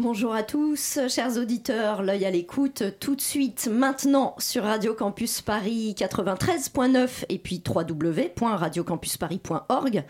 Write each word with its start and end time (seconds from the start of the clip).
Bonjour 0.00 0.32
à 0.32 0.42
tous, 0.42 0.98
chers 1.10 1.36
auditeurs, 1.36 2.02
l'œil 2.02 2.24
à 2.24 2.30
l'écoute 2.30 2.84
tout 3.00 3.14
de 3.14 3.20
suite 3.20 3.68
maintenant 3.70 4.34
sur 4.38 4.62
Radio 4.62 4.94
Campus 4.94 5.42
Paris 5.42 5.94
93.9 5.94 7.26
et 7.28 7.38
puis 7.38 7.62
www.radiocampusparis.org. 7.68 10.04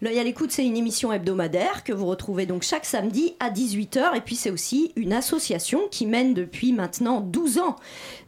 L'œil 0.00 0.18
à 0.20 0.22
l'écoute, 0.22 0.52
c'est 0.52 0.64
une 0.64 0.76
émission 0.76 1.12
hebdomadaire 1.12 1.82
que 1.82 1.92
vous 1.92 2.06
retrouvez 2.06 2.46
donc 2.46 2.62
chaque 2.62 2.84
samedi 2.84 3.34
à 3.40 3.50
18h 3.50 4.16
et 4.16 4.20
puis 4.20 4.36
c'est 4.36 4.52
aussi 4.52 4.92
une 4.94 5.12
association 5.12 5.80
qui 5.90 6.06
mène 6.06 6.34
depuis 6.34 6.72
maintenant 6.72 7.20
12 7.20 7.58
ans 7.58 7.74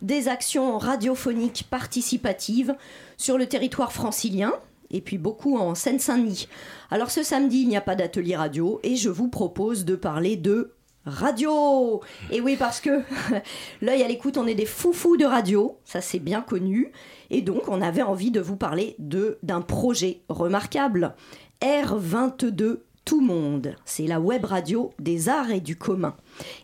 des 0.02 0.26
actions 0.26 0.78
radiophoniques 0.78 1.68
participatives 1.70 2.74
sur 3.18 3.38
le 3.38 3.46
territoire 3.46 3.92
francilien 3.92 4.52
et 4.90 5.00
puis 5.00 5.18
beaucoup 5.18 5.58
en 5.58 5.76
Seine-Saint-Denis. 5.76 6.48
Alors 6.90 7.12
ce 7.12 7.22
samedi, 7.22 7.60
il 7.60 7.68
n'y 7.68 7.76
a 7.76 7.80
pas 7.80 7.94
d'atelier 7.94 8.34
radio 8.34 8.80
et 8.82 8.96
je 8.96 9.10
vous 9.10 9.28
propose 9.28 9.84
de 9.84 9.94
parler 9.94 10.36
de 10.36 10.74
radio. 11.06 12.00
Et 12.30 12.40
oui, 12.40 12.56
parce 12.56 12.80
que 12.80 13.02
l'œil 13.82 14.02
à 14.02 14.08
l'écoute, 14.08 14.36
on 14.36 14.46
est 14.46 14.54
des 14.54 14.66
foufous 14.66 15.16
de 15.16 15.24
radio, 15.24 15.78
ça 15.84 16.00
c'est 16.00 16.18
bien 16.18 16.40
connu. 16.40 16.92
Et 17.30 17.42
donc, 17.42 17.68
on 17.68 17.80
avait 17.80 18.02
envie 18.02 18.30
de 18.30 18.40
vous 18.40 18.56
parler 18.56 18.96
de 18.98 19.38
d'un 19.42 19.60
projet 19.60 20.20
remarquable, 20.28 21.14
R22 21.62 22.80
Tout 23.04 23.20
Monde. 23.20 23.74
C'est 23.84 24.06
la 24.06 24.20
web 24.20 24.44
radio 24.44 24.92
des 24.98 25.28
arts 25.28 25.50
et 25.50 25.60
du 25.60 25.76
commun. 25.76 26.14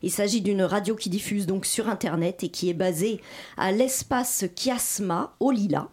Il 0.02 0.10
s'agit 0.10 0.40
d'une 0.40 0.62
radio 0.62 0.94
qui 0.94 1.10
diffuse 1.10 1.46
donc 1.46 1.66
sur 1.66 1.88
Internet 1.88 2.44
et 2.44 2.48
qui 2.48 2.70
est 2.70 2.74
basée 2.74 3.20
à 3.56 3.72
l'espace 3.72 4.44
Chiasma 4.56 5.34
au 5.40 5.50
Lila. 5.50 5.88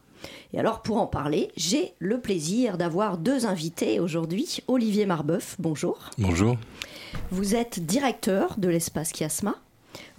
Et 0.54 0.60
alors 0.60 0.82
pour 0.82 0.98
en 0.98 1.08
parler, 1.08 1.52
j'ai 1.56 1.94
le 2.00 2.20
plaisir 2.20 2.78
d'avoir 2.78 3.18
deux 3.18 3.46
invités 3.46 4.00
aujourd'hui. 4.00 4.60
Olivier 4.68 5.06
Marbeuf, 5.06 5.56
bonjour. 5.60 6.10
Bonjour. 6.18 6.58
Vous 7.32 7.56
êtes 7.56 7.80
directeur 7.86 8.56
de 8.58 8.70
l'espace 8.70 9.12
Chiasma 9.14 9.56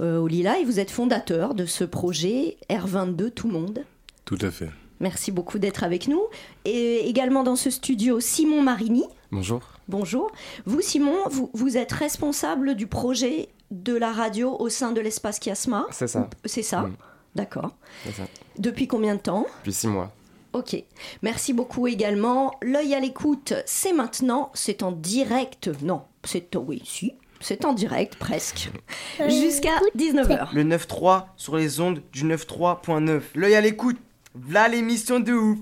euh, 0.01 0.19
au 0.19 0.27
Lila 0.27 0.59
et 0.59 0.65
vous 0.65 0.81
êtes 0.81 0.91
fondateur 0.91 1.55
de 1.55 1.67
ce 1.67 1.85
projet 1.85 2.57
R22 2.71 3.31
Tout 3.31 3.49
Monde. 3.49 3.85
Tout 4.25 4.39
à 4.41 4.51
fait. 4.51 4.69
Merci 5.01 5.31
beaucoup 5.33 5.59
d'être 5.59 5.85
avec 5.85 6.09
nous. 6.09 6.23
Et 6.65 7.09
également 7.09 7.45
dans 7.45 7.57
ce 7.57 7.71
studio, 7.71 8.21
Simon 8.21 8.63
Marini. 8.63 9.05
Bonjour. 9.31 9.61
Bonjour. 9.89 10.31
Vous, 10.67 10.81
Simon, 10.81 11.17
vous, 11.31 11.51
vous 11.55 11.77
êtes 11.77 11.93
responsable 11.93 12.75
du 12.75 12.87
projet 12.87 13.49
de 13.71 13.95
la 13.95 14.12
radio 14.12 14.57
au 14.59 14.69
sein 14.69 14.93
de 14.93 15.01
l'espace 15.01 15.39
Chiasma. 15.41 15.87
C'est 15.91 16.09
ça. 16.09 16.29
C'est 16.45 16.62
ça 16.62 16.83
Mm. 16.83 16.97
D'accord. 17.35 17.71
C'est 18.05 18.12
ça. 18.12 18.23
Depuis 18.59 18.89
combien 18.89 19.15
de 19.15 19.21
temps? 19.21 19.47
Depuis 19.61 19.72
six 19.72 19.87
mois. 19.87 20.11
Ok. 20.53 20.76
Merci 21.22 21.53
beaucoup 21.53 21.86
également. 21.86 22.53
L'œil 22.62 22.94
à 22.94 23.00
l'écoute, 23.00 23.54
c'est 23.66 23.92
maintenant. 23.92 24.50
C'est 24.54 24.82
en 24.82 24.92
direct. 24.92 25.70
Non, 25.82 26.03
c'est 26.25 26.54
oui, 26.56 26.82
si. 26.84 27.14
C'est 27.41 27.64
en 27.64 27.72
direct, 27.72 28.16
presque. 28.16 28.70
Jusqu'à 29.28 29.78
19h. 29.97 30.48
Le 30.53 30.64
9.3 30.64 31.26
sur 31.36 31.56
les 31.56 31.81
ondes 31.81 32.03
du 32.12 32.25
9.3.9. 32.25 33.22
L'œil 33.34 33.54
à 33.54 33.60
l'écoute. 33.60 33.98
Là 34.50 34.69
l'émission 34.69 35.20
de 35.20 35.32
ouf. 35.32 35.59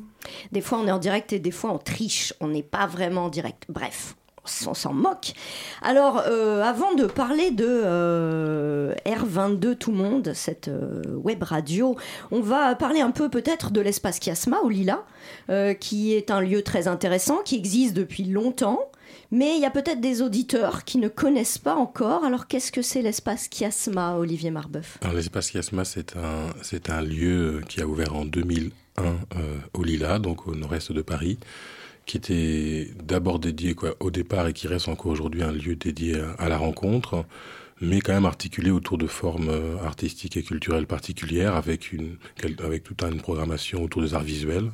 Des 0.52 0.60
fois, 0.60 0.78
on 0.78 0.86
est 0.86 0.92
en 0.92 0.98
direct 0.98 1.32
et 1.32 1.38
des 1.38 1.50
fois, 1.50 1.72
on 1.72 1.78
triche. 1.78 2.32
On 2.40 2.48
n'est 2.48 2.62
pas 2.62 2.86
vraiment 2.86 3.26
en 3.26 3.28
direct. 3.28 3.64
Bref, 3.68 4.16
on 4.66 4.74
s'en 4.74 4.92
moque. 4.92 5.32
Alors, 5.82 6.22
euh, 6.26 6.62
avant 6.62 6.94
de 6.94 7.06
parler 7.06 7.50
de 7.50 7.66
euh, 7.66 8.94
R22 9.06 9.76
Tout 9.76 9.92
Monde, 9.92 10.32
cette 10.34 10.68
euh, 10.68 11.02
web 11.16 11.42
radio, 11.42 11.96
on 12.30 12.40
va 12.40 12.74
parler 12.74 13.00
un 13.00 13.10
peu 13.10 13.28
peut-être 13.28 13.70
de 13.70 13.80
l'espace 13.80 14.20
Chiasma 14.20 14.60
au 14.60 14.68
Lila, 14.68 15.04
qui 15.80 16.14
est 16.14 16.30
un 16.30 16.40
lieu 16.40 16.62
très 16.62 16.88
intéressant, 16.88 17.38
qui 17.44 17.56
existe 17.56 17.94
depuis 17.94 18.24
longtemps. 18.24 18.80
Mais 19.30 19.56
il 19.56 19.60
y 19.60 19.64
a 19.64 19.70
peut-être 19.70 20.00
des 20.00 20.22
auditeurs 20.22 20.84
qui 20.84 20.98
ne 20.98 21.08
connaissent 21.08 21.58
pas 21.58 21.74
encore. 21.74 22.24
Alors, 22.24 22.46
qu'est-ce 22.46 22.70
que 22.70 22.82
c'est 22.82 23.02
l'espace 23.02 23.48
Chiasma, 23.50 24.16
Olivier 24.16 24.50
Marbeuf? 24.50 24.98
L'espace 25.14 25.50
Chiasma, 25.50 25.84
c'est 25.84 26.16
un, 26.16 26.52
c'est 26.62 26.90
un 26.90 27.00
lieu 27.00 27.60
qui 27.68 27.80
a 27.80 27.86
ouvert 27.86 28.14
en 28.14 28.24
2001 28.24 29.02
euh, 29.02 29.58
au 29.74 29.82
Lila, 29.82 30.18
donc 30.18 30.46
au 30.46 30.54
nord-est 30.54 30.92
de 30.92 31.02
Paris, 31.02 31.38
qui 32.06 32.16
était 32.16 32.90
d'abord 33.04 33.38
dédié 33.38 33.74
au 34.00 34.10
départ 34.10 34.46
et 34.46 34.52
qui 34.52 34.68
reste 34.68 34.88
encore 34.88 35.12
aujourd'hui 35.12 35.42
un 35.42 35.52
lieu 35.52 35.76
dédié 35.76 36.16
à, 36.38 36.48
la 36.48 36.56
rencontre, 36.56 37.24
mais 37.80 38.00
quand 38.00 38.14
même 38.14 38.26
articulé 38.26 38.70
autour 38.70 38.96
de 38.96 39.06
formes 39.06 39.50
euh, 39.50 39.76
artistiques 39.84 40.36
et 40.36 40.42
culturelles 40.42 40.86
particulières, 40.86 41.56
avec, 41.56 41.92
une, 41.92 42.16
avec 42.64 42.84
toute 42.84 43.02
une 43.02 43.20
programmation 43.20 43.82
autour 43.82 44.02
des 44.02 44.14
arts 44.14 44.22
visuels. 44.22 44.70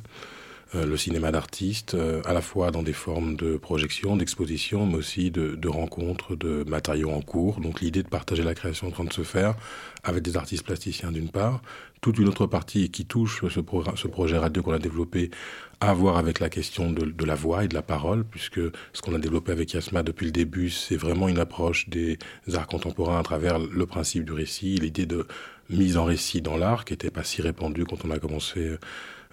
euh, 0.75 0.85
le 0.85 0.97
cinéma 0.97 1.31
d'artistes, 1.31 1.93
euh, 1.93 2.21
à 2.25 2.33
la 2.33 2.41
fois 2.41 2.71
dans 2.71 2.81
des 2.83 2.93
formes 2.93 3.35
de 3.35 3.57
projection, 3.57 4.15
d'exposition, 4.17 4.85
mais 4.85 4.95
aussi 4.95 5.29
de, 5.29 5.67
rencontres, 5.67 6.35
de 6.35 6.63
matériaux 6.67 7.11
en 7.11 7.21
cours. 7.21 7.59
Donc 7.59 7.81
l'idée 7.81 8.03
de 8.03 8.07
partager 8.07 8.43
la 8.43 8.55
création 8.55 8.87
en 8.87 8.91
train 8.91 9.03
de 9.03 9.13
se 9.13 9.23
faire 9.23 9.55
avec 10.03 10.23
des 10.23 10.35
artistes 10.35 10.65
plasticiens 10.65 11.11
d'une 11.11 11.29
part, 11.29 11.61
toute 12.01 12.17
une 12.17 12.27
autre 12.27 12.47
partie 12.47 12.89
qui 12.89 13.05
touche 13.05 13.43
ce 13.47 14.07
projet 14.07 14.37
radio 14.37 14.63
qu'on 14.63 14.73
a 14.73 14.79
développé 14.79 15.31
à 15.89 15.93
voir 15.93 16.17
avec 16.17 16.39
la 16.39 16.49
question 16.49 16.91
de, 16.91 17.25
la 17.25 17.35
voix 17.35 17.65
et 17.65 17.67
de 17.67 17.73
la 17.73 17.81
parole, 17.81 18.23
puisque 18.23 18.59
ce 18.93 19.01
qu'on 19.01 19.13
a 19.13 19.19
développé 19.19 19.51
avec 19.51 19.73
Yasma 19.73 20.03
depuis 20.03 20.25
le 20.25 20.31
début, 20.31 20.69
c'est 20.69 20.95
vraiment 20.95 21.27
une 21.27 21.39
approche 21.39 21.89
des 21.89 22.17
arts 22.53 22.67
contemporains 22.67 23.19
à 23.19 23.23
travers 23.23 23.59
le 23.59 23.85
principe 23.85 24.23
du 24.25 24.31
récit, 24.31 24.75
l'idée 24.75 25.05
de 25.05 25.27
mise 25.69 25.97
en 25.97 26.05
récit 26.05 26.41
dans 26.41 26.57
l'art, 26.57 26.85
qui 26.85 26.93
n'était 26.93 27.11
pas 27.11 27.23
si 27.23 27.41
répandue 27.41 27.85
quand 27.85 28.05
on 28.05 28.11
a 28.11 28.19
commencé 28.19 28.77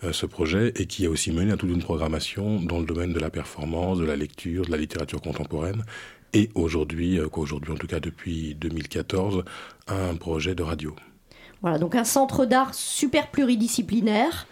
euh, 0.03 0.13
ce 0.13 0.27
projet, 0.27 0.73
et 0.77 0.87
qui 0.87 1.07
a 1.07 1.11
aussi 1.11 1.31
mené 1.31 1.53
à 1.53 1.57
toute 1.57 1.71
une 1.71 1.83
programmation 1.83 2.61
dans 2.61 2.81
le 2.81 2.87
domaine 2.87 3.13
de 3.13 3.21
la 3.21 3.31
performance, 3.31 3.99
de 3.99 4.05
la 4.05 4.17
lecture, 4.17 4.65
de 4.65 4.71
la 4.71 4.77
littérature 4.77 5.21
contemporaine, 5.21 5.85
et 6.33 6.51
aujourd'hui, 6.55 7.19
euh, 7.19 7.29
qu'aujourd'hui 7.29 7.73
en 7.73 7.77
tout 7.77 7.87
cas 7.87 8.01
depuis 8.01 8.55
2014, 8.57 9.45
un 9.89 10.15
projet 10.17 10.55
de 10.55 10.63
radio. 10.63 10.97
Voilà, 11.63 11.79
donc 11.79 11.95
un 11.95 12.05
centre 12.05 12.47
d'art 12.47 12.75
super 12.75 13.31
pluridisciplinaire, 13.31 14.47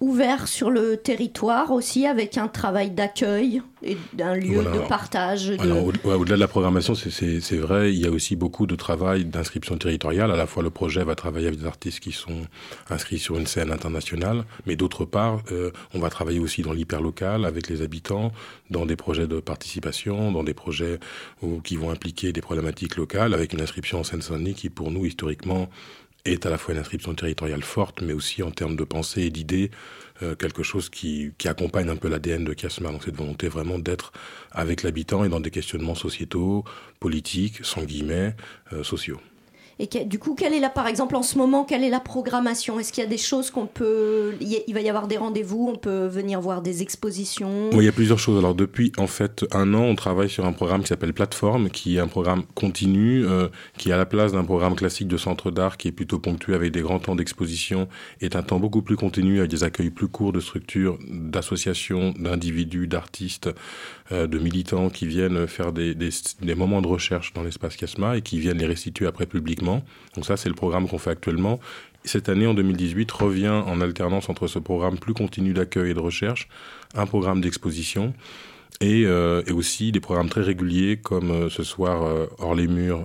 ouvert 0.00 0.48
sur 0.48 0.70
le 0.70 0.96
territoire 0.96 1.70
aussi, 1.70 2.06
avec 2.06 2.38
un 2.38 2.48
travail 2.48 2.90
d'accueil 2.90 3.62
et 3.82 3.96
d'un 4.14 4.34
lieu 4.34 4.60
Voilà. 4.60 4.70
de 4.72 4.78
partage. 4.88 5.48
de- 5.48 5.70
au- 5.72 5.92
au-delà 6.14 6.36
de 6.36 6.40
la 6.40 6.48
programmation, 6.48 6.94
c'est- 6.94 7.56
vrai, 7.56 7.92
il 7.92 8.00
y 8.00 8.06
a 8.06 8.10
aussi 8.10 8.34
beaucoup 8.36 8.66
de 8.66 8.74
travail 8.76 9.24
d'inscription 9.24 9.76
territoriale. 9.76 10.30
À 10.30 10.36
la 10.36 10.46
fois, 10.46 10.62
le 10.62 10.70
projet 10.70 11.04
va 11.04 11.14
travailler 11.14 11.46
avec 11.48 11.60
des 11.60 11.66
artistes 11.66 12.00
qui 12.00 12.12
sont 12.12 12.42
inscrits 12.88 13.18
sur 13.18 13.36
une 13.38 13.46
scène 13.46 13.70
internationale, 13.70 14.44
mais 14.66 14.76
d'autre 14.76 15.04
part, 15.04 15.40
euh, 15.52 15.70
on 15.94 15.98
va 15.98 16.08
travailler 16.10 16.40
aussi 16.40 16.62
dans 16.62 16.72
l'hyperlocal 16.72 17.44
avec 17.44 17.68
les 17.68 17.82
habitants, 17.82 18.32
dans 18.70 18.86
des 18.86 18.96
projets 18.96 19.26
de 19.26 19.40
participation, 19.40 20.32
dans 20.32 20.44
des 20.44 20.54
projets 20.54 20.98
où- 21.42 21.60
qui 21.60 21.76
vont 21.76 21.90
impliquer 21.90 22.32
des 22.32 22.40
problématiques 22.40 22.96
locales, 22.96 23.34
avec 23.34 23.52
une 23.52 23.60
inscription 23.60 24.00
en 24.00 24.04
Seine-Saint-Denis 24.04 24.54
qui, 24.54 24.70
pour 24.70 24.90
nous, 24.90 25.04
historiquement, 25.06 25.68
est 26.24 26.46
à 26.46 26.50
la 26.50 26.58
fois 26.58 26.74
une 26.74 26.80
inscription 26.80 27.14
territoriale 27.14 27.62
forte, 27.62 28.02
mais 28.02 28.12
aussi 28.12 28.42
en 28.42 28.50
termes 28.50 28.76
de 28.76 28.84
pensée 28.84 29.22
et 29.22 29.30
d'idées, 29.30 29.70
euh, 30.22 30.34
quelque 30.34 30.62
chose 30.62 30.90
qui, 30.90 31.32
accompagne 31.44 31.88
un 31.88 31.96
peu 31.96 32.08
l'ADN 32.08 32.44
de 32.44 32.52
Casma. 32.52 32.90
Donc 32.90 33.04
cette 33.04 33.16
volonté 33.16 33.48
vraiment 33.48 33.78
d'être 33.78 34.12
avec 34.52 34.82
l'habitant 34.82 35.24
et 35.24 35.28
dans 35.28 35.40
des 35.40 35.50
questionnements 35.50 35.94
sociétaux, 35.94 36.64
politiques, 36.98 37.60
sans 37.62 37.82
guillemets, 37.82 38.36
euh, 38.72 38.82
sociaux. 38.82 39.20
Et 39.80 40.04
du 40.04 40.18
coup, 40.18 40.34
quelle 40.34 40.52
est 40.52 40.60
la, 40.60 40.68
par 40.68 40.86
exemple, 40.86 41.16
en 41.16 41.22
ce 41.22 41.38
moment, 41.38 41.64
quelle 41.64 41.82
est 41.82 41.88
la 41.90 42.00
programmation? 42.00 42.78
Est-ce 42.78 42.92
qu'il 42.92 43.02
y 43.02 43.06
a 43.06 43.08
des 43.08 43.16
choses 43.16 43.50
qu'on 43.50 43.66
peut, 43.66 44.34
il 44.40 44.74
va 44.74 44.82
y 44.82 44.90
avoir 44.90 45.08
des 45.08 45.16
rendez-vous, 45.16 45.70
on 45.72 45.78
peut 45.78 46.06
venir 46.06 46.38
voir 46.38 46.60
des 46.60 46.82
expositions? 46.82 47.70
Oui, 47.72 47.78
il 47.78 47.84
y 47.86 47.88
a 47.88 47.92
plusieurs 47.92 48.18
choses. 48.18 48.38
Alors 48.38 48.54
depuis 48.54 48.92
en 48.98 49.06
fait 49.06 49.46
un 49.52 49.72
an, 49.72 49.84
on 49.84 49.94
travaille 49.94 50.28
sur 50.28 50.44
un 50.44 50.52
programme 50.52 50.82
qui 50.82 50.88
s'appelle 50.88 51.14
Plateforme, 51.14 51.70
qui 51.70 51.96
est 51.96 52.00
un 52.00 52.08
programme 52.08 52.42
continu, 52.54 53.24
euh, 53.24 53.48
qui 53.78 53.90
à 53.90 53.96
la 53.96 54.04
place 54.04 54.32
d'un 54.32 54.44
programme 54.44 54.74
classique 54.74 55.08
de 55.08 55.16
centre 55.16 55.50
d'art, 55.50 55.78
qui 55.78 55.88
est 55.88 55.92
plutôt 55.92 56.18
ponctué 56.18 56.54
avec 56.54 56.72
des 56.72 56.82
grands 56.82 57.00
temps 57.00 57.16
d'exposition, 57.16 57.88
est 58.20 58.36
un 58.36 58.42
temps 58.42 58.60
beaucoup 58.60 58.82
plus 58.82 58.96
continu 58.96 59.38
avec 59.38 59.50
des 59.50 59.64
accueils 59.64 59.90
plus 59.90 60.08
courts 60.08 60.32
de 60.32 60.40
structures, 60.40 60.98
d'associations, 61.08 62.12
d'individus, 62.18 62.86
d'artistes, 62.86 63.48
euh, 64.12 64.26
de 64.26 64.38
militants 64.38 64.90
qui 64.90 65.06
viennent 65.06 65.46
faire 65.46 65.72
des, 65.72 65.94
des, 65.94 66.10
des 66.42 66.54
moments 66.54 66.82
de 66.82 66.88
recherche 66.88 67.32
dans 67.32 67.42
l'espace 67.42 67.76
Casma 67.76 68.18
et 68.18 68.20
qui 68.20 68.38
viennent 68.38 68.58
les 68.58 68.66
restituer 68.66 69.06
après 69.06 69.24
publiquement. 69.24 69.69
Donc 70.14 70.24
ça, 70.24 70.36
c'est 70.36 70.48
le 70.48 70.54
programme 70.54 70.88
qu'on 70.88 70.98
fait 70.98 71.10
actuellement. 71.10 71.60
Cette 72.04 72.28
année, 72.28 72.46
en 72.46 72.54
2018, 72.54 73.10
revient 73.12 73.48
en 73.48 73.80
alternance 73.80 74.28
entre 74.28 74.46
ce 74.46 74.58
programme 74.58 74.98
plus 74.98 75.14
continu 75.14 75.52
d'accueil 75.52 75.90
et 75.90 75.94
de 75.94 76.00
recherche, 76.00 76.48
un 76.94 77.06
programme 77.06 77.40
d'exposition 77.40 78.14
et, 78.80 79.04
euh, 79.04 79.42
aussi 79.52 79.92
des 79.92 80.00
programmes 80.00 80.28
très 80.28 80.40
réguliers 80.40 80.96
comme 80.96 81.30
euh, 81.30 81.50
ce 81.50 81.62
soir 81.62 82.02
euh, 82.02 82.26
hors 82.38 82.54
les 82.54 82.66
murs 82.66 83.04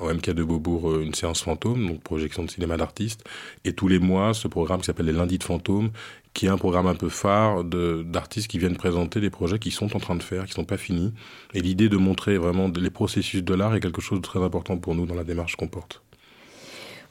au 0.00 0.12
MK 0.12 0.30
de 0.30 0.44
Beaubourg 0.44 1.00
une 1.00 1.14
séance 1.14 1.42
fantôme 1.42 1.86
donc 1.86 2.02
projection 2.02 2.44
de 2.44 2.50
cinéma 2.50 2.76
d'artistes 2.76 3.24
et 3.64 3.72
tous 3.72 3.88
les 3.88 3.98
mois 3.98 4.34
ce 4.34 4.48
programme 4.48 4.80
qui 4.80 4.86
s'appelle 4.86 5.06
les 5.06 5.12
lundis 5.12 5.38
de 5.38 5.44
fantômes 5.44 5.90
qui 6.34 6.46
est 6.46 6.48
un 6.48 6.56
programme 6.56 6.86
un 6.86 6.94
peu 6.94 7.08
phare 7.08 7.64
d'artistes 7.64 8.48
qui 8.48 8.58
viennent 8.58 8.76
présenter 8.76 9.20
des 9.20 9.30
projets 9.30 9.58
qui 9.58 9.70
sont 9.70 9.94
en 9.96 10.00
train 10.00 10.16
de 10.16 10.22
faire 10.22 10.46
qui 10.46 10.52
sont 10.52 10.64
pas 10.64 10.76
finis 10.78 11.12
et 11.54 11.60
l'idée 11.60 11.88
de 11.88 11.96
montrer 11.96 12.38
vraiment 12.38 12.68
les 12.68 12.90
processus 12.90 13.42
de 13.42 13.54
l'art 13.54 13.74
est 13.74 13.80
quelque 13.80 14.00
chose 14.00 14.18
de 14.18 14.24
très 14.24 14.42
important 14.42 14.78
pour 14.78 14.94
nous 14.94 15.06
dans 15.06 15.14
la 15.14 15.24
démarche 15.24 15.56
qu'on 15.56 15.68
porte. 15.68 16.02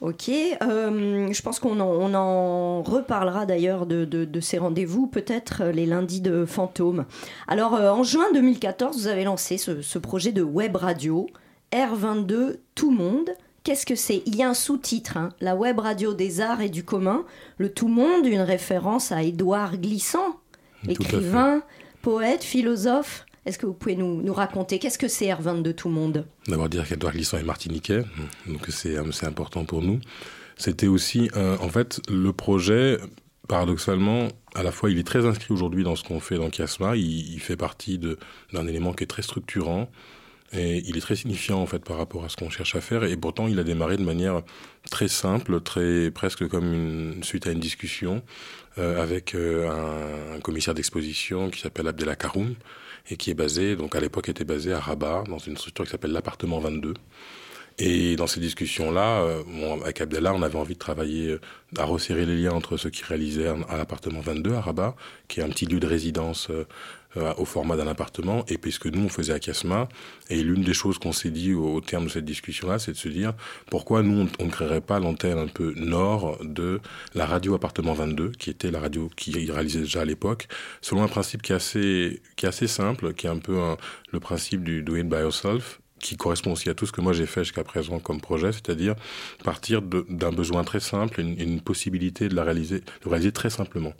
Ok, 0.01 0.29
euh, 0.29 1.31
je 1.31 1.41
pense 1.43 1.59
qu'on 1.59 1.79
en, 1.79 2.81
reparlera 2.81 3.45
d'ailleurs 3.45 3.85
de, 3.85 4.39
ces 4.41 4.57
rendez-vous, 4.57 5.05
peut-être 5.05 5.61
euh, 5.61 5.71
les 5.71 5.85
lundis 5.85 6.21
de 6.21 6.43
fantômes. 6.43 7.05
Alors, 7.47 7.75
euh, 7.75 7.91
en 7.91 8.01
juin 8.01 8.25
2014, 8.33 8.97
vous 8.97 9.07
avez 9.07 9.25
lancé 9.25 9.59
ce 9.59 9.99
projet 9.99 10.31
de 10.31 10.41
web 10.41 10.75
radio, 10.75 11.27
R22 11.71 12.57
Tout 12.73 12.89
Monde. 12.89 13.29
Qu'est-ce 13.63 13.85
que 13.85 13.95
c'est? 13.95 14.23
Il 14.25 14.35
y 14.35 14.41
a 14.43 14.49
un 14.49 14.53
sous-titre, 14.55 15.17
hein, 15.17 15.29
la 15.39 15.55
web 15.55 15.77
radio 15.79 16.13
des 16.13 16.41
arts 16.41 16.61
et 16.61 16.69
du 16.69 16.83
commun. 16.83 17.25
Le 17.57 17.71
Tout 17.71 17.87
Monde, 17.87 18.25
une 18.25 18.41
référence 18.41 19.11
à 19.11 19.21
Édouard 19.21 19.77
Glissant, 19.77 20.39
écrivain, 20.87 21.61
poète, 22.01 22.43
philosophe. 22.43 23.25
Est-ce 23.45 23.57
que 23.59 23.65
vous 23.67 23.73
pouvez 23.73 23.95
nous, 23.95 24.21
nous 24.21 24.33
raconter 24.33 24.79
qu'est-ce 24.79 24.97
que 24.97 25.07
c'est 25.07 25.27
R22 25.27 25.73
Tout 25.75 25.89
Monde 25.89 26.25
D'abord 26.47 26.69
dire 26.69 26.87
qu'Edouard 26.87 27.13
Glissant 27.13 27.37
est 27.37 27.43
martiniquais, 27.43 28.03
donc 28.47 28.65
c'est 28.69 28.97
euh, 28.97 29.11
c'est 29.11 29.25
important 29.27 29.63
pour 29.65 29.81
nous. 29.81 29.99
C'était 30.57 30.87
aussi, 30.87 31.29
euh, 31.35 31.57
en 31.59 31.69
fait, 31.69 32.01
le 32.09 32.33
projet, 32.33 32.99
paradoxalement, 33.47 34.27
à 34.55 34.61
la 34.63 34.71
fois 34.71 34.91
il 34.91 34.97
est 34.99 35.03
très 35.07 35.25
inscrit 35.25 35.53
aujourd'hui 35.53 35.83
dans 35.83 35.95
ce 35.95 36.03
qu'on 36.03 36.19
fait 36.19 36.37
dans 36.37 36.49
Kiasma, 36.49 36.95
il, 36.95 37.33
il 37.33 37.39
fait 37.39 37.57
partie 37.57 37.97
de- 37.97 38.17
d'un 38.53 38.67
élément 38.67 38.93
qui 38.93 39.03
est 39.03 39.07
très 39.07 39.23
structurant, 39.23 39.89
et 40.53 40.83
il 40.85 40.97
est 40.97 41.01
très 41.01 41.15
signifiant 41.15 41.59
en 41.61 41.65
fait 41.65 41.83
par 41.83 41.97
rapport 41.97 42.25
à 42.25 42.29
ce 42.29 42.35
qu'on 42.35 42.49
cherche 42.49 42.75
à 42.75 42.81
faire, 42.81 43.03
et 43.03 43.15
pourtant 43.15 43.47
il 43.47 43.59
a 43.59 43.63
démarré 43.63 43.97
de 43.97 44.03
manière 44.03 44.41
très 44.89 45.07
simple, 45.07 45.61
très 45.61 46.11
presque 46.11 46.47
comme 46.47 46.73
une 46.73 47.23
suite 47.23 47.47
à 47.47 47.51
une 47.51 47.59
discussion 47.59 48.21
euh, 48.77 49.01
avec 49.01 49.35
euh, 49.35 49.69
un, 50.35 50.39
commissaire 50.39 50.73
d'exposition 50.73 51.49
qui 51.49 51.61
s'appelle 51.61 51.87
Abdellah 51.87 52.15
Karoum 52.15 52.55
et 53.09 53.17
qui 53.17 53.31
est 53.31 53.35
basé, 53.35 53.75
donc 53.75 53.95
à 53.95 53.99
l'époque 53.99 54.29
était 54.29 54.43
basé 54.43 54.73
à 54.73 54.79
Rabat, 54.79 55.23
dans 55.27 55.39
une 55.39 55.57
structure 55.57 55.85
qui 55.85 55.91
s'appelle 55.91 56.11
l'appartement 56.11 56.59
22. 56.59 56.93
Et 57.79 58.15
dans 58.15 58.27
ces 58.27 58.39
discussions-là, 58.39 59.21
euh, 59.21 59.43
bon, 59.45 59.81
avec 59.81 60.01
Abdallah, 60.01 60.33
on 60.33 60.41
avait 60.43 60.57
envie 60.57 60.75
de 60.75 60.79
travailler, 60.79 61.29
euh, 61.29 61.41
à 61.77 61.85
resserrer 61.85 62.25
les 62.25 62.35
liens 62.35 62.51
entre 62.51 62.77
ceux 62.77 62.89
qui 62.89 63.03
réalisaient 63.03 63.47
à 63.47 63.77
l'appartement 63.77 64.19
22 64.19 64.53
à 64.53 64.61
Rabat, 64.61 64.95
qui 65.27 65.39
est 65.39 65.43
un 65.43 65.49
petit 65.49 65.65
lieu 65.65 65.79
de 65.79 65.87
résidence 65.87 66.49
euh, 67.17 67.33
au 67.37 67.45
format 67.45 67.75
d'un 67.75 67.87
appartement, 67.87 68.45
et 68.47 68.57
puisque 68.57 68.85
nous, 68.85 69.03
on 69.03 69.09
faisait 69.09 69.33
à 69.33 69.39
Casma, 69.39 69.89
et 70.29 70.41
l'une 70.41 70.63
des 70.63 70.73
choses 70.73 70.97
qu'on 70.97 71.11
s'est 71.11 71.29
dit 71.29 71.53
au, 71.53 71.81
terme 71.81 72.05
de 72.05 72.09
cette 72.09 72.25
discussion-là, 72.25 72.79
c'est 72.79 72.93
de 72.93 72.97
se 72.97 73.09
dire 73.09 73.33
pourquoi 73.69 74.01
nous, 74.01 74.27
on, 74.39 74.45
ne 74.45 74.49
créerait 74.49 74.79
pas 74.79 74.99
l'antenne 74.99 75.37
un 75.37 75.47
peu 75.47 75.73
nord 75.75 76.37
de 76.43 76.79
la 77.13 77.25
radio 77.25 77.55
appartement 77.55 77.93
22, 77.93 78.29
qui 78.31 78.49
était 78.49 78.71
la 78.71 78.79
radio 78.79 79.09
qui 79.17 79.51
réalisait 79.51 79.81
déjà 79.81 80.01
à 80.01 80.05
l'époque, 80.05 80.47
selon 80.81 81.03
un 81.03 81.07
principe 81.09 81.41
qui 81.41 81.51
est 81.51 81.55
assez, 81.55 82.21
qui 82.37 82.45
est 82.45 82.49
assez 82.49 82.67
simple, 82.67 83.13
qui 83.13 83.27
est 83.27 83.29
un 83.29 83.39
peu 83.39 83.59
un- 83.59 83.77
le 84.11 84.19
principe 84.19 84.63
du 84.63 84.81
do 84.81 84.95
it 84.95 85.09
by 85.09 85.17
yourself, 85.17 85.81
qui 85.99 86.17
correspond 86.17 86.53
aussi 86.53 86.69
à 86.69 86.73
tout 86.73 86.85
ce 86.85 86.91
que 86.91 87.01
moi 87.01 87.13
j'ai 87.13 87.25
fait 87.25 87.43
jusqu'à 87.43 87.63
présent 87.63 87.99
comme 87.99 88.21
projet, 88.21 88.51
c'est-à-dire 88.51 88.95
partir 89.43 89.81
d'un 89.81 90.31
besoin 90.31 90.63
très 90.63 90.79
simple, 90.79 91.19
une, 91.19 91.39
une 91.39 91.61
possibilité 91.61 92.29
de 92.29 92.35
la 92.35 92.43
réaliser, 92.43 92.79
de 92.79 93.09
réaliser 93.09 93.31
très 93.31 93.49
simplement. 93.49 93.93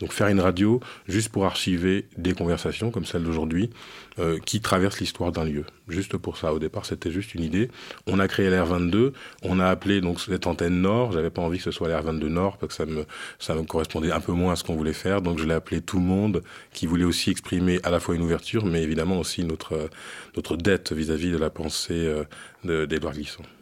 Donc 0.00 0.12
faire 0.12 0.28
une 0.28 0.40
radio 0.40 0.80
juste 1.08 1.30
pour 1.30 1.44
archiver 1.44 2.06
des 2.16 2.32
conversations 2.32 2.90
comme 2.90 3.04
celle 3.04 3.24
d'aujourd'hui 3.24 3.70
euh, 4.18 4.38
qui 4.44 4.60
traversent 4.60 5.00
l'histoire 5.00 5.32
d'un 5.32 5.44
lieu. 5.44 5.64
Juste 5.88 6.16
pour 6.16 6.36
ça. 6.36 6.52
Au 6.54 6.58
départ, 6.58 6.86
c'était 6.86 7.10
juste 7.10 7.34
une 7.34 7.42
idée. 7.42 7.68
On 8.06 8.18
a 8.20 8.28
créé 8.28 8.48
l'R22. 8.50 9.12
On 9.42 9.58
a 9.60 9.66
appelé 9.66 10.00
donc 10.00 10.20
cette 10.20 10.46
antenne 10.46 10.80
Nord. 10.82 11.12
J'avais 11.12 11.30
pas 11.30 11.42
envie 11.42 11.58
que 11.58 11.64
ce 11.64 11.70
soit 11.70 11.88
l'R22 11.88 12.26
Nord 12.26 12.58
parce 12.58 12.70
que 12.70 12.76
ça 12.76 12.86
me 12.86 13.04
ça 13.38 13.54
me 13.54 13.62
correspondait 13.62 14.12
un 14.12 14.20
peu 14.20 14.32
moins 14.32 14.52
à 14.52 14.56
ce 14.56 14.64
qu'on 14.64 14.76
voulait 14.76 14.92
faire. 14.92 15.22
Donc 15.22 15.38
je 15.38 15.44
l'ai 15.44 15.54
appelé 15.54 15.80
Tout 15.80 15.98
le 15.98 16.04
monde, 16.04 16.42
qui 16.72 16.86
voulait 16.86 17.04
aussi 17.04 17.30
exprimer 17.30 17.80
à 17.82 17.90
la 17.90 18.00
fois 18.00 18.14
une 18.14 18.22
ouverture, 18.22 18.64
mais 18.66 18.82
évidemment 18.82 19.18
aussi 19.18 19.44
notre 19.44 19.72
euh, 19.74 19.88
notre 20.36 20.56
dette 20.56 20.92
vis-à-vis 20.92 21.32
de 21.32 21.38
la 21.38 21.50
pensée 21.50 21.94
euh, 22.06 22.24
de- 22.64 22.84
d'Edouard 22.86 23.14
je- 23.14 23.57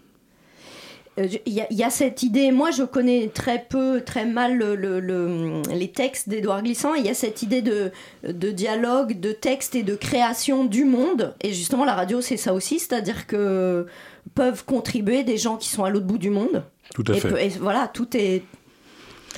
Il 1.18 1.40
y, 1.54 1.62
a- 1.62 1.66
il 1.70 1.76
y 1.78 1.82
a 1.82 1.88
cette 1.88 2.22
idée, 2.22 2.50
moi 2.50 2.70
je 2.70 2.82
connais 2.82 3.30
très 3.32 3.64
peu, 3.70 4.02
très 4.04 4.26
mal 4.26 4.56
le- 4.58 4.74
le- 4.76 5.00
le- 5.00 5.62
les 5.74 5.88
textes 5.90 6.28
d'Édouard 6.28 6.62
Glissant, 6.62 6.92
il 6.94 7.06
y 7.06 7.08
a 7.08 7.14
cette 7.14 7.42
idée 7.42 7.62
de, 7.62 7.90
de 8.28 8.50
dialogue, 8.50 9.18
de 9.18 9.32
texte 9.32 9.74
et 9.74 9.82
de 9.82 9.94
création 9.94 10.64
du 10.66 10.84
monde. 10.84 11.34
Et 11.42 11.54
justement, 11.54 11.86
la 11.86 11.94
radio, 11.94 12.20
c'est 12.20 12.36
ça 12.36 12.52
aussi, 12.52 12.78
c'est-à-dire 12.78 13.26
que 13.26 13.86
peuvent 14.34 14.64
contribuer 14.66 15.22
des 15.24 15.38
gens 15.38 15.56
qui 15.56 15.68
sont 15.70 15.84
à 15.84 15.90
l'autre 15.90 16.04
bout 16.06 16.18
du 16.18 16.28
monde. 16.30 16.64
Tout 16.94 17.04
à 17.08 17.14
et, 17.14 17.20
fait. 17.20 17.28
peu- 17.30 17.40
et 17.40 17.48
voilà, 17.48 17.88
tout 17.92 18.14
est. 18.16 18.42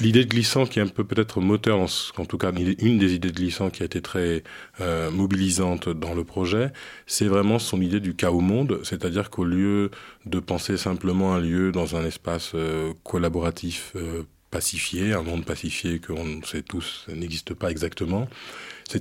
L'idée 0.01 0.25
de 0.25 0.31
glissant 0.31 0.65
qui 0.65 0.79
est 0.79 0.83
un 0.83 0.87
peu 0.87 1.03
peut-être 1.03 1.41
moteur, 1.41 1.81
en, 1.81 2.25
tout 2.25 2.39
cas 2.39 2.53
une 2.53 2.99
des 2.99 3.15
idées 3.15 3.31
de 3.31 3.35
glissant 3.35 3.69
qui 3.69 3.83
a 3.83 3.87
été 3.87 4.01
très 4.01 4.45
euh, 4.81 5.11
mobilisante 5.11 5.89
dans 5.89 6.15
le 6.15 6.23
projet, 6.23 6.71
c'est 7.07 7.27
vraiment 7.27 7.59
son 7.59 7.81
idée 7.81 7.99
du 7.99 8.15
chaos 8.15 8.41
monde, 8.41 8.79
c'est-à-dire 8.85 9.29
qu'au 9.29 9.45
lieu 9.45 9.91
de 10.25 10.39
penser 10.39 10.77
simplement 10.77 11.35
un 11.35 11.41
lieu 11.41 11.73
dans 11.73 11.97
un 11.97 12.05
espace 12.05 12.53
euh, 12.55 12.93
collaboratif 13.03 13.93
euh, 13.97 14.23
pacifié, 14.53 15.15
un 15.15 15.23
monde 15.23 15.45
pacifié 15.45 15.99
que 15.99 16.13
on 16.13 16.43
sait 16.45 16.63
tous 16.63 17.07
n'existe 17.09 17.55
pas 17.55 17.69
exactement, 17.69 18.29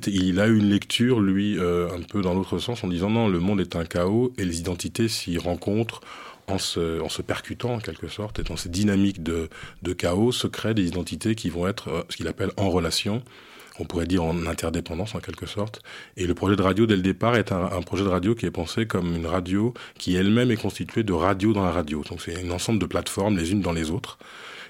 il 0.08 0.40
a 0.40 0.48
eu 0.48 0.58
une 0.58 0.70
lecture, 0.70 1.22
lui, 1.22 1.58
un 1.60 2.02
peu 2.02 2.22
dans 2.22 2.34
l'autre 2.34 2.58
sens, 2.58 2.84
en 2.84 2.90
disant 2.90 3.10
non, 3.10 3.30
le 3.30 3.40
monde 3.40 3.62
est 3.62 3.78
un 3.78 3.86
chaos 3.86 4.34
et 4.38 4.44
les 4.44 4.60
identités 4.60 5.08
s'y 5.08 5.38
rencontrent 5.38 6.02
en 6.48 6.58
se, 6.58 7.02
en 7.02 7.10
se 7.10 7.22
percutant 7.22 7.76
en 7.76 7.80
quelque 7.80 8.08
sorte 8.08 8.40
et 8.40 8.44
dans 8.44 8.56
ces 8.56 8.70
dynamiques 8.70 9.22
de, 9.22 9.50
de 9.84 9.94
chaos 9.94 10.32
se 10.32 10.48
créent 10.48 10.74
des 10.74 10.88
identités 10.88 11.36
qui 11.36 11.50
vont 11.50 11.68
être 11.68 11.90
euh, 11.90 12.02
ce 12.10 12.18
qu'il 12.18 12.28
appelle 12.28 12.52
en 12.58 12.70
relation. 12.70 13.22
On 13.80 13.86
pourrait 13.86 14.08
dire 14.08 14.24
en 14.24 14.48
interdépendance 14.48 15.14
en 15.14 15.20
quelque 15.20 15.46
sorte. 15.46 15.82
Et 16.16 16.26
le 16.26 16.34
projet 16.34 16.56
de 16.56 16.64
radio 16.64 16.88
dès 16.88 16.96
le 16.96 17.04
départ 17.04 17.36
est 17.36 17.52
un, 17.52 17.66
un 17.66 17.82
projet 17.82 18.04
de 18.04 18.10
radio 18.10 18.34
qui 18.34 18.48
est 18.48 18.52
pensé 18.52 18.88
comme 18.88 19.16
une 19.16 19.28
radio 19.28 19.74
qui 20.00 20.16
elle-même 20.16 20.50
est 20.50 20.58
constituée 20.58 21.04
de 21.04 21.14
radio 21.14 21.54
dans 21.54 21.64
la 21.64 21.72
radio. 21.72 22.04
Donc 22.10 22.22
c'est 22.22 22.44
un 22.44 22.50
ensemble 22.50 22.80
de 22.80 22.88
plateformes 22.88 23.38
les 23.38 23.52
unes 23.52 23.62
dans 23.62 23.74
les 23.74 23.92
autres. 23.92 24.18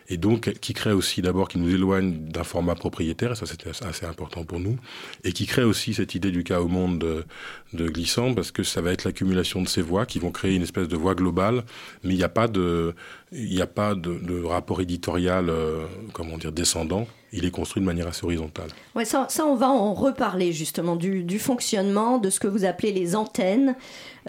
Et 0.09 0.17
donc 0.17 0.51
qui 0.61 0.73
crée 0.73 0.93
aussi 0.93 1.21
d'abord, 1.21 1.47
qui 1.49 1.57
nous 1.59 1.73
éloigne 1.73 2.29
d'un 2.29 2.43
format 2.43 2.75
propriétaire, 2.75 3.33
et 3.33 3.35
ça 3.35 3.45
c'était 3.45 3.69
assez- 3.69 4.05
important 4.05 4.45
pour 4.45 4.59
nous, 4.59 4.77
et 5.23 5.33
qui 5.33 5.45
crée 5.45 5.63
aussi 5.63 5.93
cette 5.93 6.15
idée 6.15 6.31
du 6.31 6.43
au 6.61 6.67
monde 6.67 7.25
de, 7.73 7.87
glissant, 7.89 8.33
parce 8.33 8.51
que 8.51 8.63
ça 8.63 8.81
va 8.81 8.93
être 8.93 9.03
l'accumulation 9.03 9.61
de 9.61 9.67
ces 9.67 9.81
voix 9.81 10.05
qui 10.05 10.19
vont 10.19 10.31
créer 10.31 10.55
une 10.55 10.63
espèce 10.63 10.87
de 10.87 10.95
voix 10.95 11.13
globale, 11.13 11.63
mais 12.03 12.13
il 12.13 12.17
n'y 12.17 12.23
a 12.23 12.29
pas 12.29 12.47
de, 12.47 12.95
il 13.33 13.61
a 13.61 13.67
pas 13.67 13.95
de, 13.95 14.17
de 14.19 14.43
rapport 14.43 14.79
éditorial, 14.81 15.49
euh, 15.49 15.85
comment 16.13 16.37
dire, 16.37 16.51
descendant. 16.53 17.07
Il 17.34 17.43
est 17.43 17.51
construit 17.51 17.81
de 17.81 17.86
manière 17.86 18.07
assez 18.07 18.24
horizontale. 18.24 18.69
Ouais, 18.96 19.03
ça, 19.03 19.25
ça, 19.29 19.46
on 19.46 19.55
va 19.55 19.69
en 19.69 19.93
reparler 19.93 20.53
justement 20.53 20.96
du, 20.96 21.24
du 21.24 21.39
fonctionnement, 21.39 22.19
de 22.19 22.29
ce 22.29 22.39
que 22.39 22.48
vous 22.48 22.63
appelez 22.63 22.93
les 22.93 23.17
antennes. 23.17 23.75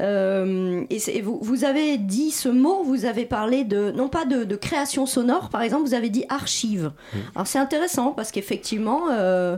Euh, 0.01 0.85
et 0.91 1.23
vous, 1.23 1.39
vous 1.41 1.65
avez 1.65 1.97
dit 1.97 2.33
ce 2.33 2.49
mot, 2.49 2.83
vous 2.83 3.05
avez 3.05 3.25
parlé 3.25 3.63
de, 3.65 3.93
non 3.93 4.09
pas 4.09 4.25
de, 4.25 4.45
de 4.45 4.57
création 4.57 5.07
sonore, 5.07 5.49
par 5.49 5.63
exemple, 5.63 5.87
vous 5.87 5.95
avez 5.95 6.11
dit 6.11 6.25
archive. 6.29 6.91
Alors 7.35 7.47
c'est 7.47 7.59
intéressant 7.59 8.11
parce 8.13 8.33
qu'effectivement, 8.33 9.11
euh, 9.11 9.57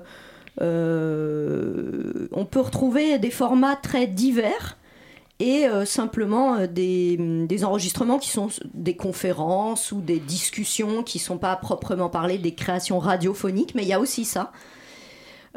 euh, 0.60 2.28
on 2.32 2.44
peut 2.44 2.60
retrouver 2.60 3.18
des 3.18 3.30
formats 3.30 3.76
très 3.76 4.06
divers 4.06 4.76
et 5.40 5.66
euh, 5.66 5.86
simplement 5.86 6.54
euh, 6.54 6.66
des, 6.66 7.64
enregistrements 7.64 8.18
qui 8.18 8.28
sont 8.28 8.48
des 8.74 8.94
conférences 8.94 9.90
ou 9.90 10.00
des 10.00 10.20
discussions 10.20 11.02
qui 11.02 11.18
sont 11.18 11.38
pas 11.38 11.56
proprement 11.56 12.10
parlées 12.10 12.38
des 12.38 12.54
créations 12.54 12.98
radiophoniques, 12.98 13.74
mais 13.74 13.82
il 13.82 13.88
y 13.88 13.92
a 13.92 14.00
aussi 14.00 14.24
ça. 14.24 14.52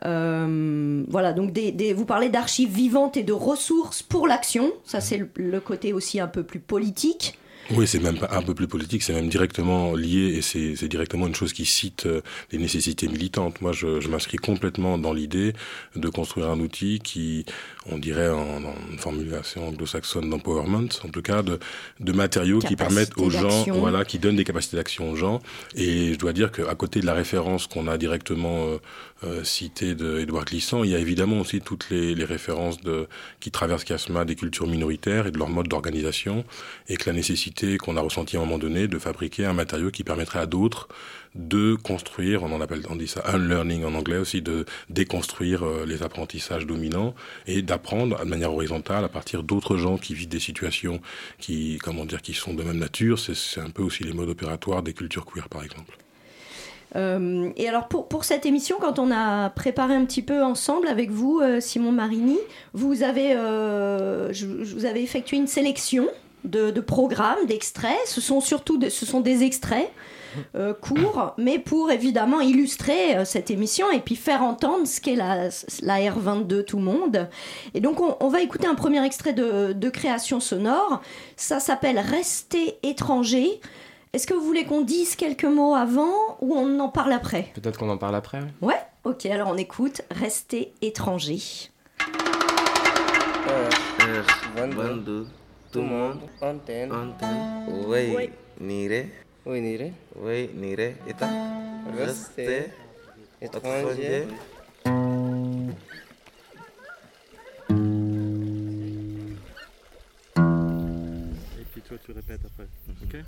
Euh, 0.05 1.03
voilà, 1.09 1.33
donc 1.33 1.55
vous 1.95 2.05
parlez 2.05 2.29
d'archives 2.29 2.73
vivantes 2.73 3.15
et 3.17 3.23
de 3.23 3.33
ressources 3.33 4.01
pour 4.01 4.27
l'action, 4.27 4.71
ça 4.85 5.01
c'est 5.01 5.21
le 5.35 5.59
côté 5.59 5.93
aussi 5.93 6.19
un 6.19 6.27
peu 6.27 6.43
plus 6.43 6.59
politique. 6.59 7.37
Oui, 7.71 7.87
c'est 7.87 7.99
même 7.99 8.17
pas 8.17 8.29
un 8.31 8.41
peu 8.41 8.53
plus 8.53 8.67
politique, 8.67 9.03
c'est 9.03 9.13
même 9.13 9.29
directement 9.29 9.95
lié 9.95 10.35
et 10.37 10.41
c'est 10.41 10.87
directement 10.87 11.27
une 11.27 11.35
chose 11.35 11.53
qui 11.53 11.65
cite 11.65 12.05
euh, 12.05 12.21
les 12.51 12.57
nécessités 12.57 13.07
militantes. 13.07 13.61
Moi, 13.61 13.71
je, 13.71 14.01
je 14.01 14.09
m'inscris 14.09 14.37
complètement 14.37 14.97
dans 14.97 15.13
l'idée 15.13 15.53
de 15.95 16.09
construire 16.09 16.49
un 16.49 16.59
outil 16.59 16.99
qui, 16.99 17.45
on 17.89 17.97
dirait 17.97 18.29
en, 18.29 18.63
en 18.65 18.75
une 18.91 18.99
formulation 18.99 19.69
anglo-saxonne 19.69 20.29
d'empowerment, 20.29 20.89
en 21.03 21.09
tout 21.09 21.21
cas, 21.21 21.41
de, 21.41 21.57
de 21.99 22.11
matériaux 22.11 22.59
qui 22.59 22.75
permettent 22.75 23.17
aux 23.17 23.29
gens, 23.29 23.63
voilà, 23.69 24.03
qui 24.03 24.19
donnent 24.19 24.35
des 24.35 24.43
capacités 24.43 24.75
d'action 24.77 25.11
aux 25.11 25.15
gens. 25.15 25.41
Et 25.75 26.13
je 26.13 26.19
dois 26.19 26.33
dire 26.33 26.51
qu'à 26.51 26.75
côté 26.75 26.99
de 26.99 27.05
la 27.05 27.13
référence 27.13 27.67
qu'on 27.67 27.87
a 27.87 27.97
directement 27.97 28.65
euh, 29.23 29.43
citée 29.43 29.95
d'Edouard 29.95 30.45
Glissant, 30.45 30.83
il 30.83 30.91
y 30.91 30.95
a 30.95 30.99
évidemment 30.99 31.39
aussi 31.39 31.61
toutes 31.61 31.89
les, 31.89 32.15
les 32.15 32.25
références 32.25 32.81
de, 32.81 33.07
qui 33.39 33.51
traversent 33.51 33.83
Casma 33.83 34.25
des 34.25 34.35
cultures 34.35 34.67
minoritaires 34.67 35.27
et 35.27 35.31
de 35.31 35.37
leur 35.37 35.49
mode 35.49 35.67
d'organisation, 35.67 36.45
et 36.87 36.97
que 36.97 37.09
la 37.09 37.15
nécessité 37.15 37.77
qu'on 37.77 37.97
a 37.97 38.01
ressentie 38.01 38.37
à 38.37 38.39
un 38.39 38.43
moment 38.43 38.57
donné 38.57 38.87
de 38.87 38.99
fabriquer 38.99 39.45
un 39.45 39.53
matériau 39.53 39.91
qui 39.91 40.03
permettrait 40.03 40.39
à 40.39 40.45
d'autres 40.45 40.87
de 41.35 41.75
construire, 41.75 42.43
on 42.43 42.51
en 42.51 42.61
appelle, 42.61 42.83
on 42.89 42.95
dit 42.95 43.07
ça 43.07 43.23
unlearning 43.33 43.85
en 43.85 43.95
anglais 43.95 44.17
aussi, 44.17 44.41
de 44.41 44.65
déconstruire 44.89 45.63
euh, 45.63 45.85
les 45.85 46.03
apprentissages 46.03 46.65
dominants 46.65 47.15
et 47.47 47.61
d'apprendre 47.61 48.23
de 48.23 48.29
manière 48.29 48.53
horizontale 48.53 49.03
à 49.03 49.09
partir 49.09 49.43
d'autres 49.43 49.77
gens 49.77 49.97
qui 49.97 50.13
vivent 50.13 50.27
des 50.27 50.39
situations 50.39 51.01
qui, 51.39 51.79
comment 51.81 52.05
dire, 52.05 52.21
qui 52.21 52.33
sont 52.33 52.53
de 52.53 52.63
même 52.63 52.77
nature. 52.77 53.19
C'est 53.19 53.61
un 53.61 53.69
peu 53.69 53.81
aussi 53.81 54.03
les 54.03 54.13
modes 54.13 54.29
opératoires 54.29 54.83
des 54.83 54.93
cultures 54.93 55.25
queer, 55.25 55.49
par 55.49 55.63
exemple. 55.63 55.97
Euh, 56.95 57.49
et 57.55 57.67
alors 57.67 57.87
pour, 57.87 58.07
pour, 58.07 58.23
cette 58.23 58.45
émission, 58.45 58.77
quand 58.79 58.99
on 58.99 59.11
a 59.11 59.49
préparé 59.49 59.95
un 59.95 60.05
petit 60.05 60.21
peu 60.21 60.43
ensemble 60.43 60.87
avec 60.87 61.09
vous, 61.09 61.39
euh, 61.39 61.59
Simon 61.59 61.91
Marini, 61.91 62.37
vous 62.73 63.03
avez, 63.03 63.33
euh, 63.33 64.31
je, 64.31 64.45
vous 64.45 64.85
avez 64.85 65.01
effectué 65.01 65.37
une 65.37 65.47
sélection 65.47 66.07
de, 66.43 66.71
programmes, 66.81 67.45
d'extraits. 67.47 67.97
Ce 68.05 68.21
sont 68.21 68.41
surtout 68.41 68.79
ce 68.89 69.05
sont 69.05 69.21
des 69.21 69.43
extraits 69.43 69.89
courts, 70.81 71.35
mais 71.37 71.59
pour 71.59 71.91
évidemment 71.91 72.41
illustrer 72.41 73.23
cette 73.23 73.51
émission 73.51 73.91
et 73.91 73.99
puis 73.99 74.15
faire 74.15 74.41
entendre 74.41 74.87
ce 74.87 74.99
qu'est 74.99 75.15
la, 75.15 75.49
la 75.83 75.99
R22 75.99 76.65
tout 76.65 76.77
le 76.77 76.83
monde. 76.83 77.29
Et 77.75 77.79
donc 77.79 78.01
on, 78.01 78.17
on 78.19 78.29
va 78.29 78.41
écouter 78.41 78.65
un 78.65 78.73
premier 78.73 79.05
extrait 79.05 79.33
de, 79.33 79.73
de 79.73 79.89
création 79.89 80.39
sonore. 80.39 81.01
Ça 81.37 81.59
s'appelle 81.59 81.99
Rester 81.99 82.77
étranger. 82.81 83.61
Est-ce 84.13 84.27
que 84.27 84.35
vous 84.35 84.45
voulez 84.45 84.65
qu'on 84.65 84.81
dise 84.81 85.15
quelques 85.15 85.43
mots 85.43 85.73
avant 85.73 86.37
ou 86.39 86.53
on 86.53 86.79
en 86.79 86.89
parle 86.89 87.13
après 87.13 87.47
Peut-être 87.55 87.79
qu'on 87.79 87.89
en 87.89 87.97
parle 87.97 88.13
après. 88.15 88.41
Oui. 88.61 88.67
Ouais 88.67 88.79
Ok, 89.05 89.25
alors 89.25 89.49
on 89.49 89.57
écoute 89.57 90.03
Rester 90.11 90.71
étranger. 90.83 91.39
R22, 94.55 95.25
tout 95.71 95.81
le 95.81 95.87
monde, 95.87 96.19
antenne, 96.41 96.91
antenne, 96.91 97.65
oui, 97.87 98.13
oui. 98.15 98.29
nire, 98.61 99.05
oui, 99.45 99.61
nire, 99.61 99.91
oui, 100.15 100.49
nire, 100.53 100.93
état, 101.07 101.29
rester, 101.97 102.65
étranger. 103.41 104.27
Et 111.59 111.65
puis 111.71 111.81
toi 111.81 111.97
tu 112.03 112.11
répètes 112.11 112.41
après, 112.45 112.67
ok? 113.03 113.23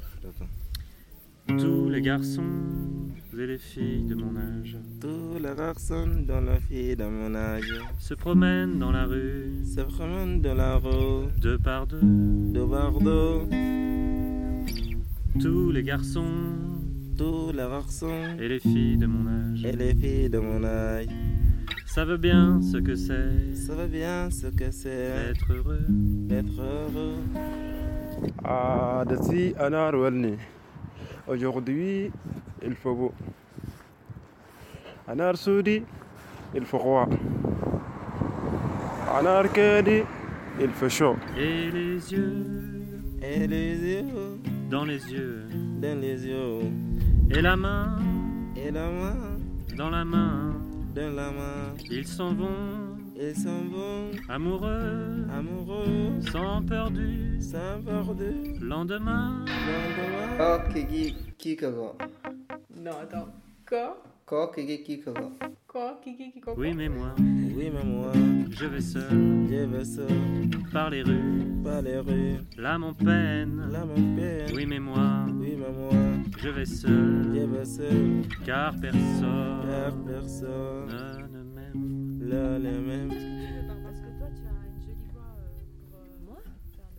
Tous 1.47 1.89
les 1.89 2.01
garçons 2.01 2.41
et 3.37 3.47
les 3.47 3.57
filles 3.57 4.05
de 4.05 4.15
mon 4.15 4.35
âge. 4.35 4.77
Tous 4.99 5.37
les 5.37 5.55
garçons 5.55 6.07
dont 6.27 6.41
les 6.41 6.59
filles 6.59 6.95
de 6.95 7.05
mon 7.05 7.35
âge 7.35 7.73
se 7.99 8.13
promènent 8.13 8.79
dans 8.79 8.91
la 8.91 9.05
rue. 9.05 9.51
Se 9.63 9.81
promènent 9.81 10.41
dans 10.41 10.55
la 10.55 10.77
rue. 10.77 11.27
Deux 11.41 11.57
par 11.57 11.85
deux. 11.87 11.99
Deux 12.01 12.67
par 12.67 12.91
deux. 12.99 13.41
Tous 15.39 15.71
les 15.71 15.83
garçons. 15.83 16.55
Tous 17.17 17.51
les 17.51 17.57
garçons 17.57 18.37
et 18.39 18.47
les 18.47 18.59
filles 18.59 18.97
de 18.97 19.05
mon 19.05 19.27
âge. 19.27 19.65
Et 19.65 19.71
les 19.71 19.93
filles 19.93 20.29
de 20.29 20.39
mon 20.39 20.63
âge. 20.63 21.07
Savent 21.85 22.17
bien 22.17 22.61
ce 22.61 22.77
que 22.77 22.95
c'est. 22.95 23.55
Savent 23.55 23.89
bien 23.89 24.29
ce 24.31 24.47
que 24.47 24.71
c'est. 24.71 25.33
D'être 25.33 25.53
heureux. 25.53 25.85
D'être 25.89 26.59
heureux. 26.59 27.15
Ah, 28.43 29.03
de 29.07 29.61
Anarwalni. 29.61 30.35
Aujourd'hui, 31.27 32.12
il 32.63 32.75
faut 32.75 32.94
beau. 32.94 33.13
Anar 35.08 35.36
Soudi, 35.36 35.84
il 36.53 36.65
faut 36.65 36.77
roi. 36.77 37.08
Anar 39.17 39.51
Kadi, 39.51 40.03
il 40.62 40.70
faut 40.70 40.89
chaud. 40.89 41.15
Et 41.36 41.72
les 41.72 42.12
yeux. 42.12 42.46
Et 43.24 43.48
les 43.48 43.75
yeux. 43.75 44.39
Dans 44.70 44.86
les 44.86 45.12
yeux. 45.12 45.48
Dans 45.82 46.00
les 46.00 46.27
yeux. 46.27 46.60
Et 47.32 47.41
la 47.41 47.55
main. 47.55 47.98
Et 48.55 48.70
la 48.70 48.88
main. 48.88 49.39
Dans 49.75 49.89
la 49.89 50.05
main. 50.05 50.53
Dans 50.94 51.15
la 51.15 51.32
main. 51.32 51.74
Ils 51.89 52.08
s'en 52.08 52.34
vont. 52.34 52.94
Ils 53.17 53.36
s'en 53.36 53.63
vont 53.72 54.12
Amoureux 54.29 55.25
Amoureux 55.34 56.19
Sans 56.31 56.62
perdu 56.63 57.38
Sans 57.39 57.81
perdu 57.84 58.60
Lendemain 58.62 59.45
Lendemain 59.45 60.38
Oh, 60.38 60.57
Kiki, 60.74 61.15
Kikago. 61.38 61.95
Non, 62.77 62.91
attends. 63.01 63.29
Quoi 63.65 63.98
Ko, 64.25 64.48
Kiki, 64.53 64.84
Kikago. 64.84 65.31
Quoi 65.65 65.98
Kiki, 66.03 66.34
Kiko 66.34 66.53
Oui, 66.57 66.74
mais 66.74 66.89
moi. 66.89 67.13
Oui, 67.17 67.72
mais 67.74 67.84
moi. 67.86 68.12
Je 68.50 68.65
vais 68.65 68.81
seul. 68.81 69.48
Je 69.50 69.63
vais 69.65 69.86
seul. 69.86 70.07
Par 70.74 70.89
les 70.89 71.03
rues. 71.03 71.45
Par 71.63 71.81
les 71.81 72.00
rues. 72.00 72.39
Là, 72.57 72.77
mon 72.77 72.93
peine. 72.93 73.69
Là, 73.72 73.86
mon 73.86 73.95
peine. 73.95 74.51
Oui, 74.53 74.65
mais 74.65 74.79
moi. 74.79 75.25
Oui, 75.39 75.57
mais 75.57 75.72
moi. 75.72 76.01
Je 76.38 76.50
vais 76.50 76.65
seul. 76.65 77.31
Je 77.34 77.45
vais 77.45 77.65
seul. 77.65 78.22
Car 78.45 78.75
personne. 78.81 79.62
Car 79.69 79.93
personne. 80.05 80.88
Ne. 81.31 81.44
Là, 82.27 82.58
les 82.60 82.72
mêmes. 82.72 83.10
Parce 83.10 84.00
que 84.00 84.10
toi, 84.17 84.27
tu 84.36 84.41
as 84.48 84.67
une 84.67 84.82
jolie 84.82 85.08
voix 85.13 85.36
pour 85.91 86.01
moi 86.25 86.39
faire 86.75 86.91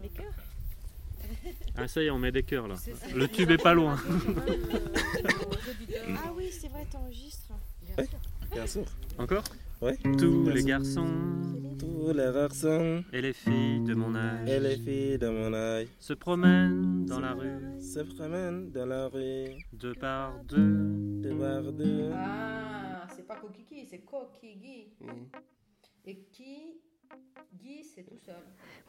le, 0.00 0.02
le 0.02 0.08
cœur. 0.08 0.32
Ah 1.76 1.88
ça 1.88 2.00
y 2.02 2.06
est, 2.06 2.10
on 2.10 2.18
met 2.18 2.30
des 2.30 2.44
cœurs 2.44 2.68
là. 2.68 2.76
Le 3.16 3.26
tube 3.26 3.50
est 3.50 3.60
pas 3.60 3.74
loin. 3.74 3.96
ah 6.08 6.32
oui, 6.36 6.48
c'est 6.52 6.68
vrai, 6.68 6.86
t'enregistres. 6.90 7.52
Bien 7.96 8.04
sûr. 8.06 8.18
Bien 8.52 8.66
sûr. 8.66 8.84
Encore 9.18 9.42
Oui. 9.82 9.92
Tous 10.16 10.48
les 10.50 10.62
garçons. 10.62 11.06
Tous 11.76 12.12
les 12.12 12.32
garçons. 12.32 13.02
Et 13.12 13.20
les 13.20 13.32
filles 13.32 13.80
de 13.80 13.94
mon 13.94 14.14
âge. 14.14 14.48
Et 14.48 14.60
les 14.60 14.76
filles 14.76 15.18
de 15.18 15.28
mon 15.28 15.52
âge. 15.52 15.88
Se 15.98 16.12
promènent 16.12 17.06
dans 17.06 17.18
la 17.18 17.32
rue. 17.32 17.58
Se 17.80 18.00
promènent 18.00 18.70
dans 18.70 18.86
la 18.86 19.08
rue. 19.08 19.46
Deux 19.72 19.94
par 19.94 20.34
deux. 20.48 20.76
Deux 21.22 21.34
par 21.34 21.62
deux. 21.72 22.10
Ah, 22.14 22.83
c'est 23.24 23.28
pas 23.28 23.40
Kokiki, 23.40 23.86
c'est 23.88 23.98
Kokigi. 24.00 24.88
Mmh. 25.00 25.06
Et 26.06 26.18
qui 26.30 26.80
Guy, 27.58 27.84
c'est 27.94 28.02
tout 28.02 28.18
seul. 28.24 28.34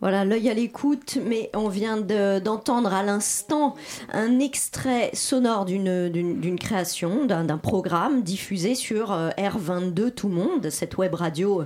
Voilà, 0.02 0.26
l'œil 0.26 0.50
à 0.50 0.54
l'écoute, 0.54 1.18
mais 1.24 1.50
on 1.54 1.70
vient 1.70 1.98
d'entendre 1.98 2.90
de, 2.90 2.96
à 2.96 3.04
l'instant 3.04 3.76
un 4.12 4.40
extrait 4.40 5.12
sonore 5.14 5.66
d'une 5.66 6.60
création, 6.60 7.26
d'un 7.26 7.58
programme 7.58 8.24
diffusé 8.24 8.76
sur 8.76 9.12
euh, 9.12 9.30
R22 9.38 10.12
Tout 10.12 10.30
Monde, 10.30 10.70
cette 10.70 10.98
web 10.98 11.14
radio 11.14 11.64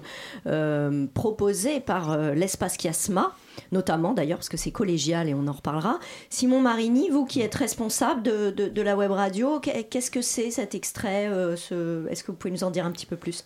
euh, 0.47 1.07
proposée 1.13 1.79
par 1.79 2.11
euh, 2.11 2.33
l'espace 2.33 2.77
Chiasma 2.77 3.33
notamment 3.71 4.13
d'ailleurs 4.13 4.39
parce 4.39 4.49
que 4.49 4.57
c'est 4.57 4.71
collégial 4.71 5.29
et 5.29 5.33
on 5.33 5.47
en 5.47 5.53
reparlera. 5.53 5.99
Simon 6.29 6.61
Marini, 6.61 7.09
vous 7.09 7.25
qui 7.25 7.41
êtes 7.41 7.55
responsable 7.55 8.23
de, 8.23 8.81
la 8.81 8.95
web 8.95 9.11
radio, 9.11 9.59
qu'est-ce 9.59 10.11
que 10.11 10.21
c'est 10.21 10.51
cet 10.51 10.75
extrait 10.75 11.27
euh, 11.27 11.55
ce... 11.55 12.07
Est-ce 12.07 12.23
que 12.23 12.31
vous 12.31 12.37
pouvez 12.37 12.51
nous 12.51 12.63
en 12.63 12.71
dire 12.71 12.85
un 12.85 12.91
petit 12.91 13.05
peu 13.05 13.17
plus? 13.17 13.43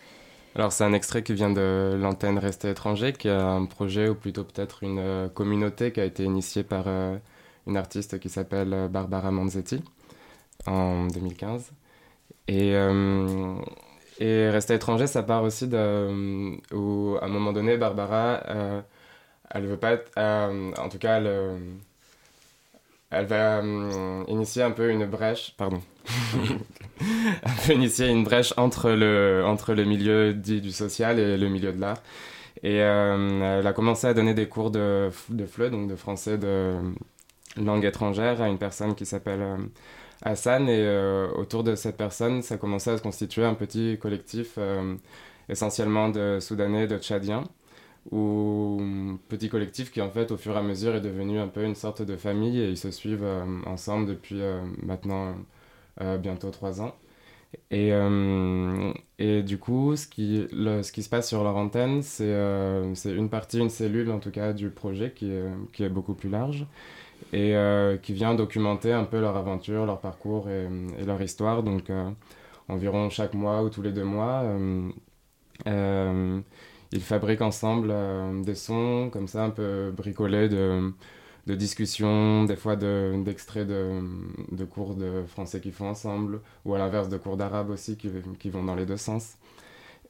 Alors 0.55 0.71
c'est 0.71 0.83
un 0.83 0.93
extrait 0.93 1.23
qui 1.23 1.33
vient 1.33 1.49
de 1.49 1.97
l'antenne 1.99 2.37
Rester 2.37 2.69
étranger, 2.69 3.13
qui 3.13 3.27
est 3.27 3.31
un 3.31 3.65
projet 3.65 4.07
ou 4.09 4.15
plutôt 4.15 4.43
peut-être 4.43 4.83
une 4.83 4.99
euh, 4.99 5.27
communauté 5.27 5.91
qui 5.91 5.99
a 5.99 6.05
été 6.05 6.23
initiée 6.23 6.63
par 6.63 6.83
euh, 6.87 7.17
une 7.65 7.75
artiste 7.75 8.19
qui 8.19 8.29
s'appelle 8.29 8.87
Barbara 8.91 9.31
Manzetti 9.31 9.81
en 10.67 11.07
2015. 11.07 11.71
Et, 12.47 12.75
euh, 12.75 13.55
et 14.19 14.49
Rester 14.51 14.75
étranger, 14.75 15.07
ça 15.07 15.23
part 15.23 15.43
aussi 15.43 15.67
de 15.67 16.59
où 16.71 17.17
à 17.19 17.25
un 17.25 17.29
moment 17.29 17.51
donné 17.51 17.77
Barbara, 17.77 18.41
elle 19.53 19.65
veut 19.65 19.77
pas 19.77 19.93
être, 19.93 20.11
en 20.17 20.89
tout 20.89 20.97
cas 20.97 21.17
elle, 21.17 21.31
elle 23.11 23.25
va 23.25 23.61
initier 24.27 24.63
un 24.63 24.71
peu 24.71 24.89
une 24.89 25.05
brèche, 25.05 25.53
pardon. 25.57 25.81
a 27.43 27.73
initié 27.73 28.07
une 28.07 28.23
brèche 28.23 28.53
entre 28.57 28.91
le, 28.91 29.43
entre 29.45 29.73
le 29.73 29.83
milieu 29.85 30.33
dit 30.33 30.61
du 30.61 30.71
social 30.71 31.19
et 31.19 31.37
le 31.37 31.49
milieu 31.49 31.71
de 31.71 31.79
l'art. 31.79 32.01
Et 32.63 32.81
euh, 32.81 33.59
elle 33.59 33.67
a 33.67 33.73
commencé 33.73 34.07
à 34.07 34.13
donner 34.13 34.33
des 34.33 34.47
cours 34.47 34.71
de, 34.71 35.09
de 35.29 35.45
FLE, 35.45 35.69
donc 35.69 35.89
de 35.89 35.95
français 35.95 36.37
de 36.37 36.75
langue 37.57 37.85
étrangère, 37.85 38.41
à 38.41 38.47
une 38.47 38.57
personne 38.57 38.95
qui 38.95 39.05
s'appelle 39.05 39.41
euh, 39.41 39.57
Hassan. 40.23 40.69
Et 40.69 40.79
euh, 40.79 41.29
autour 41.35 41.63
de 41.63 41.75
cette 41.75 41.97
personne, 41.97 42.41
ça 42.41 42.55
a 42.55 42.57
commencé 42.57 42.89
à 42.89 42.97
se 42.97 43.03
constituer 43.03 43.43
un 43.43 43.55
petit 43.55 43.97
collectif 43.99 44.57
essentiellement 45.49 46.09
de 46.09 46.39
Soudanais, 46.39 46.87
de 46.87 46.97
Tchadiens, 46.97 47.43
ou 48.11 48.81
petit 49.29 49.49
collectif 49.49 49.91
qui 49.91 50.01
en 50.01 50.09
fait 50.11 50.31
au 50.31 50.37
fur 50.37 50.55
et 50.55 50.59
à 50.59 50.61
mesure 50.63 50.95
est 50.95 51.01
devenu 51.01 51.39
un 51.39 51.47
peu 51.47 51.63
une 51.63 51.75
sorte 51.75 52.01
de 52.01 52.15
famille 52.17 52.59
et 52.59 52.69
ils 52.69 52.77
se 52.77 52.91
suivent 52.91 53.23
euh, 53.23 53.45
ensemble 53.65 54.07
depuis 54.07 54.41
euh, 54.41 54.61
maintenant 54.83 55.35
euh, 56.01 56.17
bientôt 56.17 56.49
trois 56.51 56.81
ans. 56.81 56.95
Et, 57.71 57.91
et 59.19 59.43
du 59.43 59.57
coup, 59.59 59.95
ce 59.95 60.07
qui, 60.07 60.47
le- 60.51 60.83
ce 60.83 60.91
qui 60.91 61.03
se 61.03 61.09
passe 61.09 61.27
sur 61.27 61.43
leur 61.43 61.55
antenne, 61.57 62.01
c'est 62.01 62.25
une 63.05 63.29
partie, 63.29 63.59
une 63.59 63.69
cellule 63.69 64.11
en 64.11 64.19
tout 64.19 64.31
cas 64.31 64.53
du 64.53 64.69
projet 64.69 65.11
qui 65.11 65.31
est, 65.31 65.43
qui 65.73 65.83
est 65.83 65.89
beaucoup 65.89 66.13
plus 66.15 66.29
large 66.29 66.65
et 67.33 67.55
qui 68.03 68.13
vient 68.13 68.35
documenter 68.35 68.93
un 68.93 69.05
peu 69.05 69.19
leur 69.21 69.37
aventure, 69.37 69.85
leur 69.85 69.99
parcours 70.01 70.49
et, 70.49 70.67
leur 71.05 71.21
histoire. 71.21 71.63
Donc 71.63 71.91
environ 72.69 73.09
chaque 73.09 73.33
mois 73.33 73.63
ou 73.63 73.69
tous 73.69 73.81
les 73.81 73.91
deux 73.91 74.03
mois, 74.05 74.43
ils 76.93 77.01
fabriquent 77.01 77.41
ensemble 77.41 77.89
euh, 77.91 78.43
des 78.43 78.55
sons 78.55 79.09
comme 79.11 79.27
ça 79.27 79.45
un 79.45 79.51
peu 79.51 79.91
bricolés 79.95 80.49
de, 80.49 80.93
de 81.47 81.55
discussions, 81.55 82.45
des 82.45 82.55
fois 82.57 82.75
de- 82.77 83.21
d'extraits 83.25 83.67
de, 83.67 84.01
de 84.51 84.65
cours 84.65 84.95
de 84.95 85.23
français 85.27 85.61
qu'ils 85.61 85.73
font 85.73 85.89
ensemble, 85.89 86.41
ou 86.65 86.75
à 86.75 86.79
l'inverse 86.79 87.09
de 87.09 87.17
cours 87.17 87.37
d'arabe 87.37 87.71
aussi 87.71 87.97
qui, 87.97 88.09
qui 88.39 88.49
vont 88.51 88.63
dans 88.63 88.75
les 88.75 88.85
deux 88.85 88.97
sens. 88.97 89.35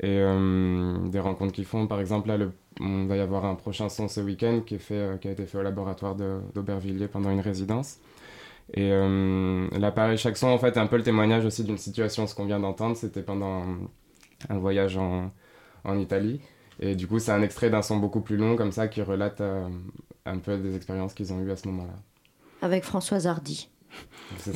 Et 0.01 0.19
euh, 0.19 0.97
des 1.09 1.19
rencontres 1.19 1.53
qu'ils 1.53 1.65
font, 1.65 1.87
par 1.87 1.99
exemple, 2.01 2.27
là, 2.29 2.37
le, 2.37 2.51
on 2.81 3.05
va 3.05 3.17
y 3.17 3.19
avoir 3.21 3.45
un 3.45 3.55
prochain 3.55 3.89
son 3.89 4.07
ce 4.07 4.21
week-end 4.21 4.61
qui, 4.65 4.75
est 4.75 4.91
euh, 4.91 5.17
qui 5.17 5.27
a 5.29 5.31
été 5.31 5.45
fait 5.45 5.59
au 5.59 5.63
laboratoire 5.63 6.15
de- 6.15 6.39
d'Aubervilliers 6.55 7.07
pendant 7.07 7.31
une 7.31 7.41
résidence. 7.41 7.99
Et 8.73 8.91
euh, 8.91 9.67
là, 9.79 9.91
pareil, 9.91 10.17
chaque 10.17 10.37
son, 10.37 10.47
en 10.47 10.57
fait, 10.59 10.75
est 10.77 10.79
un 10.79 10.87
peu 10.87 10.97
le 10.97 11.03
témoignage 11.03 11.45
aussi 11.45 11.63
d'une 11.63 11.77
situation. 11.77 12.27
Ce 12.27 12.35
qu'on 12.35 12.45
vient 12.45 12.59
d'entendre, 12.59 12.97
c'était 12.97 13.23
pendant 13.23 13.63
un 14.49 14.57
voyage 14.59 14.97
en, 14.97 15.31
en 15.85 15.97
Italie. 15.99 16.41
Et 16.79 16.95
du 16.95 17.07
coup, 17.07 17.19
c'est 17.19 17.31
un 17.31 17.41
extrait 17.41 17.69
d'un 17.69 17.81
son 17.81 17.97
beaucoup 17.97 18.21
plus 18.21 18.37
long, 18.37 18.55
comme 18.55 18.71
ça, 18.71 18.87
qui 18.87 19.01
relate 19.01 19.41
euh, 19.41 19.67
un 20.25 20.37
peu 20.37 20.57
des 20.57 20.75
expériences 20.75 21.13
qu'ils 21.13 21.33
ont 21.33 21.39
eues 21.39 21.51
à 21.51 21.55
ce 21.55 21.67
moment-là. 21.67 21.93
Avec 22.61 22.83
Françoise 22.83 23.27
Hardy. 23.27 23.69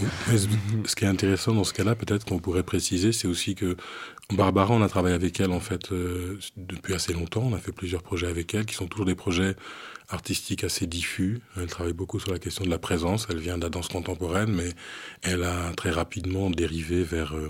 Ce 0.85 0.95
qui 0.95 1.05
est 1.05 1.07
intéressant 1.07 1.53
dans 1.53 1.63
ce 1.63 1.73
cas-là, 1.73 1.95
peut-être 1.95 2.25
qu'on 2.25 2.39
pourrait 2.39 2.63
préciser, 2.63 3.11
c'est 3.11 3.27
aussi 3.27 3.55
que 3.55 3.77
Barbara, 4.33 4.73
on 4.73 4.81
a 4.81 4.89
travaillé 4.89 5.15
avec 5.15 5.39
elle 5.39 5.51
en 5.51 5.59
fait 5.59 5.91
euh, 5.91 6.39
depuis 6.57 6.93
assez 6.93 7.13
longtemps. 7.13 7.43
On 7.43 7.53
a 7.53 7.59
fait 7.59 7.71
plusieurs 7.71 8.03
projets 8.03 8.27
avec 8.27 8.53
elle, 8.53 8.65
qui 8.65 8.75
sont 8.75 8.87
toujours 8.87 9.05
des 9.05 9.15
projets 9.15 9.55
artistiques 10.09 10.63
assez 10.63 10.87
diffus. 10.87 11.39
Elle 11.57 11.67
travaille 11.67 11.93
beaucoup 11.93 12.19
sur 12.19 12.31
la 12.31 12.39
question 12.39 12.65
de 12.65 12.69
la 12.69 12.79
présence. 12.79 13.27
Elle 13.29 13.39
vient 13.39 13.57
de 13.57 13.63
la 13.63 13.69
danse 13.69 13.89
contemporaine, 13.89 14.51
mais 14.51 14.71
elle 15.21 15.43
a 15.43 15.71
très 15.75 15.91
rapidement 15.91 16.49
dérivé 16.49 17.03
vers 17.03 17.35
euh, 17.35 17.49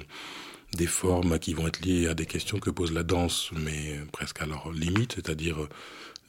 des 0.74 0.88
formes 0.88 1.40
qui 1.40 1.54
vont 1.54 1.68
être 1.68 1.82
liées 1.82 2.08
à 2.08 2.14
des 2.14 2.26
questions 2.26 2.60
que 2.60 2.70
pose 2.70 2.92
la 2.92 3.04
danse, 3.04 3.52
mais 3.54 4.00
presque 4.12 4.42
à 4.42 4.46
leur 4.46 4.72
limite, 4.72 5.14
c'est-à-dire 5.14 5.58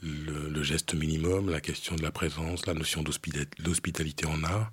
le, 0.02 0.62
geste 0.62 0.94
minimum, 0.94 1.50
la 1.50 1.60
question 1.60 1.96
de 1.96 2.02
la 2.02 2.10
présence, 2.10 2.66
la 2.66 2.74
notion 2.74 3.02
d'hospita- 3.02 3.46
d'hospitalité 3.62 4.26
en 4.26 4.42
art. 4.44 4.70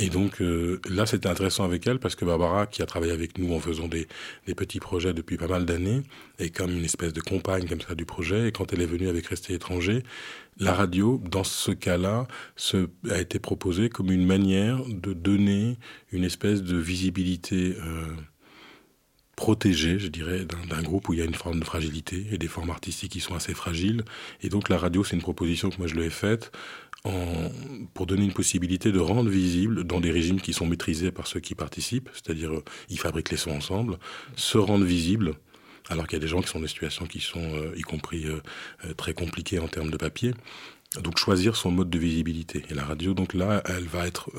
Et 0.00 0.10
donc 0.10 0.40
euh, 0.40 0.80
là, 0.88 1.06
c'était 1.06 1.28
intéressant 1.28 1.64
avec 1.64 1.84
elle 1.86 1.98
parce 1.98 2.14
que 2.14 2.24
Barbara, 2.24 2.66
qui 2.66 2.82
a 2.82 2.86
travaillé 2.86 3.12
avec 3.12 3.36
nous 3.36 3.52
en 3.52 3.58
faisant 3.58 3.88
des, 3.88 4.06
petits 4.54 4.78
projets 4.78 5.12
depuis 5.12 5.36
pas 5.36 5.48
mal 5.48 5.66
d'années, 5.66 6.02
est 6.38 6.50
comme 6.50 6.70
une 6.70 6.84
espèce 6.84 7.12
de 7.12 7.20
compagne 7.20 7.66
comme 7.66 7.80
ça 7.80 7.96
du 7.96 8.04
projet. 8.04 8.48
Et 8.48 8.52
quand 8.52 8.72
elle 8.72 8.80
est 8.80 8.86
venue 8.86 9.08
avec 9.08 9.26
Rester 9.26 9.54
étranger, 9.54 10.04
la 10.60 10.72
radio, 10.72 11.20
dans 11.28 11.42
ce 11.42 11.72
cas-là, 11.72 12.28
a 13.10 13.18
été 13.18 13.40
proposée 13.40 13.88
comme 13.88 14.12
une 14.12 14.24
manière 14.26 14.84
de 14.86 15.12
donner 15.12 15.78
une 16.12 16.22
espèce 16.22 16.62
de 16.62 16.76
visibilité 16.76 17.76
euh, 17.84 18.06
protégée, 19.38 20.00
je 20.00 20.08
dirais, 20.08 20.44
d'un 20.44 20.82
groupe 20.82 21.08
où 21.08 21.12
il 21.12 21.20
y 21.20 21.22
a 21.22 21.24
une 21.24 21.40
forme 21.44 21.60
de 21.60 21.64
fragilité 21.64 22.26
et 22.32 22.38
des 22.38 22.48
formes 22.48 22.70
artistiques 22.70 23.12
qui 23.12 23.20
sont 23.20 23.36
assez 23.36 23.54
fragiles. 23.54 24.02
Et 24.42 24.48
donc 24.48 24.68
la 24.68 24.76
radio, 24.76 25.04
c'est 25.04 25.14
une 25.14 25.22
proposition 25.22 25.70
que 25.70 25.78
moi 25.78 25.86
je 25.86 25.94
lui 25.94 26.02
ai 26.02 26.10
faite 26.10 26.50
en, 27.04 27.48
pour 27.94 28.06
donner 28.06 28.24
une 28.24 28.32
possibilité 28.32 28.90
de 28.90 28.98
rendre 28.98 29.30
visible 29.30 29.84
dans 29.84 30.00
des 30.00 30.10
régimes 30.10 30.40
qui 30.40 30.52
sont 30.52 30.66
maîtrisés 30.66 31.12
par 31.12 31.28
ceux 31.28 31.38
qui 31.38 31.54
participent, 31.54 32.10
c'est-à-dire 32.12 32.52
euh, 32.52 32.64
ils 32.90 32.98
fabriquent 32.98 33.30
les 33.30 33.36
sons 33.36 33.52
ensemble, 33.52 33.98
se 34.34 34.58
rendre 34.58 34.84
visible, 34.84 35.34
alors 35.88 36.08
qu'il 36.08 36.16
y 36.16 36.20
a 36.20 36.24
des 36.26 36.26
gens 36.34 36.40
qui 36.40 36.48
sont 36.48 36.58
dans 36.58 36.64
des 36.64 36.68
situations 36.68 37.06
qui 37.06 37.20
sont, 37.20 37.48
euh, 37.54 37.72
y 37.76 37.82
compris 37.82 38.26
euh, 38.26 38.40
très 38.96 39.14
compliquées 39.14 39.60
en 39.60 39.68
termes 39.68 39.92
de 39.92 39.96
papier. 39.96 40.34
Donc 41.00 41.16
choisir 41.16 41.54
son 41.54 41.70
mode 41.70 41.90
de 41.90 41.98
visibilité. 41.98 42.64
Et 42.70 42.74
la 42.74 42.84
radio, 42.84 43.14
donc 43.14 43.34
là, 43.34 43.62
elle 43.66 43.86
va 43.86 44.08
être 44.08 44.32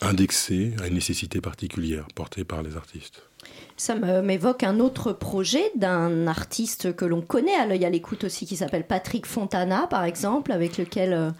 indexée 0.00 0.74
à 0.82 0.88
une 0.88 0.94
nécessité 0.94 1.40
particulière 1.40 2.06
portée 2.14 2.44
par 2.44 2.62
les 2.62 2.76
artistes. 2.76 3.22
Ça 3.76 3.94
m'évoque 3.94 4.62
un 4.62 4.80
autre 4.80 5.12
projet 5.12 5.70
d'un 5.76 6.26
artiste 6.26 6.96
que 6.96 7.04
l'on 7.04 7.20
connaît 7.20 7.54
à 7.54 7.66
l'œil 7.66 7.84
à 7.84 7.90
l'écoute 7.90 8.24
aussi, 8.24 8.46
qui 8.46 8.56
s'appelle 8.56 8.86
Patrick 8.86 9.26
Fontana, 9.26 9.86
par 9.88 10.04
exemple, 10.04 10.50
avec 10.52 10.78
lequel 10.78 11.12
euh, 11.12 11.30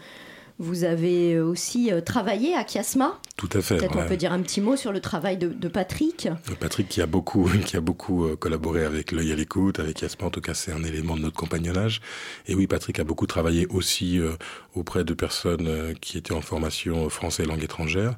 vous 0.59 0.83
avez 0.83 1.39
aussi 1.39 1.91
euh, 1.91 2.01
travaillé 2.01 2.55
à 2.55 2.63
Kiasma. 2.63 3.19
Tout 3.35 3.49
à 3.53 3.61
fait. 3.61 3.77
Peut-être 3.77 3.95
ouais. 3.95 4.03
on 4.03 4.07
peut 4.07 4.17
dire 4.17 4.33
un 4.33 4.41
petit 4.41 4.61
mot 4.61 4.75
sur 4.75 4.91
le 4.91 4.99
travail 4.99 5.37
de, 5.37 5.49
de 5.49 5.67
Patrick. 5.67 6.27
Patrick 6.59 6.89
qui 6.89 7.01
a 7.01 7.05
beaucoup, 7.05 7.49
qui 7.65 7.77
a 7.77 7.81
beaucoup 7.81 8.25
euh, 8.25 8.35
collaboré 8.35 8.83
avec 8.83 9.11
l'œil 9.11 9.31
à 9.31 9.35
l'écoute, 9.35 9.79
avec 9.79 10.01
Yasmin, 10.01 10.27
en 10.27 10.31
tout 10.31 10.41
cas 10.41 10.53
c'est 10.53 10.71
un 10.71 10.83
élément 10.83 11.15
de 11.15 11.21
notre 11.21 11.35
compagnonnage. 11.35 12.01
Et 12.47 12.55
oui, 12.55 12.65
Patrick 12.65 12.99
a 12.99 13.03
beaucoup 13.03 13.27
travaillé 13.27 13.67
aussi 13.67 14.19
euh, 14.19 14.31
auprès 14.77 15.03
de 15.03 15.13
personnes 15.13 15.67
euh, 15.67 15.93
qui 15.99 16.17
étaient 16.17 16.33
en 16.33 16.41
formation 16.41 17.09
français 17.09 17.45
langue 17.45 17.63
étrangère, 17.63 18.15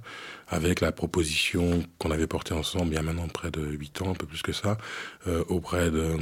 avec 0.47 0.81
la 0.81 0.91
proposition 0.91 1.83
qu'on 1.97 2.11
avait 2.11 2.27
portée 2.27 2.53
ensemble 2.53 2.91
il 2.91 2.95
y 2.95 2.97
a 2.97 3.03
maintenant 3.03 3.27
près 3.27 3.51
de 3.51 3.61
huit 3.61 4.01
ans, 4.01 4.11
un 4.11 4.15
peu 4.15 4.25
plus 4.25 4.41
que 4.41 4.51
ça, 4.51 4.77
euh, 5.27 5.43
auprès 5.47 5.91
de, 5.91 6.17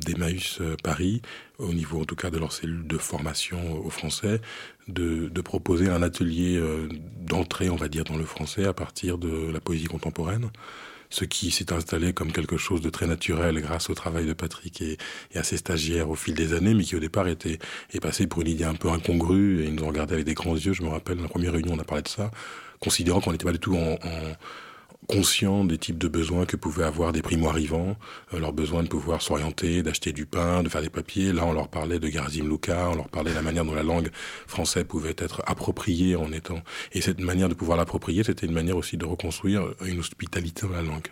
d'Emmaüs 0.00 0.58
euh, 0.60 0.76
Paris, 0.82 1.22
au 1.58 1.72
niveau 1.72 2.00
en 2.00 2.04
tout 2.04 2.16
cas 2.16 2.30
de 2.30 2.38
leur 2.38 2.52
cellule 2.52 2.86
de 2.86 2.98
formation 2.98 3.78
au 3.84 3.90
français, 3.90 4.40
de, 4.90 5.40
proposer 5.40 5.88
un 5.88 6.02
atelier 6.02 6.56
euh, 6.56 6.88
d'entrée, 7.22 7.70
on 7.70 7.76
va 7.76 7.88
dire, 7.88 8.04
dans 8.04 8.16
le 8.16 8.24
français 8.24 8.66
à 8.66 8.72
partir 8.72 9.18
de 9.18 9.50
la 9.50 9.60
poésie 9.60 9.86
contemporaine 9.86 10.50
ce 11.12 11.24
qui 11.24 11.50
s'est 11.50 11.72
installé 11.72 12.12
comme 12.12 12.32
quelque 12.32 12.56
chose 12.56 12.80
de 12.80 12.88
très 12.88 13.06
naturel 13.06 13.60
grâce 13.60 13.90
au 13.90 13.94
travail 13.94 14.26
de 14.26 14.32
Patrick 14.32 14.80
et, 14.80 14.96
à 15.34 15.42
ses 15.42 15.56
stagiaires 15.56 16.08
au 16.08 16.14
fil 16.14 16.34
des 16.34 16.54
années, 16.54 16.72
mais 16.72 16.84
qui 16.84 16.94
au 16.94 17.00
départ 17.00 17.26
était 17.26 17.58
est 17.92 18.00
passé 18.00 18.28
pour 18.28 18.42
une 18.42 18.48
idée 18.48 18.64
un 18.64 18.76
peu 18.76 18.90
incongrue 18.90 19.62
et 19.62 19.64
ils 19.64 19.74
nous 19.74 19.82
ont 19.82 19.88
regardé 19.88 20.14
avec 20.14 20.24
des 20.24 20.34
grands 20.34 20.54
yeux. 20.54 20.72
Je 20.72 20.82
me 20.82 20.88
rappelle, 20.88 21.18
la 21.20 21.28
première 21.28 21.52
réunion, 21.52 21.74
on 21.74 21.80
a 21.80 21.84
parlé 21.84 22.02
de 22.02 22.08
ça, 22.08 22.30
considérant 22.78 23.20
qu'on 23.20 23.32
n'était 23.32 23.44
pas 23.44 23.52
du 23.52 23.58
tout 23.58 23.74
en 23.74 23.98
conscient 25.10 25.64
des 25.64 25.76
types 25.76 25.98
de 25.98 26.06
besoins 26.06 26.46
que 26.46 26.56
pouvaient 26.56 26.84
avoir 26.84 27.10
des 27.12 27.20
primo-arrivants, 27.20 27.96
euh, 28.32 28.38
leur 28.38 28.52
besoin 28.52 28.84
de 28.84 28.88
pouvoir 28.88 29.20
s'orienter, 29.20 29.82
d'acheter 29.82 30.12
du 30.12 30.24
pain, 30.24 30.62
de 30.62 30.68
faire 30.68 30.82
des 30.82 30.90
papiers. 30.90 31.32
Là, 31.32 31.44
on 31.44 31.52
leur 31.52 31.68
parlait 31.68 31.98
de 31.98 32.08
Garazim 32.08 32.48
Luka, 32.48 32.90
on 32.90 32.94
leur 32.94 33.08
parlait 33.08 33.30
de 33.30 33.36
la 33.36 33.42
manière 33.42 33.64
dont 33.64 33.74
la 33.74 33.82
langue 33.82 34.10
française 34.46 34.84
pouvait 34.84 35.16
être 35.18 35.42
appropriée 35.46 36.14
en 36.14 36.30
étant... 36.32 36.60
Et 36.92 37.00
cette 37.00 37.20
manière 37.20 37.48
de 37.48 37.54
pouvoir 37.54 37.76
l'approprier, 37.76 38.22
c'était 38.22 38.46
une 38.46 38.52
manière 38.52 38.76
aussi 38.76 38.96
de 38.96 39.04
reconstruire 39.04 39.64
une 39.84 39.98
hospitalité 39.98 40.66
dans 40.66 40.74
la 40.74 40.82
langue. 40.82 41.08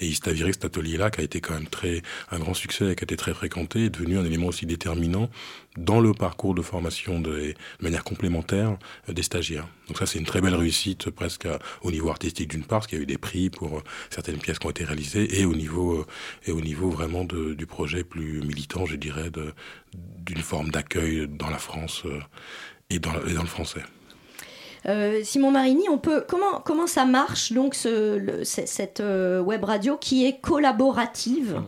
Et 0.00 0.06
il 0.06 0.14
s'est 0.14 0.28
avéré 0.28 0.50
que 0.50 0.56
cet 0.56 0.64
atelier-là, 0.64 1.10
qui 1.10 1.20
a 1.20 1.24
été 1.24 1.40
quand 1.40 1.54
même 1.54 1.66
très 1.66 2.02
un 2.30 2.38
grand 2.38 2.54
succès 2.54 2.92
et 2.92 2.94
qui 2.96 3.02
a 3.02 3.04
été 3.04 3.16
très 3.16 3.34
fréquenté, 3.34 3.84
est 3.84 3.90
devenu 3.90 4.18
un 4.18 4.24
élément 4.24 4.46
aussi 4.46 4.66
déterminant 4.66 5.30
dans 5.76 6.00
le 6.00 6.14
parcours 6.14 6.54
de 6.54 6.62
formation 6.62 7.20
de, 7.20 7.54
manière 7.80 8.02
complémentaire 8.02 8.76
euh, 9.08 9.12
des 9.12 9.22
stagiaires. 9.22 9.68
Donc 9.88 9.98
ça, 9.98 10.06
c'est 10.06 10.18
une 10.18 10.24
très 10.24 10.40
belle 10.40 10.54
réussite 10.54 11.10
presque 11.10 11.46
au 11.82 11.90
niveau 11.90 12.10
artistique 12.10 12.50
d'une 12.50 12.64
part, 12.64 12.80
parce 12.80 12.86
qu'il 12.88 12.98
y 12.98 13.00
a 13.00 13.04
eu 13.04 13.06
des 13.06 13.18
prix 13.18 13.50
pour 13.50 13.78
euh, 13.78 13.82
certaines 14.08 14.38
pièces 14.38 14.58
qui 14.58 14.66
ont 14.66 14.70
été 14.70 14.84
réalisées, 14.84 15.40
et 15.40 15.44
au 15.44 15.54
niveau, 15.54 16.00
euh, 16.00 16.06
et 16.46 16.52
au 16.52 16.60
niveau 16.60 16.90
vraiment 16.90 17.24
du 17.24 17.66
projet 17.66 18.02
plus 18.02 18.40
militant, 18.40 18.86
je 18.86 18.96
dirais, 18.96 19.30
d'une 19.92 20.42
forme 20.42 20.70
d'accueil 20.70 21.28
dans 21.28 21.50
la 21.50 21.58
France 21.58 22.04
et 22.88 22.98
dans 22.98 23.12
le 23.12 23.46
français. 23.46 23.82
Euh, 24.86 25.20
Simon 25.22 25.50
Marini, 25.50 25.88
on 25.90 25.98
peut 25.98 26.24
comment 26.26 26.60
comment 26.64 26.86
ça 26.86 27.04
marche 27.04 27.52
donc 27.52 27.74
ce, 27.74 28.16
le- 28.16 28.44
c- 28.44 28.66
cette 28.66 29.00
euh, 29.00 29.40
web 29.42 29.62
radio 29.64 29.96
qui 29.98 30.24
est 30.26 30.40
collaborative? 30.40 31.62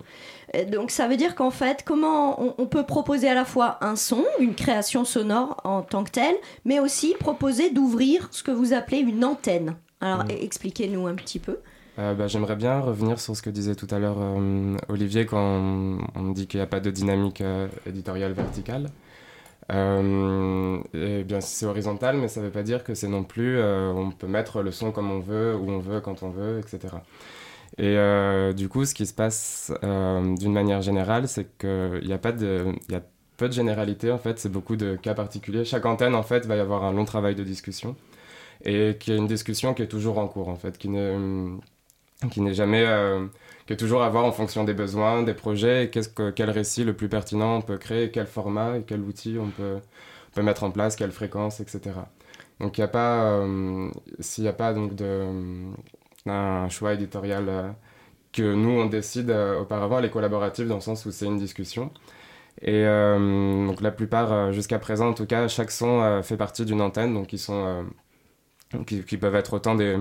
Euh, 0.55 0.65
Donc 0.65 0.91
ça 0.91 1.09
veut 1.09 1.17
dire 1.17 1.35
qu'en 1.35 1.51
fait, 1.51 1.83
comment 1.85 2.41
on, 2.43 2.55
on 2.59 2.67
peut 2.67 2.85
proposer 2.85 3.29
à 3.29 3.35
la 3.35 3.45
fois 3.45 3.79
un 3.83 3.97
son, 3.97 4.25
une 4.39 4.55
création 4.55 5.05
sonore 5.05 5.57
en 5.65 5.83
tant 5.83 6.05
que 6.05 6.11
telle, 6.11 6.35
mais 6.65 6.81
aussi 6.81 7.15
proposer 7.19 7.71
d'ouvrir 7.71 8.29
ce 8.31 8.43
que 8.43 8.51
vous 8.51 8.73
appelez 8.73 8.99
une 8.99 9.25
antenne. 9.25 9.77
Alors 10.01 10.25
Mm. 10.25 10.31
e- 10.31 10.43
expliquez-nous 10.45 11.07
un 11.07 11.15
petit 11.15 11.39
peu. 11.39 11.59
Euh, 11.99 12.15
bah, 12.15 12.27
J'aimerais 12.27 12.57
bien 12.57 12.81
revenir 12.81 13.21
sur 13.21 13.37
ce 13.37 13.43
que 13.43 13.51
disait 13.51 13.75
tout 13.75 13.87
à 13.91 13.99
l'heure 13.99 14.17
euh, 14.19 14.75
Olivier 14.89 15.27
quand 15.27 15.39
on, 15.39 15.99
on 16.15 16.31
dit 16.33 16.47
qu'il 16.47 16.59
n'y 16.59 16.65
a 16.65 16.67
pas 16.67 16.81
de 16.81 16.91
dynamique 16.91 17.43
euh, 17.43 17.69
éditoriale 17.87 18.33
verticale. 18.33 18.89
Euh, 19.71 20.83
et 20.93 21.25
bien 21.25 21.41
c'est 21.41 21.67
horizontal, 21.67 22.17
mais 22.17 22.29
ça 22.29 22.41
ne 22.41 22.47
veut 22.47 22.53
pas 22.53 22.63
dire 22.65 22.83
que 22.85 22.95
c'est 22.95 23.09
non 23.09 23.23
plus 23.25 23.59
euh, 23.59 23.93
on 23.93 24.11
peut 24.11 24.27
mettre 24.27 24.61
le 24.63 24.73
son 24.73 24.91
comme 24.93 25.11
on 25.11 25.21
veut, 25.21 25.55
où 25.57 25.71
on 25.71 25.79
veut, 25.79 26.01
quand 26.01 26.23
on 26.23 26.31
veut, 26.31 26.59
etc. 26.59 26.97
Et 27.79 27.97
euh, 27.97 28.53
du 28.53 28.69
coup, 28.69 28.85
ce 28.85 28.95
qui 28.95 29.07
se 29.07 29.15
passe 29.15 29.73
d'une 29.83 30.53
manière 30.53 30.83
générale, 30.83 31.29
c'est 31.29 31.57
qu'il 31.59 32.03
n'y 32.07 32.13
a 32.13 32.19
pas 32.19 32.33
de, 32.33 32.73
il 32.89 32.93
y 32.93 32.97
a 32.97 33.03
peu 33.37 33.49
de 33.49 33.55
généralité 33.55 34.11
en 34.13 34.19
fait, 34.19 34.39
c'est 34.39 34.51
beaucoup 34.51 34.77
de 34.77 34.97
cas 34.97 35.15
particuliers. 35.15 35.65
Chaque 35.65 35.87
antenne 35.87 36.15
en 36.15 36.23
fait 36.23 36.47
va 36.47 36.57
y 36.57 36.61
avoir 36.61 36.85
un 36.85 36.93
long 36.93 37.05
travail 37.05 37.35
de 37.35 37.45
discussion 37.45 37.97
et 38.65 38.97
qui 39.01 39.13
est 39.13 39.17
une 39.17 39.27
discussion 39.29 39.75
qui 39.75 39.83
est 39.83 39.89
toujours 39.89 40.19
en 40.19 40.29
cours 40.29 40.49
en 40.49 40.57
fait, 40.57 40.79
qui 40.79 40.89
ne 40.89 41.57
qui 42.31 42.41
n'est 42.41 42.55
jamais 42.55 42.85
qui 43.67 43.73
est 43.73 43.77
toujours 43.77 44.03
à 44.03 44.09
voir 44.09 44.25
en 44.25 44.33
fonction 44.33 44.65
des 44.65 44.75
besoins, 44.75 45.23
des 45.23 45.35
projets, 45.35 45.85
et 45.85 45.91
qu'est-ce 45.91 46.09
que, 46.09 46.31
quel 46.31 46.51
récit 46.51 46.85
le 46.85 46.95
plus 46.95 47.09
pertinent 47.09 47.57
on 47.57 47.63
peut 47.63 47.79
créer, 47.79 48.11
quel 48.11 48.27
format 48.27 48.79
et 48.79 48.83
quel 48.83 49.01
outil 49.01 49.39
on 49.39 49.51
peut, 49.51 50.43
mettre 50.43 50.65
en 50.65 50.71
place, 50.71 50.97
quelle 50.97 51.13
fréquence, 51.13 51.61
etc. 51.61 51.93
Donc 52.61 52.79
il 52.79 52.81
n'y 52.83 52.91
a 52.91 52.97
euh, 52.97 53.91
s'il 54.21 54.45
n'y 54.45 54.49
a 54.49 54.53
pas 54.53 54.73
donc 54.73 54.95
de, 54.95 55.27
un 56.27 56.69
choix 56.69 56.95
éditorial 56.95 57.49
euh, 57.49 57.71
que 58.33 58.55
nous 58.55 58.71
on 58.71 58.87
décide 58.87 59.31
euh, 59.31 59.61
auparavant, 59.61 59.99
elle 59.99 60.07
est 60.07 60.11
collaborative 60.11 60.69
dans 60.69 60.77
le 60.77 60.81
sens 60.81 61.05
où 61.07 61.11
c'est 61.11 61.27
une 61.27 61.39
discussion. 61.39 61.91
Et 62.63 62.85
donc 62.85 63.81
la 63.81 63.91
plupart, 63.91 64.53
jusqu'à 64.53 64.79
présent 64.79 65.09
en 65.09 65.15
tout 65.15 65.27
cas, 65.27 65.49
chaque 65.49 65.71
son 65.71 66.23
fait 66.23 66.37
partie 66.37 66.65
d'une 66.65 66.83
antenne, 66.83 67.15
donc 67.15 67.33
ils 67.33 67.39
sont 67.39 67.87
qui, 68.87 69.03
qui 69.05 69.17
peuvent 69.17 69.35
être 69.35 69.55
autant 69.55 69.75
des 69.75 69.97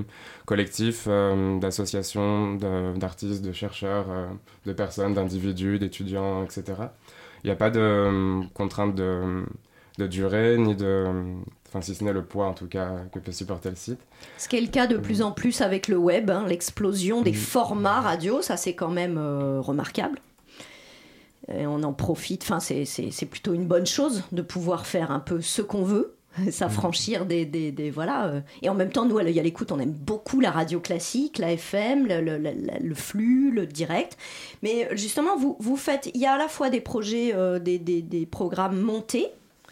collectifs, 0.46 1.06
euh, 1.08 1.60
d'associations, 1.60 2.56
d'artistes, 2.96 3.44
de, 3.44 3.52
chercheurs, 3.52 4.06
euh, 4.10 4.28
de 4.66 4.74
personnes, 4.74 5.14
d'individus, 5.14 5.80
d'étudiants, 5.80 6.44
etc. 6.44 6.64
Il 7.44 7.48
n'y 7.48 7.52
a 7.52 7.56
pas 7.56 7.70
de 7.70 7.80
euh, 7.80 8.42
contrainte 8.54 8.96
de, 8.96 9.44
de 9.98 10.08
durée, 10.08 10.58
ni 10.58 10.76
de... 10.76 11.06
Enfin, 11.68 11.82
si 11.82 11.96
ce 11.96 12.04
n'est 12.04 12.12
le 12.12 12.24
poids, 12.24 12.48
en 12.48 12.54
tout 12.54 12.68
cas, 12.68 12.98
que 13.14 13.20
peut 13.20 13.32
supporter 13.32 13.70
le 13.70 13.78
site. 13.78 14.00
Ce 14.38 14.50
qui 14.50 14.58
est 14.58 14.62
le 14.62 14.68
cas 14.68 14.88
de 14.88 14.98
plus 14.98 15.22
en 15.22 15.32
plus 15.32 15.62
avec 15.62 15.88
le 15.88 15.98
web, 15.98 16.30
hein, 16.30 16.46
l'explosion 16.46 17.22
des 17.22 17.32
formats 17.32 18.02
radio, 18.02 18.42
ça 18.42 18.58
c'est 18.58 18.74
quand 18.74 18.90
même 18.90 19.18
remarquable. 19.18 20.20
Et 21.48 21.66
on 21.66 21.82
en 21.84 21.94
profite, 21.94 22.44
enfin 22.44 22.60
c'est 22.60 23.26
plutôt 23.26 23.54
une 23.54 23.68
bonne 23.68 23.86
chose 23.86 24.24
de 24.34 24.42
pouvoir 24.42 24.86
faire 24.86 25.12
un 25.12 25.22
peu 25.22 25.40
ce 25.40 25.62
qu'on 25.62 25.84
veut, 25.84 26.14
s'affranchir 26.52 27.26
des, 27.26 27.46
des, 27.46 27.72
des- 27.72 27.92
Voilà. 27.92 28.28
euh. 28.28 28.42
Et 28.62 28.70
en 28.70 28.74
même 28.76 28.92
temps, 28.92 29.06
nous, 29.06 29.18
à 29.18 29.24
l'œil 29.24 29.40
à 29.40 29.44
l'écoute, 29.44 29.72
on 29.72 29.80
aime 29.80 29.92
beaucoup 29.92 30.40
la 30.40 30.52
radio 30.52 30.80
classique, 30.80 31.38
la 31.38 31.52
FM, 31.54 32.08
le, 32.08 32.22
le- 32.22 32.38
le- 32.38 32.52
le 32.82 32.96
flux, 32.96 33.52
le 33.52 33.66
direct. 33.66 34.18
Mais 34.64 34.88
justement, 34.94 35.36
vous, 35.38 35.58
vous 35.60 35.76
faites... 35.78 36.10
Il 36.14 36.22
y 36.22 36.26
a 36.26 36.34
à 36.34 36.38
la 36.38 36.48
fois 36.48 36.70
des 36.70 36.82
projets, 36.82 37.34
euh, 37.36 37.60
des, 37.60 37.78
des- 37.80 38.26
programmes 38.26 38.80
montés, 38.80 39.28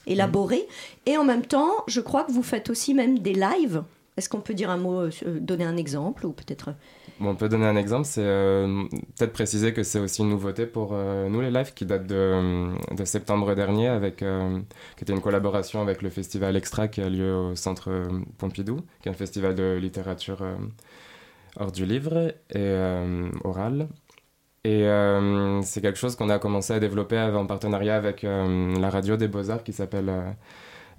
élaborés, 0.08 0.68
et 1.06 1.18
en 1.18 1.24
même 1.24 1.46
temps, 1.46 1.72
je 1.88 2.02
crois 2.02 2.24
que 2.24 2.32
vous 2.32 2.44
faites 2.44 2.70
aussi 2.70 2.94
même 2.94 3.20
des 3.20 3.34
lives. 3.34 3.84
Est-ce 4.18 4.28
qu'on 4.28 4.42
peut 4.42 4.54
dire 4.54 4.70
un 4.70 4.78
mot, 4.78 5.02
euh, 5.02 5.10
donner 5.40 5.64
un 5.66 5.78
exemple 5.78 6.26
ou 6.26 6.32
peut-être 6.32 6.72
On 7.22 7.36
peut 7.36 7.50
donner 7.50 7.66
un 7.66 7.76
exemple, 7.76 8.06
c'est 8.06 8.24
euh, 8.24 8.84
peut-être 9.18 9.34
préciser 9.34 9.74
que 9.74 9.84
c'est 9.84 10.00
aussi 10.00 10.22
une 10.22 10.30
nouveauté 10.30 10.66
pour 10.66 10.92
euh, 10.94 11.28
nous 11.28 11.42
les 11.42 11.52
lives 11.52 11.74
qui 11.74 11.86
date 11.86 12.08
de, 12.08 12.72
septembre 13.04 13.56
dernier, 13.56 13.90
avec, 13.90 14.24
euh, 14.24 14.60
qui 14.96 15.04
était 15.04 15.12
une 15.12 15.22
collaboration 15.22 15.82
avec 15.82 16.02
le 16.02 16.10
festival 16.10 16.56
Extra 16.56 16.88
qui 16.88 17.02
a 17.02 17.10
lieu 17.10 17.36
au 17.36 17.56
Centre 17.56 17.92
Pompidou, 18.38 18.78
qui 19.02 19.10
est 19.10 19.12
un 19.12 19.16
festival 19.16 19.54
de 19.54 19.78
littérature 19.82 20.46
hors 21.58 21.72
du 21.74 21.86
livre 21.86 22.34
et 22.54 22.76
oral. 23.44 23.90
Et 24.64 24.86
c'est 25.64 25.82
quelque 25.82 25.98
chose 25.98 26.16
qu'on 26.16 26.30
a 26.30 26.40
commencé 26.40 26.74
à 26.74 26.80
développer 26.80 27.20
en 27.20 27.46
partenariat 27.46 27.96
avec 27.96 28.24
la 28.24 28.90
radio 28.90 29.18
des 29.18 29.28
Beaux-Arts 29.28 29.64
qui 29.64 29.74
s'appelle 29.74 30.12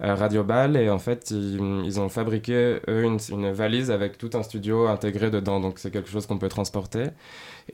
Radio 0.01 0.43
Ball. 0.43 0.75
Et 0.75 0.89
en 0.89 0.99
fait, 0.99 1.31
ils, 1.31 1.99
ont 1.99 2.09
fabriqué, 2.09 2.79
eux, 2.87 3.03
une, 3.03 3.51
valise 3.51 3.91
avec 3.91 4.17
tout 4.17 4.31
un 4.33 4.43
studio 4.43 4.87
intégré 4.87 5.29
dedans. 5.31 5.59
Donc, 5.59 5.79
c'est 5.79 5.91
quelque 5.91 6.09
chose 6.09 6.25
qu'on 6.25 6.37
peut 6.37 6.49
transporter. 6.49 7.05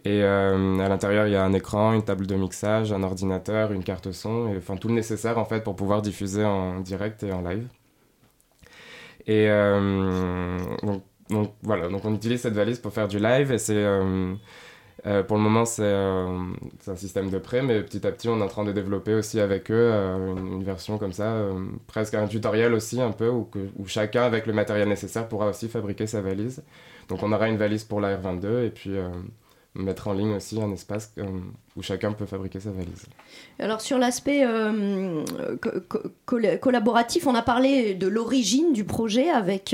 Et 0.06 0.22
euh, 0.24 0.80
à 0.80 0.90
l'intérieur, 0.90 1.28
il 1.28 1.34
y 1.34 1.36
a 1.36 1.44
un 1.44 1.54
écran, 1.54 1.94
une 1.94 2.04
table 2.04 2.28
de 2.28 2.36
mixage, 2.36 2.92
un 2.92 3.04
ordinateur, 3.04 3.72
une 3.72 3.84
carte 3.84 4.12
son, 4.12 4.54
et, 4.54 4.58
enfin 4.58 4.76
tout 4.78 4.88
le 4.90 4.94
nécessaire 4.94 5.38
en 5.38 5.46
fait 5.46 5.64
pour 5.64 5.76
pouvoir 5.76 6.02
diffuser 6.02 6.44
en 6.46 6.80
direct 6.82 7.24
et 7.24 7.32
en 7.32 7.42
live. 7.42 7.68
Et 9.28 9.48
euh, 9.50 10.58
donc, 11.30 11.54
voilà, 11.62 11.90
donc 11.90 12.06
on 12.06 12.14
utilise 12.14 12.42
cette 12.42 12.54
valise 12.54 12.80
pour 12.80 12.94
faire 12.94 13.08
du 13.08 13.20
live 13.20 13.52
et 13.52 13.58
c'est 13.58 13.76
euh, 13.76 14.34
euh, 15.06 15.22
pour 15.22 15.38
le 15.38 15.44
moment 15.44 15.66
c'est 15.66 15.84
un 15.86 16.96
système 16.96 17.30
de 17.30 17.38
prêt, 17.38 17.62
mais 17.62 17.82
petit 17.84 18.06
à 18.08 18.12
petit 18.12 18.28
on 18.30 18.40
est 18.40 18.44
en 18.44 18.48
train 18.48 18.64
de 18.64 18.72
développer 18.72 19.14
aussi 19.14 19.40
avec 19.40 19.70
eux 19.70 19.92
euh, 19.94 20.36
une, 20.36 20.64
version 20.64 20.98
comme 20.98 21.14
ça, 21.14 21.34
euh, 21.34 21.54
presque 21.86 22.16
un 22.16 22.28
tutoriel 22.28 22.74
aussi 22.74 23.00
un 23.00 23.12
peu 23.12 23.30
où, 23.30 23.48
chacun 23.86 24.24
avec 24.24 24.48
le 24.48 24.54
matériel 24.54 24.90
nécessaire 24.90 25.28
pourra 25.28 25.50
aussi 25.50 25.68
fabriquer 25.68 26.08
sa 26.08 26.22
valise. 26.22 26.64
Donc 27.10 27.22
on 27.22 27.32
aura 27.32 27.48
une 27.48 27.58
valise 27.58 27.84
pour 27.84 28.02
la 28.02 28.18
R22 28.18 28.66
et 28.66 28.70
puis 28.70 28.92
mettre 29.76 30.08
en 30.08 30.14
ligne 30.14 30.34
aussi 30.34 30.60
un 30.62 30.72
espace 30.72 31.14
où 31.78 31.82
chacun 31.82 32.12
peut 32.12 32.26
fabriquer 32.26 32.60
sa 32.60 32.72
valise. 32.72 33.06
Alors 33.60 33.80
sur 33.80 33.98
l'aspect 33.98 34.46
co- 35.62 35.70
co- 35.88 36.10
coll- 36.26 36.60
collaboratif, 36.60 37.28
on 37.28 37.36
a 37.36 37.42
parlé 37.42 37.94
de 37.94 38.08
l'origine 38.08 38.74
du 38.74 38.84
projet 38.84 39.30
avec 39.30 39.74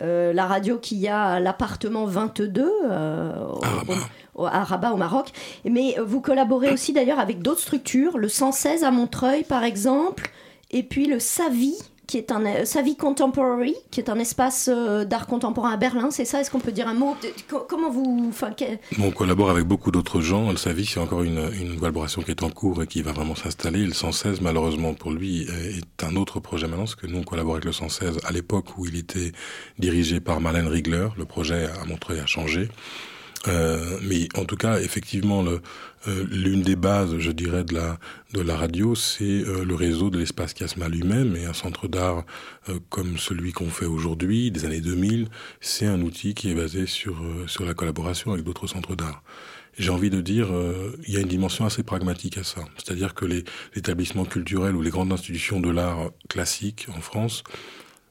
euh, 0.00 0.32
la 0.32 0.46
radio 0.46 0.78
qu'il 0.78 0.98
y 0.98 1.08
a 1.08 1.22
à 1.24 1.40
l'appartement 1.40 2.04
22 2.06 2.70
euh, 2.90 3.32
au- 4.34 4.42
au- 4.42 4.46
à 4.46 4.62
Rabat 4.64 4.92
au 4.92 4.96
Maroc. 4.96 5.30
Mais 5.64 5.96
vous 6.04 6.20
collaborez 6.20 6.72
aussi 6.72 6.92
d'ailleurs 6.92 7.18
avec 7.18 7.42
d'autres 7.42 7.60
structures, 7.60 8.18
le 8.18 8.28
116 8.28 8.84
à 8.84 8.90
Montreuil 8.90 9.44
par 9.44 9.64
exemple, 9.64 10.30
et 10.70 10.82
puis 10.82 11.06
le 11.06 11.18
Savi 11.18 11.74
qui 12.08 12.16
est 12.16 12.32
un 12.32 12.44
euh, 12.44 12.64
Savi 12.64 12.96
Contemporary, 12.96 13.76
qui 13.92 14.00
est 14.00 14.08
un 14.08 14.18
espace 14.18 14.68
euh, 14.72 15.04
d'art 15.04 15.26
contemporain 15.26 15.70
à 15.72 15.76
Berlin, 15.76 16.10
c'est 16.10 16.24
ça? 16.24 16.40
Est-ce 16.40 16.50
qu'on 16.50 16.58
peut 16.58 16.72
dire 16.72 16.88
un 16.88 16.94
mot 16.94 17.14
Comment 17.68 17.90
vous, 17.90 18.32
On 18.98 19.10
collabore 19.12 19.50
avec 19.50 19.64
beaucoup 19.64 19.92
d'autres 19.92 20.20
gens. 20.20 20.50
Le 20.50 20.56
Savi, 20.56 20.86
c'est 20.86 20.98
encore 20.98 21.22
une, 21.22 21.50
une 21.60 21.78
collaboration 21.78 22.22
qui 22.22 22.30
est 22.32 22.42
en 22.42 22.50
cours 22.50 22.82
et 22.82 22.86
qui 22.86 23.02
va 23.02 23.12
vraiment 23.12 23.36
s'installer. 23.36 23.84
Le 23.84 23.92
116, 23.92 24.40
malheureusement 24.40 24.94
pour 24.94 25.12
lui, 25.12 25.42
est 25.42 26.02
un 26.02 26.16
autre 26.16 26.40
projet 26.40 26.66
maintenant, 26.66 26.84
parce 26.84 26.96
que 26.96 27.06
nous, 27.06 27.18
on 27.18 27.24
collabore 27.24 27.54
avec 27.54 27.66
le 27.66 27.72
116 27.72 28.20
à 28.24 28.32
l'époque 28.32 28.78
où 28.78 28.86
il 28.86 28.96
était 28.96 29.32
dirigé 29.78 30.18
par 30.18 30.40
Marlène 30.40 30.66
Rigler. 30.66 31.08
Le 31.18 31.26
projet 31.26 31.66
à 31.66 31.84
Montreuil 31.84 32.20
a 32.20 32.26
changé. 32.26 32.68
Euh, 33.46 33.98
mais 34.02 34.28
en 34.36 34.44
tout 34.44 34.56
cas, 34.56 34.80
effectivement, 34.80 35.44
euh, 35.44 35.60
l'une 36.30 36.62
des 36.62 36.76
bases, 36.76 37.18
je 37.18 37.30
dirais, 37.30 37.64
de 37.64 37.74
la 37.74 37.98
de 38.34 38.40
la 38.40 38.56
radio, 38.56 38.94
c'est 38.94 39.24
euh, 39.24 39.64
le 39.64 39.74
réseau 39.74 40.10
de 40.10 40.18
l'espace 40.18 40.54
Chiasma 40.54 40.88
lui-même 40.88 41.36
et 41.36 41.46
un 41.46 41.52
centre 41.52 41.88
d'art 41.88 42.24
euh, 42.68 42.78
comme 42.90 43.16
celui 43.16 43.52
qu'on 43.52 43.70
fait 43.70 43.86
aujourd'hui, 43.86 44.50
des 44.50 44.64
années 44.64 44.80
2000, 44.80 45.28
c'est 45.60 45.86
un 45.86 46.00
outil 46.02 46.34
qui 46.34 46.50
est 46.50 46.54
basé 46.54 46.86
sur 46.86 47.22
euh, 47.22 47.46
sur 47.46 47.64
la 47.64 47.74
collaboration 47.74 48.32
avec 48.32 48.44
d'autres 48.44 48.66
centres 48.66 48.96
d'art. 48.96 49.22
J'ai 49.78 49.90
envie 49.90 50.10
de 50.10 50.20
dire, 50.20 50.52
euh, 50.52 50.96
il 51.06 51.14
y 51.14 51.16
a 51.16 51.20
une 51.20 51.28
dimension 51.28 51.64
assez 51.64 51.84
pragmatique 51.84 52.36
à 52.36 52.42
ça. 52.42 52.62
C'est-à-dire 52.76 53.14
que 53.14 53.24
les 53.24 53.44
établissements 53.76 54.24
culturels 54.24 54.74
ou 54.74 54.82
les 54.82 54.90
grandes 54.90 55.12
institutions 55.12 55.60
de 55.60 55.70
l'art 55.70 56.10
classique 56.28 56.88
en 56.96 57.00
France 57.00 57.44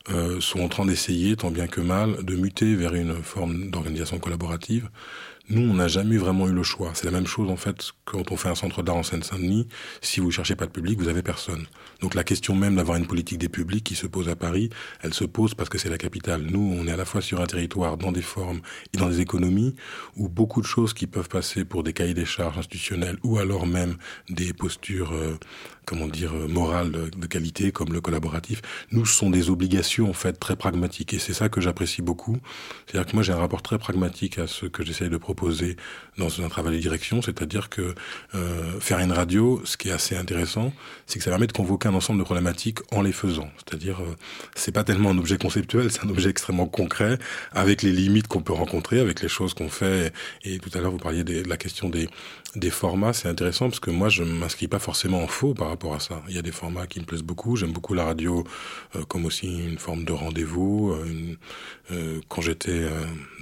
euh, 0.10 0.40
sont 0.40 0.62
en 0.62 0.70
train 0.70 0.86
d'essayer, 0.86 1.36
tant 1.36 1.52
bien 1.52 1.68
que 1.68 1.82
mal, 1.82 2.24
de 2.24 2.36
muter 2.36 2.76
vers 2.76 2.94
une 2.94 3.22
forme 3.22 3.70
d'organisation 3.70 4.20
collaborative. 4.20 4.90
Nous, 5.50 5.62
on 5.62 5.76
n'a 5.76 5.88
jamais 5.88 6.18
vraiment 6.18 6.50
eu 6.50 6.52
le 6.52 6.64
choix. 6.64 6.92
C'est 6.94 7.06
la 7.06 7.12
même 7.12 7.26
chose, 7.26 7.50
en 7.50 7.56
fait, 7.56 7.92
quand 8.04 8.32
on 8.34 8.38
fait 8.38 8.50
un 8.50 8.56
centre 8.56 8.84
d'art 8.84 8.98
en 8.98 9.04
Seine-Saint-Denis. 9.04 9.68
Si 10.02 10.20
vous 10.20 10.30
cherchez 10.30 10.58
pas 10.58 10.66
de 10.66 10.72
public, 10.72 11.00
vous 11.00 11.08
avez 11.08 11.22
personne. 11.22 11.66
Donc 12.02 12.16
la 12.16 12.26
question 12.26 12.54
même 12.54 12.76
d'avoir 12.76 12.98
une 12.98 13.08
politique 13.08 13.38
des 13.38 13.48
publics 13.48 13.86
qui 13.86 13.96
se 13.96 14.08
pose 14.08 14.28
à 14.28 14.36
Paris, 14.36 14.70
elle 15.02 15.14
se 15.14 15.24
pose 15.24 15.56
parce 15.56 15.70
que 15.70 15.78
c'est 15.78 15.90
la 15.90 15.98
capitale. 15.98 16.42
Nous, 16.42 16.76
on 16.78 16.86
est 16.86 16.92
à 16.92 16.98
la 16.98 17.06
fois 17.06 17.22
sur 17.22 17.40
un 17.40 17.46
territoire, 17.46 17.96
dans 17.96 18.12
des 18.12 18.22
formes 18.22 18.60
et 18.94 18.98
dans 18.98 19.08
des 19.08 19.22
économies, 19.22 19.74
où 20.18 20.28
beaucoup 20.28 20.60
de 20.60 20.68
choses 20.68 20.94
qui 20.94 21.08
peuvent 21.08 21.30
passer 21.30 21.64
pour 21.64 21.82
des 21.84 21.94
cahiers 21.94 22.14
des 22.14 22.26
charges 22.26 22.58
institutionnels 22.58 23.18
ou 23.24 23.38
alors 23.38 23.66
même 23.66 23.96
des 24.30 24.52
postures, 24.52 25.14
euh, 25.14 25.38
comment 25.88 26.08
dire, 26.08 26.36
euh, 26.36 26.48
morales 26.48 26.92
de, 26.92 27.28
qualité, 27.28 27.72
comme 27.72 27.94
le 27.94 28.02
collaboratif, 28.02 28.62
nous, 28.92 29.06
ce 29.06 29.16
sont 29.16 29.30
des 29.30 29.50
obligations, 29.50 30.10
en 30.10 30.14
fait, 30.14 30.34
très 30.34 30.58
pragmatiques. 30.58 31.14
Et 31.14 31.20
c'est 31.20 31.34
ça 31.34 31.48
que 31.48 31.62
j'apprécie 31.62 32.02
beaucoup. 32.02 32.38
C'est-à-dire 32.86 33.10
que 33.10 33.16
moi, 33.16 33.24
j'ai 33.24 33.32
un 33.32 33.38
rapport 33.38 33.62
très 33.62 33.80
pragmatique 33.80 34.38
à 34.38 34.48
ce 34.48 34.66
que 34.66 34.84
j'essaye 34.84 35.10
de 35.10 35.18
proposer 35.18 35.78
dans 36.18 36.42
un 36.42 36.50
travail 36.50 36.76
de 36.76 36.82
direction, 36.82 37.22
c'est-à-dire 37.22 37.70
que 37.70 37.96
euh, 38.36 38.80
faire 38.82 39.00
une 39.00 39.14
radio, 39.14 39.62
ce 39.64 39.78
qui 39.78 39.88
est 39.88 39.94
assez 39.94 40.18
intéressant, 40.18 40.74
c'est 41.06 41.20
que 41.20 41.24
ça 41.24 41.32
permet 41.32 41.48
de 41.48 41.54
convoquer 41.54 41.88
un 41.88 41.94
ensemble 41.94 42.20
de 42.20 42.26
problématiques 42.26 42.80
en 42.92 43.02
les 43.02 43.14
faisant. 43.14 43.50
C'est-à-dire, 43.58 44.02
euh, 44.02 44.16
c'est 44.56 44.74
pas 44.74 44.84
tellement 44.84 45.12
un 45.12 45.18
objet 45.18 45.38
conceptuel, 45.38 45.90
c'est 45.90 46.04
un 46.04 46.10
objet 46.10 46.30
extrêmement 46.30 46.68
concret, 46.68 47.18
avec 47.54 47.82
les 47.82 47.94
limites 47.94 48.28
qu'on 48.28 48.42
peut 48.42 48.54
rencontrer, 48.54 49.00
avec 49.00 49.22
les 49.22 49.30
choses 49.30 49.54
qu'on 49.54 49.70
fait. 49.70 50.14
Et 50.44 50.60
tout 50.60 50.70
à 50.74 50.82
l'heure, 50.82 50.92
vous 50.92 50.98
parliez 50.98 51.24
de 51.24 51.48
la 51.48 51.56
question 51.56 51.88
des, 51.88 52.10
des 52.58 52.70
formats, 52.72 53.14
c'est 53.14 53.28
intéressant 53.28 53.70
parce 53.70 53.80
que 53.80 53.92
moi, 53.92 54.10
je 54.10 54.24
m'inscris 54.24 54.68
pas 54.68 54.80
forcément 54.80 55.22
en 55.24 55.28
faux 55.28 55.54
par 55.54 55.70
rapport 55.70 55.94
à 55.94 56.00
ça. 56.00 56.22
Il 56.28 56.36
y 56.36 56.40
a 56.40 56.42
des 56.42 56.52
formats 56.52 56.88
qui 56.88 57.00
me 57.00 57.06
plaisent 57.06 57.24
beaucoup. 57.24 57.56
J'aime 57.56 57.72
beaucoup 57.72 57.94
la 57.94 58.06
radio 58.06 58.44
euh, 58.96 59.04
comme 59.04 59.26
aussi 59.26 59.48
une 59.48 59.78
forme 59.78 60.04
de 60.04 60.12
rendez-vous. 60.12 60.92
euh, 60.92 61.36
euh, 61.92 62.20
quand 62.28 62.42
j'étais 62.42 62.82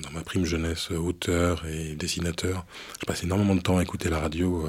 dans 0.03 0.11
ma 0.11 0.21
prime 0.21 0.45
jeunesse 0.45 0.91
auteur 0.91 1.65
et 1.65 1.95
dessinateur, 1.95 2.65
je 2.99 3.05
passais 3.05 3.25
énormément 3.25 3.55
de 3.55 3.61
temps 3.61 3.77
à 3.77 3.83
écouter 3.83 4.09
la 4.09 4.19
radio 4.19 4.67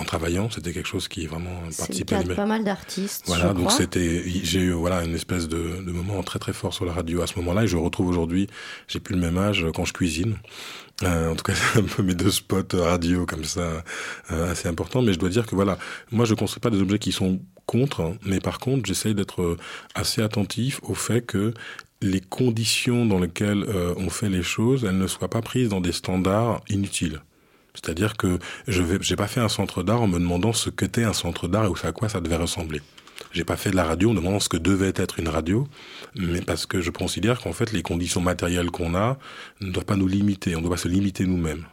en 0.00 0.04
travaillant. 0.04 0.48
C'était 0.50 0.72
quelque 0.72 0.86
chose 0.88 1.08
qui 1.08 1.26
vraiment 1.26 1.62
le 1.68 1.74
participait 1.76 2.14
cas 2.14 2.16
à 2.16 2.18
de 2.18 2.22
l'image- 2.24 2.36
pas 2.36 2.46
mal 2.46 2.64
d'artistes. 2.64 3.24
voilà, 3.26 3.48
je 3.48 3.52
donc 3.54 3.72
c'était, 3.72 4.22
j'ai 4.42 4.60
eu 4.60 4.72
voilà 4.72 5.04
une 5.04 5.14
espèce 5.14 5.48
de, 5.48 5.82
de 5.84 5.92
moment 5.92 6.22
très 6.22 6.38
très 6.38 6.52
fort 6.52 6.72
sur 6.74 6.84
la 6.84 6.92
radio 6.92 7.22
à 7.22 7.26
ce 7.26 7.36
moment-là, 7.36 7.64
et 7.64 7.66
je 7.66 7.76
retrouve 7.76 8.08
aujourd'hui, 8.08 8.46
j'ai 8.86 9.00
plus 9.00 9.14
le 9.14 9.20
même 9.20 9.38
âge 9.38 9.66
quand 9.74 9.84
je 9.84 9.92
cuisine. 9.92 10.36
Euh, 11.04 11.30
en 11.30 11.36
tout 11.36 11.44
cas, 11.44 11.52
c'est 11.72 11.78
un 11.80 11.84
peu 11.84 12.02
mes 12.02 12.14
deux 12.14 12.30
spots 12.30 12.62
radio 12.74 13.24
comme 13.26 13.44
ça, 13.44 13.84
euh, 14.32 14.50
assez 14.52 14.68
importants. 14.68 15.02
Mais 15.02 15.12
je 15.12 15.18
dois 15.18 15.28
dire 15.28 15.46
que 15.46 15.54
voilà, 15.54 15.78
moi 16.10 16.24
je 16.24 16.34
construis 16.34 16.60
pas 16.60 16.70
des 16.70 16.80
objets 16.80 16.98
qui 16.98 17.12
sont 17.12 17.40
contre, 17.66 18.00
hein, 18.00 18.14
mais 18.24 18.40
par 18.40 18.58
contre, 18.58 18.86
j'essaye 18.86 19.14
d'être 19.14 19.42
euh, 19.42 19.56
assez 19.94 20.22
attentif 20.22 20.80
au 20.82 20.94
fait 20.94 21.20
que 21.22 21.52
les 22.00 22.20
conditions 22.20 23.04
dans 23.06 23.18
lesquelles 23.18 23.64
euh, 23.68 23.92
on 23.96 24.08
fait 24.08 24.28
les 24.28 24.42
choses, 24.42 24.84
elles 24.84 24.96
ne 24.98 25.06
soient 25.08 25.28
pas 25.28 25.42
prises 25.42 25.68
dans 25.68 25.80
des 25.80 25.92
standards 25.92 26.62
inutiles. 26.68 27.20
C'est-à-dire 27.82 28.16
que 28.16 28.38
je 28.66 28.82
j'ai 29.00 29.16
pas 29.16 29.28
fait 29.28 29.40
un 29.40 29.48
centre 29.48 29.82
d'art 29.82 30.02
en 30.02 30.08
me 30.08 30.18
demandant 30.18 30.52
ce 30.52 30.70
qu'était 30.70 31.04
un 31.04 31.12
centre 31.12 31.48
d'art 31.48 31.64
et 31.64 31.86
à 31.86 31.92
quoi 31.92 32.08
ça 32.08 32.20
devait 32.20 32.36
ressembler. 32.36 32.80
J'ai 33.32 33.44
pas 33.44 33.56
fait 33.56 33.70
de 33.70 33.76
la 33.76 33.84
radio 33.84 34.10
en 34.10 34.14
me 34.14 34.18
demandant 34.18 34.40
ce 34.40 34.48
que 34.48 34.56
devait 34.56 34.92
être 34.94 35.18
une 35.18 35.28
radio, 35.28 35.68
mais 36.14 36.40
parce 36.40 36.66
que 36.66 36.80
je 36.80 36.90
considère 36.90 37.40
qu'en 37.40 37.52
fait 37.52 37.72
les 37.72 37.82
conditions 37.82 38.20
matérielles 38.20 38.70
qu'on 38.70 38.94
a 38.94 39.18
ne 39.60 39.70
doivent 39.70 39.84
pas 39.84 39.96
nous 39.96 40.08
limiter, 40.08 40.56
on 40.56 40.60
doit 40.60 40.70
pas 40.70 40.76
se 40.76 40.88
limiter 40.88 41.26
nous-mêmes. 41.26 41.64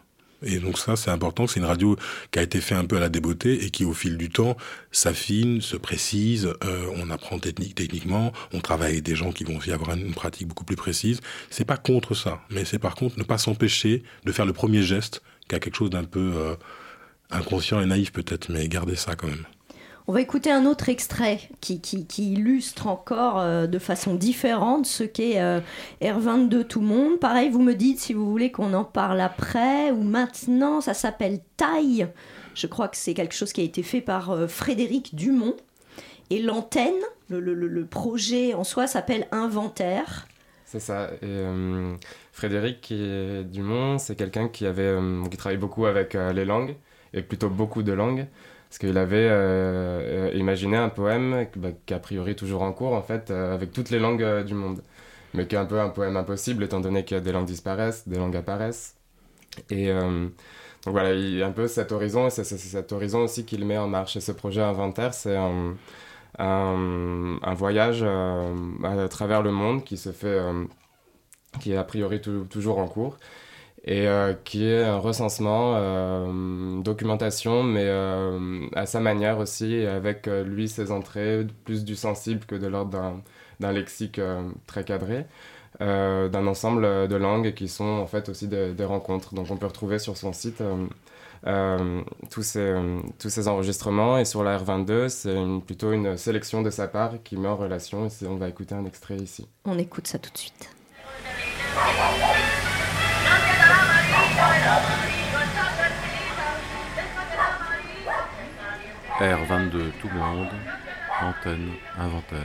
Et 0.44 0.60
donc 0.60 0.78
ça, 0.78 0.96
c'est 0.96 1.10
important. 1.10 1.48
C'est 1.48 1.60
une 1.60 1.66
radio 1.66 1.98
qui 2.32 2.40
a 2.40 2.44
été 2.44 2.62
faite 2.62 2.78
un 2.78 2.86
peu 2.86 2.98
à 2.98 3.00
la 3.00 3.10
débeauté 3.10 3.66
et 3.66 3.70
qui, 3.72 3.84
au 3.84 3.94
fil 3.94 4.18
du 4.18 4.30
temps, 4.30 4.58
s'affine, 4.92 5.62
se 5.62 5.78
précise. 5.78 6.54
Euh, 6.64 6.86
on 6.96 7.10
apprend 7.10 7.40
technique, 7.40 7.76
techniquement. 7.76 8.32
On 8.54 8.60
travaille 8.60 8.94
avec 8.94 9.04
des 9.04 9.16
gens 9.16 9.32
qui 9.32 9.44
vont 9.44 9.60
y 9.66 9.72
avoir 9.72 9.96
une 9.96 10.14
pratique 10.14 10.48
beaucoup 10.48 10.66
plus 10.66 10.76
précise. 10.76 11.20
C'est 11.50 11.66
pas 11.66 11.78
contre 11.78 12.14
ça, 12.14 12.42
mais 12.50 12.66
c'est 12.66 12.80
par 12.80 12.96
contre 12.96 13.18
ne 13.18 13.24
pas 13.24 13.38
s'empêcher 13.38 14.04
de 14.26 14.32
faire 14.32 14.46
le 14.46 14.54
premier 14.54 14.84
geste, 14.84 15.22
qui 15.48 15.56
a 15.56 15.60
quelque 15.60 15.76
chose 15.76 15.90
d'un 15.90 16.04
peu 16.04 16.32
euh, 16.36 16.56
inconscient 17.32 17.82
et 17.82 17.86
naïf 17.86 18.12
peut-être, 18.12 18.50
mais 18.50 18.68
garder 18.68 18.96
ça 18.96 19.16
quand 19.16 19.28
même. 19.28 19.46
On 20.08 20.14
va 20.14 20.22
écouter 20.22 20.52
un 20.52 20.66
autre 20.68 20.90
extrait 20.90 21.40
qui, 21.62 21.82
qui, 21.82 22.06
qui 22.06 22.34
illustre 22.34 22.86
encore 22.86 23.40
euh, 23.40 23.66
de 23.66 23.80
façon 23.80 24.14
différente 24.14 24.86
ce 24.86 25.04
qu'est 25.04 25.42
euh, 25.42 25.62
R22 26.00 26.64
Tout 26.66 26.82
le 26.82 26.86
monde. 26.86 27.20
Pareil, 27.20 27.50
vous 27.50 27.62
me 27.62 27.74
dites 27.74 28.00
si 28.00 28.14
vous 28.14 28.30
voulez 28.30 28.52
qu'on 28.52 28.74
en 28.76 28.84
parle 28.84 29.20
après 29.20 29.90
ou 29.90 30.04
maintenant. 30.04 30.80
Ça 30.80 30.94
s'appelle 30.94 31.40
Taille. 31.58 32.08
Je 32.54 32.68
crois 32.68 32.88
que 32.88 32.98
c'est 32.98 33.16
quelque 33.16 33.34
chose 33.34 33.52
qui 33.52 33.62
a 33.62 33.64
été 33.64 33.82
fait 33.82 34.02
par 34.02 34.30
euh, 34.30 34.48
Frédéric 34.48 35.16
Dumont. 35.16 35.56
Et 36.30 36.40
l'antenne, 36.40 36.94
le, 37.30 37.40
le- 37.40 37.56
le- 37.56 37.68
le 37.68 37.86
projet 37.86 38.54
en 38.54 38.64
soi 38.64 38.86
s'appelle 38.86 39.28
Inventaire. 39.32 40.28
C'est 40.66 40.80
ça. 40.80 41.10
Et 41.24 41.26
euh, 41.26 41.96
Frédéric 42.36 42.94
Dumont, 43.50 43.98
c'est 43.98 44.18
quelqu'un 44.18 44.50
qui 44.50 44.66
avait 44.66 44.82
euh, 44.82 45.24
qui 45.32 45.38
travaille 45.38 45.58
beaucoup 45.58 45.86
avec 45.86 46.16
euh, 46.16 46.34
les 46.34 46.44
langues 46.44 46.76
et 47.14 47.22
plutôt 47.22 47.48
beaucoup 47.48 47.82
de 47.82 47.94
langues 47.94 48.26
parce 48.68 48.78
qu'il 48.78 48.98
avait 48.98 49.30
euh, 49.30 50.30
imaginé 50.34 50.76
un 50.76 50.90
poème 50.90 51.48
bah, 51.56 51.70
a 51.92 52.00
priori 52.00 52.36
toujours 52.36 52.64
en 52.64 52.74
cours 52.74 52.92
en 52.92 53.02
fait 53.02 53.32
avec 53.32 53.72
toutes 53.72 53.90
les 53.90 54.00
langues 54.00 54.44
du 54.44 54.54
monde, 54.54 54.82
mais 55.34 55.48
qui 55.48 55.56
est 55.56 55.58
un 55.58 55.66
peu 55.66 55.80
un 55.80 55.88
poème 55.88 56.18
impossible 56.18 56.66
étant 56.66 56.82
donné 56.82 57.06
a 57.10 57.20
des 57.22 57.32
langues 57.32 57.46
disparaissent, 57.46 58.06
des 58.06 58.18
langues 58.18 58.36
apparaissent. 58.36 58.98
Et 59.70 59.88
donc 59.94 60.34
voilà, 60.88 61.14
il 61.14 61.36
y 61.36 61.42
a 61.42 61.48
un 61.48 61.52
peu 61.54 61.70
cet 61.70 61.94
horizon, 61.94 62.30
c'est 62.30 62.44
cet 62.44 62.92
horizon 62.92 63.20
aussi 63.20 63.46
qu'il 63.46 63.64
met 63.64 63.78
en 63.78 63.88
marche. 63.88 64.18
Et 64.18 64.22
ce 64.22 64.34
projet 64.34 64.62
Inventaire, 64.62 65.14
c'est 65.14 65.38
un, 65.38 65.76
voyage 67.54 68.04
à 68.04 69.08
travers 69.08 69.42
le 69.42 69.52
monde 69.52 69.86
qui 69.86 69.96
se 69.96 70.12
fait, 70.12 70.38
qui 71.60 71.72
est 71.74 71.78
a 71.78 71.84
priori 71.84 72.22
tou- 72.22 72.46
toujours 72.50 72.78
en 72.80 72.88
cours, 72.88 73.18
et 73.88 74.08
euh, 74.08 74.34
qui 74.46 74.66
est 74.66 74.84
un 74.84 74.98
recensement, 74.98 75.74
euh, 75.76 76.82
documentation, 76.82 77.62
mais 77.64 77.84
euh, 77.86 78.66
à 78.74 78.86
sa 78.88 79.00
manière 79.00 79.38
aussi, 79.38 79.86
avec 79.86 80.28
euh, 80.28 80.44
lui 80.44 80.68
ses 80.68 80.92
entrées, 80.92 81.46
plus 81.66 81.86
du 81.86 81.96
sensible 81.96 82.46
que 82.46 82.56
de 82.56 82.66
l'ordre 82.68 82.90
d'un- 83.60 83.72
lexique 83.72 84.20
très 84.68 84.84
cadré 84.84 85.26
d'un 85.80 86.48
ensemble 86.48 87.08
de 87.08 87.16
langues 87.16 87.54
qui 87.54 87.68
sont 87.68 87.84
en 87.86 88.06
fait 88.08 88.28
aussi 88.30 88.48
des, 88.48 88.74
rencontres. 88.86 89.34
Donc 89.34 89.48
on 89.50 89.58
peut 89.58 89.66
retrouver 89.66 89.98
sur 90.00 90.18
son 90.18 90.34
site 90.34 90.62
tous, 92.30 92.42
ces, 92.44 92.76
tous 93.20 93.30
ces 93.30 93.48
enregistrements 93.48 94.18
et 94.18 94.26
sur 94.26 94.44
la 94.44 94.58
R22 94.58 95.10
c'est 95.10 95.36
plutôt 95.66 95.92
une 95.92 96.18
sélection 96.18 96.62
de 96.62 96.70
sa 96.70 96.88
part 96.88 97.22
qui 97.24 97.38
met 97.38 97.48
en 97.48 97.56
relation 97.56 98.08
et 98.08 98.26
on 98.28 98.36
va 98.38 98.50
écouter 98.50 98.76
un 98.76 98.86
extrait 98.86 99.18
ici. 99.18 99.48
On 99.66 99.78
écoute 99.78 100.08
ça 100.08 100.18
tout 100.20 100.32
de 100.32 100.38
suite. 100.38 100.75
R22 109.20 109.92
Tout 110.02 110.10
le 110.10 110.20
monde, 110.20 110.48
antenne, 111.22 111.72
inventaire. 111.98 112.42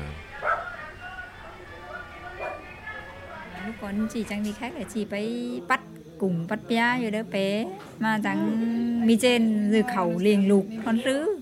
lúc 3.67 3.75
còn 3.81 4.09
chỉ 4.13 4.25
chẳng 4.29 4.45
đi 4.45 4.53
khác 4.53 4.73
là 4.77 4.85
chỉ 4.95 5.05
phải 5.11 5.61
bắt 5.69 5.81
cùng 6.19 6.47
bắt 6.49 6.59
bia 6.69 6.99
rồi 7.03 7.11
đó 7.11 7.19
bé 7.31 7.67
mà 7.99 8.19
chẳng 8.25 9.07
mi 9.07 9.17
trên 9.17 9.71
rồi 9.73 9.85
khẩu 9.95 10.19
liền 10.19 10.49
lục 10.49 10.67
con 10.85 10.99
rứ 11.05 11.41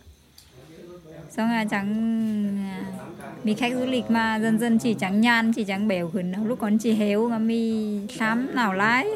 xong 1.31 1.51
là 1.51 1.65
chẳng 1.71 1.89
à, 2.71 2.85
mi 3.45 3.55
khách 3.55 3.73
du 3.75 3.87
lịch 3.87 4.11
mà 4.11 4.37
dần 4.37 4.59
dần 4.59 4.79
chỉ 4.79 4.95
trắng 4.95 5.21
nhan 5.21 5.53
chỉ 5.53 5.65
trắng 5.65 5.89
bèo 5.89 6.11
hơn 6.15 6.35
lúc 6.47 6.59
còn 6.59 6.79
chỉ 6.79 6.93
héo 6.93 7.29
mà 7.29 7.39
mi 7.39 7.99
sám 8.09 8.55
nào 8.55 8.75
lái 8.75 9.07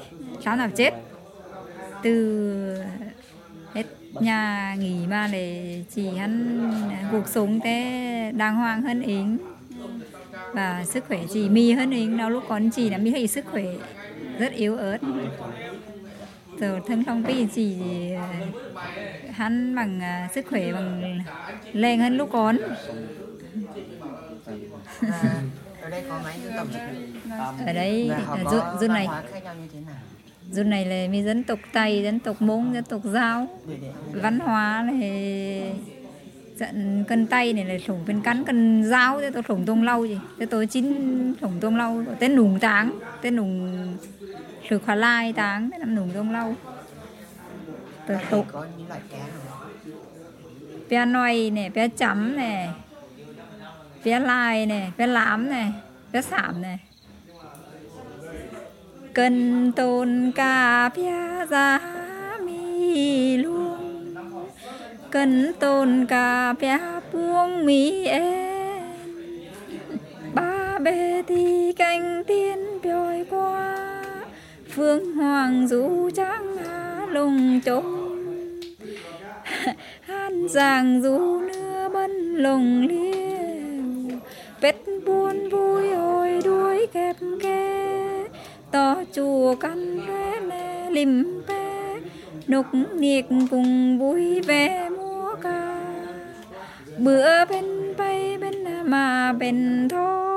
sám 0.44 0.58
nào 0.58 0.68
chết. 0.76 0.94
Từ 2.02 2.82
hết 3.74 3.86
nhà 4.20 4.74
nghỉ 4.78 5.06
mà 5.06 5.28
để 5.32 5.78
chỉ 5.94 6.08
hắn 6.08 6.60
cuộc 7.12 7.28
sống 7.28 7.60
thế 7.64 8.32
đàng 8.36 8.56
hoàng 8.56 8.82
hơn 8.82 9.02
yến 9.02 9.38
và 10.52 10.84
sức 10.84 11.04
khỏe 11.08 11.20
chỉ 11.32 11.48
mi 11.48 11.72
hơn 11.72 11.90
yến 11.90 12.16
đâu. 12.16 12.30
Lúc 12.30 12.44
còn 12.48 12.70
chỉ 12.70 12.90
là 12.90 12.98
mi 12.98 13.10
thấy 13.10 13.26
sức 13.26 13.44
khỏe 13.50 13.64
rất 14.38 14.52
yếu 14.52 14.76
ớt. 14.76 14.98
Rồi 16.58 16.80
thân 16.86 17.04
trong 17.04 17.24
cái 17.24 17.48
chỉ 17.54 17.76
ờ, 18.16 18.28
hắn 19.30 19.74
bằng 19.74 20.00
ờ, 20.00 20.34
sức 20.34 20.46
khỏe 20.48 20.72
bằng 20.72 21.20
lên 21.72 22.00
hơn 22.00 22.16
lúc 22.16 22.28
còn 22.32 22.58
ở 25.82 25.90
đây 25.90 26.04
có 26.08 26.20
mấy 26.24 26.34
dân 26.44 26.52
tộc 26.56 26.66
ở 27.66 27.72
đây 27.72 28.10
à, 28.10 28.44
dân, 28.50 28.62
văn 28.80 28.90
này. 28.90 29.08
Dân 30.50 30.70
này 30.70 30.84
là 30.84 31.08
mi 31.10 31.22
dân 31.22 31.44
tộc 31.44 31.58
tây 31.72 32.02
dân 32.02 32.18
tộc 32.18 32.42
mông 32.42 32.74
dân 32.74 32.84
tộc 32.84 33.00
giao. 33.04 33.46
Văn 34.12 34.38
hóa 34.38 34.84
này 34.92 35.74
trận 36.58 37.04
cân 37.08 37.26
tay 37.26 37.52
này 37.52 37.64
là 37.64 37.78
sủng 37.86 38.04
bên 38.06 38.20
cắn 38.20 38.44
cân 38.44 38.84
dao 38.84 39.20
thế 39.20 39.30
tôi 39.30 39.42
sủng 39.48 39.64
tông 39.66 39.82
lâu 39.82 40.06
gì 40.06 40.18
thế 40.38 40.46
tôi 40.46 40.66
chín 40.66 41.34
sủng 41.40 41.60
tông 41.60 41.76
lâu 41.76 42.04
tên 42.18 42.36
nùng 42.36 42.58
táng 42.60 42.98
tên 43.22 43.36
nùng 43.36 43.96
sự 44.70 44.78
khóa 44.78 44.94
lai 44.94 45.32
táng 45.32 45.70
thế 45.70 45.78
năm 45.78 45.94
nùng 45.94 46.10
tông 46.10 46.32
lâu. 46.32 46.54
Tôi 48.06 48.18
Ở 48.30 48.44
bé 50.88 51.06
noay 51.06 51.50
này 51.50 51.70
bé 51.70 51.88
chấm 51.88 52.36
này 52.36 52.68
vé 54.04 54.20
lai 54.20 54.66
này, 54.66 54.92
vé 54.96 55.06
lám 55.06 55.50
này, 55.50 55.72
vé 56.12 56.22
sảm 56.22 56.62
này. 56.62 56.78
Cần 59.14 59.72
tôn 59.72 60.32
ca 60.34 60.88
phía 60.88 61.46
giá 61.50 61.80
mi 62.44 63.36
luôn. 63.36 64.14
Cần 65.10 65.52
tôn 65.60 66.06
ca 66.08 66.54
phía 66.60 66.78
buông 67.12 67.66
mi 67.66 68.04
em. 68.04 68.82
Ba 70.34 70.78
bề 70.78 71.22
thì 71.26 71.72
canh 71.72 72.24
tiên 72.26 72.58
bồi 72.84 73.26
qua. 73.30 73.78
Phương 74.70 75.12
hoàng 75.12 75.68
du 75.68 76.10
trắng 76.10 76.56
hà 76.66 77.06
lùng 77.06 77.60
trống 77.60 78.08
han 80.00 80.48
giang 80.48 81.02
du 81.02 81.40
nưa 81.40 81.88
bân 81.88 82.36
lồng 82.36 82.86
liên 82.88 83.31
vết 84.62 84.76
buồn 85.06 85.48
vui 85.48 85.90
ôi, 85.92 86.40
đuối 86.44 86.86
kẹp 86.92 87.16
kê 87.42 88.28
to 88.70 89.02
chùa 89.12 89.54
căn 89.54 90.00
rê 90.06 90.40
nè 90.48 90.88
lim 90.90 91.42
bê 91.48 92.00
nục 92.48 92.66
niệt 92.94 93.24
cùng 93.50 93.98
vui 93.98 94.40
vẻ 94.40 94.90
múa 94.90 95.34
ca. 95.42 95.78
Bữa 96.98 97.44
bên 97.44 97.96
bay, 97.98 98.38
bên 98.38 98.54
mà 98.84 99.32
bên 99.32 99.88
thôi. 99.90 100.32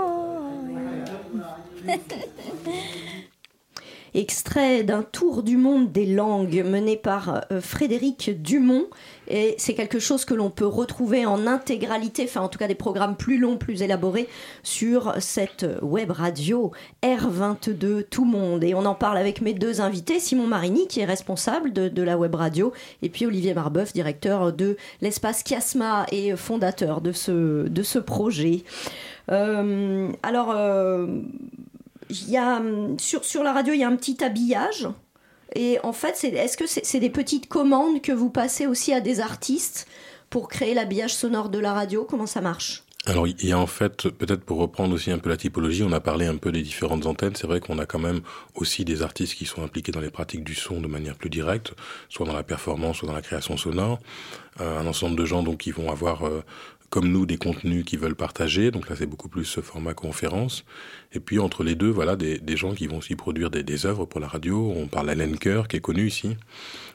Extrait 4.13 4.83
d'un 4.83 5.03
tour 5.11 5.43
du 5.45 5.57
monde 5.57 5.91
des 5.93 6.05
langues 6.05 6.63
mené 6.63 6.95
par 6.95 7.43
euh, 7.51 7.61
Frédéric 7.61 8.31
Dumont. 8.49 8.88
Et 9.27 9.55
c'est 9.57 9.73
quelque 9.73 9.99
chose 9.99 10.25
que 10.25 10.33
l'on 10.33 10.49
peut 10.49 10.65
retrouver 10.65 11.25
en 11.25 11.47
intégralité, 11.47 12.25
enfin 12.25 12.41
en 12.41 12.49
tout 12.49 12.59
cas 12.59 12.67
des 12.67 12.75
programmes 12.75 13.15
plus 13.15 13.38
longs, 13.38 13.57
plus 13.57 13.81
élaborés 13.81 14.27
sur 14.63 15.13
cette 15.19 15.65
web 15.81 16.11
radio 16.11 16.71
R22 17.03 18.03
Tout 18.09 18.25
Monde. 18.25 18.63
Et 18.63 18.73
on 18.73 18.85
en 18.85 18.95
parle 18.95 19.17
avec 19.17 19.41
mes 19.41 19.53
deux 19.53 19.81
invités, 19.81 20.19
Simon 20.19 20.47
Marini 20.47 20.88
qui 20.88 20.99
est 20.99 21.05
responsable 21.05 21.73
de, 21.73 22.01
la 22.03 22.17
web 22.17 22.35
radio, 22.35 22.71
et 23.01 23.09
puis 23.09 23.25
Olivier 23.25 23.53
Marbeuf, 23.53 23.93
directeur 23.93 24.53
de 24.53 24.77
l'espace 25.01 25.43
Chiasma 25.43 26.05
et 26.11 26.35
fondateur 26.35 27.01
de 27.01 27.11
ce, 27.11 27.99
projet. 27.99 28.63
Euh, 29.31 30.11
alors, 30.21 30.51
euh, 30.51 31.07
sur 32.09 33.43
la 33.43 33.53
radio, 33.53 33.73
il 33.73 33.79
y 33.79 33.83
a 33.83 33.88
un 33.88 33.95
petit 33.95 34.23
habillage. 34.23 34.88
Et 35.53 35.77
en 35.84 35.93
fait, 35.93 36.23
est-ce 36.23 36.58
que 36.58 36.67
c'est 36.67 36.86
c'est 36.86 36.99
des 36.99 37.10
petites 37.10 37.47
commandes 37.47 38.01
que 38.01 38.12
vous 38.12 38.29
passez 38.29 38.67
aussi 38.67 38.93
à 38.93 39.01
des 39.01 39.19
artistes 39.19 39.88
pour 40.29 40.47
créer 40.47 40.73
l'habillage 40.73 41.13
sonore 41.13 41.49
de 41.49 41.60
la 41.60 41.73
radio? 41.73 42.05
Comment 42.10 42.25
ça 42.25 42.41
marche? 42.41 42.86
Alors, 43.08 43.27
il 43.27 43.45
y 43.45 43.51
a 43.51 43.60
en 43.60 43.67
fait, 43.67 44.10
peut-être 44.10 44.43
pour 44.43 44.58
reprendre 44.58 44.95
aussi 44.95 45.12
un 45.12 45.19
peu 45.19 45.29
la 45.29 45.38
typologie, 45.38 45.84
on 45.84 45.91
a 45.91 45.99
parlé 45.99 46.25
un 46.25 46.38
peu 46.38 46.51
des 46.51 46.63
différentes 46.63 47.05
antennes. 47.05 47.36
C'est 47.36 47.45
vrai 47.45 47.60
qu'on 47.60 47.77
a 47.77 47.86
quand 47.86 47.99
même 47.99 48.21
aussi 48.55 48.84
des 48.84 49.03
artistes 49.03 49.36
qui 49.36 49.45
sont 49.45 49.63
impliqués 49.63 49.91
dans 49.91 49.99
les 49.99 50.10
pratiques 50.10 50.43
du 50.43 50.55
son 50.55 50.81
de 50.81 50.88
manière 50.88 51.15
plus 51.15 51.29
directe, 51.29 51.73
soit 52.10 52.25
dans 52.25 52.34
la 52.34 52.41
performance, 52.41 52.97
soit 52.97 53.08
dans 53.08 53.13
la 53.13 53.21
création 53.21 53.58
sonore. 53.58 53.99
Euh, 54.60 54.79
un 54.79 54.88
ensemble 54.88 55.15
de 55.17 55.25
gens 55.25 55.43
donc 55.43 55.58
qui 55.60 55.71
vont 55.71 55.91
avoir 55.91 56.25
euh, 56.25 56.43
comme 56.89 57.12
nous 57.12 57.26
des 57.26 57.38
contenus 57.38 57.84
qu'ils 57.86 58.00
veulent 58.00 58.15
partager. 58.15 58.71
Donc 58.71 58.89
là, 58.89 58.95
c'est 58.95 59.06
beaucoup 59.06 59.30
plus 59.30 59.45
ce 59.45 59.62
format 59.62 59.93
conférence. 59.93 60.65
Et 61.13 61.19
puis 61.19 61.39
entre 61.39 61.63
les 61.63 61.76
deux, 61.76 61.89
voilà, 61.89 62.15
des, 62.15 62.58
gens 62.58 62.74
qui 62.74 62.88
vont 62.88 62.98
aussi 62.98 63.15
produire 63.15 63.50
des, 63.50 63.63
des 63.63 63.86
œuvres 63.86 64.06
pour 64.06 64.19
la 64.19 64.28
radio. 64.28 64.74
On 64.76 64.88
parle 64.88 65.08
d'Hélène 65.08 65.38
Coeur, 65.38 65.67
qui 65.67 65.78
est 65.78 65.82
connue 65.82 66.08
ici, 66.08 66.38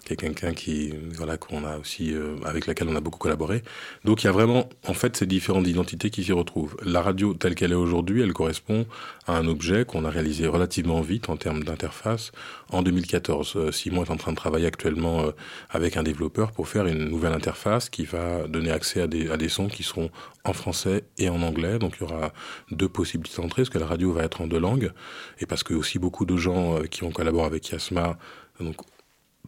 qui 0.04 0.14
est 0.14 0.16
quelqu'un 0.16 0.52
qui, 0.52 0.92
voilà, 1.14 1.36
qu'on 1.36 1.64
a 1.64 1.78
aussi, 1.78 2.14
euh, 2.14 2.36
avec 2.44 2.66
laquelle 2.66 2.88
on 2.88 2.96
a 2.96 3.00
beaucoup 3.00 3.18
collaboré. 3.18 3.62
Donc 4.04 4.22
il 4.22 4.26
y 4.26 4.28
a 4.28 4.32
vraiment, 4.32 4.68
en 4.86 4.94
fait, 4.94 5.16
ces 5.16 5.26
différentes 5.26 5.66
identités 5.66 6.10
qui 6.10 6.24
s'y 6.24 6.32
retrouvent. 6.32 6.76
La 6.82 7.02
radio 7.02 7.34
telle 7.34 7.54
qu'elle 7.54 7.72
est 7.72 7.76
aujourd'hui, 7.76 8.22
elle 8.22 8.32
correspond 8.32 8.86
à 9.26 9.36
un 9.36 9.46
objet 9.46 9.84
qu'on 9.84 10.04
a 10.04 10.10
réalisé 10.10 10.46
relativement 10.46 11.00
vite 11.00 11.28
en 11.28 11.36
termes 11.36 11.64
d'interface 11.64 12.32
en 12.70 12.82
2014. 12.82 13.54
Euh, 13.56 13.72
Simon 13.72 14.04
est 14.04 14.10
en 14.10 14.16
train 14.16 14.32
de 14.32 14.36
travailler 14.36 14.66
actuellement 14.66 15.24
euh, 15.24 15.30
avec 15.70 15.96
un 15.96 16.02
développeur 16.02 16.52
pour 16.52 16.68
faire 16.68 16.86
une 16.86 17.04
nouvelle 17.04 17.32
interface 17.32 17.90
qui 17.90 18.04
va 18.04 18.46
donner 18.48 18.70
accès 18.70 19.02
à 19.02 19.06
des, 19.06 19.30
à 19.30 19.36
des 19.36 19.48
sons 19.48 19.68
qui 19.68 19.82
seront 19.82 20.10
en 20.44 20.52
français 20.52 21.04
et 21.18 21.28
en 21.28 21.42
anglais. 21.42 21.78
Donc 21.78 21.96
il 22.00 22.08
y 22.08 22.10
aura 22.10 22.32
deux 22.70 22.88
possibilités 22.88 23.42
d'entrée, 23.42 23.62
parce 23.62 23.70
que 23.70 23.78
la 23.78 23.86
radio 23.86 24.12
va 24.12 24.24
être 24.24 24.40
en 24.40 24.46
deux 24.46 24.58
langues, 24.58 24.92
et 25.40 25.46
parce 25.46 25.62
que 25.62 25.74
aussi 25.74 25.98
beaucoup 25.98 26.24
de 26.24 26.36
gens 26.36 26.80
qui 26.90 27.04
ont 27.04 27.10
collaboré 27.10 27.46
avec 27.46 27.68
Yasma, 27.68 28.18
donc 28.60 28.76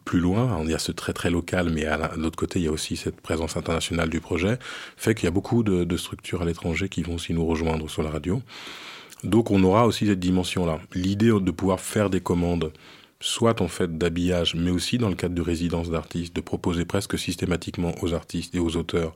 plus 0.05 0.19
loin, 0.19 0.61
il 0.63 0.71
y 0.71 0.73
a 0.73 0.79
ce 0.79 0.91
très 0.91 1.13
très 1.13 1.29
local, 1.29 1.69
mais 1.69 1.85
à 1.85 2.11
l'autre 2.17 2.35
côté, 2.35 2.59
il 2.59 2.65
y 2.65 2.67
a 2.67 2.71
aussi 2.71 2.95
cette 2.97 3.21
présence 3.21 3.57
internationale 3.57 4.09
du 4.09 4.19
projet, 4.19 4.57
fait 4.97 5.15
qu'il 5.15 5.25
y 5.25 5.27
a 5.27 5.31
beaucoup 5.31 5.63
de, 5.63 5.97
structures 5.97 6.41
à 6.41 6.45
l'étranger 6.45 6.89
qui 6.89 7.03
vont 7.03 7.15
aussi 7.15 7.33
nous 7.33 7.45
rejoindre 7.45 7.89
sur 7.89 8.03
la 8.03 8.09
radio. 8.09 8.41
Donc 9.23 9.51
on 9.51 9.63
aura 9.63 9.87
aussi 9.87 10.07
cette 10.07 10.19
dimension-là. 10.19 10.79
L'idée 10.93 11.27
de 11.27 11.51
pouvoir 11.51 11.79
faire 11.79 12.09
des 12.09 12.19
commandes 12.19 12.73
soit 13.19 13.61
en 13.61 13.69
fait 13.69 13.97
d'habillage, 13.97 14.53
mais 14.55 14.71
aussi 14.71 14.97
dans 14.97 15.07
le 15.07 15.15
cadre 15.15 15.33
de 15.33 15.41
résidence 15.41 15.89
d'artistes, 15.89 16.35
de 16.35 16.41
proposer 16.41 16.83
presque 16.83 17.17
systématiquement 17.17 17.93
aux 18.01 18.13
artistes 18.13 18.53
et 18.53 18.59
aux 18.59 18.75
auteurs 18.75 19.13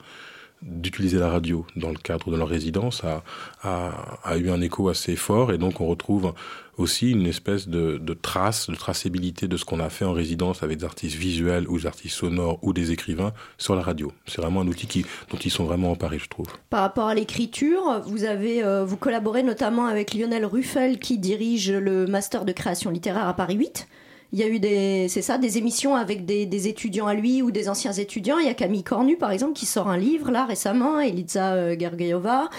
d'utiliser 0.62 1.19
la 1.19 1.30
radio 1.30 1.65
dans 1.76 1.89
le 1.89 1.97
cadre 1.97 2.32
de 2.32 2.38
leur 2.38 2.47
résidence 2.47 3.04
a, 3.04 3.23
a, 3.62 4.38
eu 4.38 4.50
un 4.50 4.62
écho 4.62 4.89
assez 4.89 5.15
fort 5.15 5.52
et 5.52 5.58
donc 5.58 5.82
on 5.82 5.86
retrouve 5.86 6.34
aussi 6.78 7.12
une 7.12 7.26
espèce 7.26 7.68
de, 7.68 8.00
trace, 8.13 8.70
de 8.70 8.76
traçabilité 8.76 9.48
de 9.48 9.58
ce 9.58 9.66
qu'on 9.66 9.80
a 9.80 9.90
fait 9.90 10.06
en 10.06 10.13
résidence 10.13 10.63
avec 10.63 10.80
des 10.80 10.86
artistes 10.86 11.16
visuels 11.16 11.68
ou 11.68 11.78
des 11.80 11.86
artistes 11.86 12.16
sonores 12.16 12.60
ou 12.62 12.74
des 12.74 12.92
écrivains 12.92 13.34
sur 13.58 13.76
la 13.76 13.82
radio. 13.82 14.12
C'est 14.26 14.42
vraiment 14.42 14.62
un 14.62 14.68
outil 14.68 15.06
dont 15.32 15.38
ils 15.38 15.52
sont 15.52 15.66
vraiment 15.66 15.92
emparés, 15.92 16.20
je 16.20 16.30
trouve. 16.30 16.48
Par 16.70 16.82
rapport 16.82 17.08
à 17.08 17.16
l'écriture, 17.16 18.02
vous 18.06 18.24
avez 18.24 18.63
euh, 18.63 18.86
vous 18.86 18.98
collaborez 18.98 19.44
notamment 19.44 19.88
avec 19.88 20.13
Lionel 20.13 20.46
Ruffel 20.46 21.00
qui 21.00 21.18
dirige 21.18 21.72
le 21.72 22.06
master 22.06 22.46
de 22.46 22.52
création 22.52 22.92
littéraire 22.92 23.28
à 23.28 23.34
Paris 23.34 23.56
8. 23.56 23.88
Il 24.34 24.40
y 24.40 24.44
a 24.44 24.48
eu 24.48 24.60
des, 24.60 25.08
c'est 25.08 25.22
ça, 25.22 25.38
des 25.38 25.58
émissions 25.58 25.96
avec 25.96 26.26
des, 26.26 26.46
des, 26.46 26.68
étudiants 26.68 27.08
à 27.08 27.13
lui 27.13 27.42
ou 27.42 27.50
des 27.50 27.70
anciens 27.70 27.94
étudiants. 27.94 28.40
Il 28.40 28.46
y 28.46 28.50
a 28.50 28.54
Camille 28.54 28.84
Cornu, 28.84 29.16
par 29.16 29.32
exemple, 29.32 29.54
qui 29.54 29.66
sort 29.66 29.88
un 29.88 29.98
livre 29.98 30.32
là 30.32 30.46
récemment, 30.46 31.00
Eliza 31.00 31.54
euh, 31.54 31.80
Gergayova. 31.80 32.50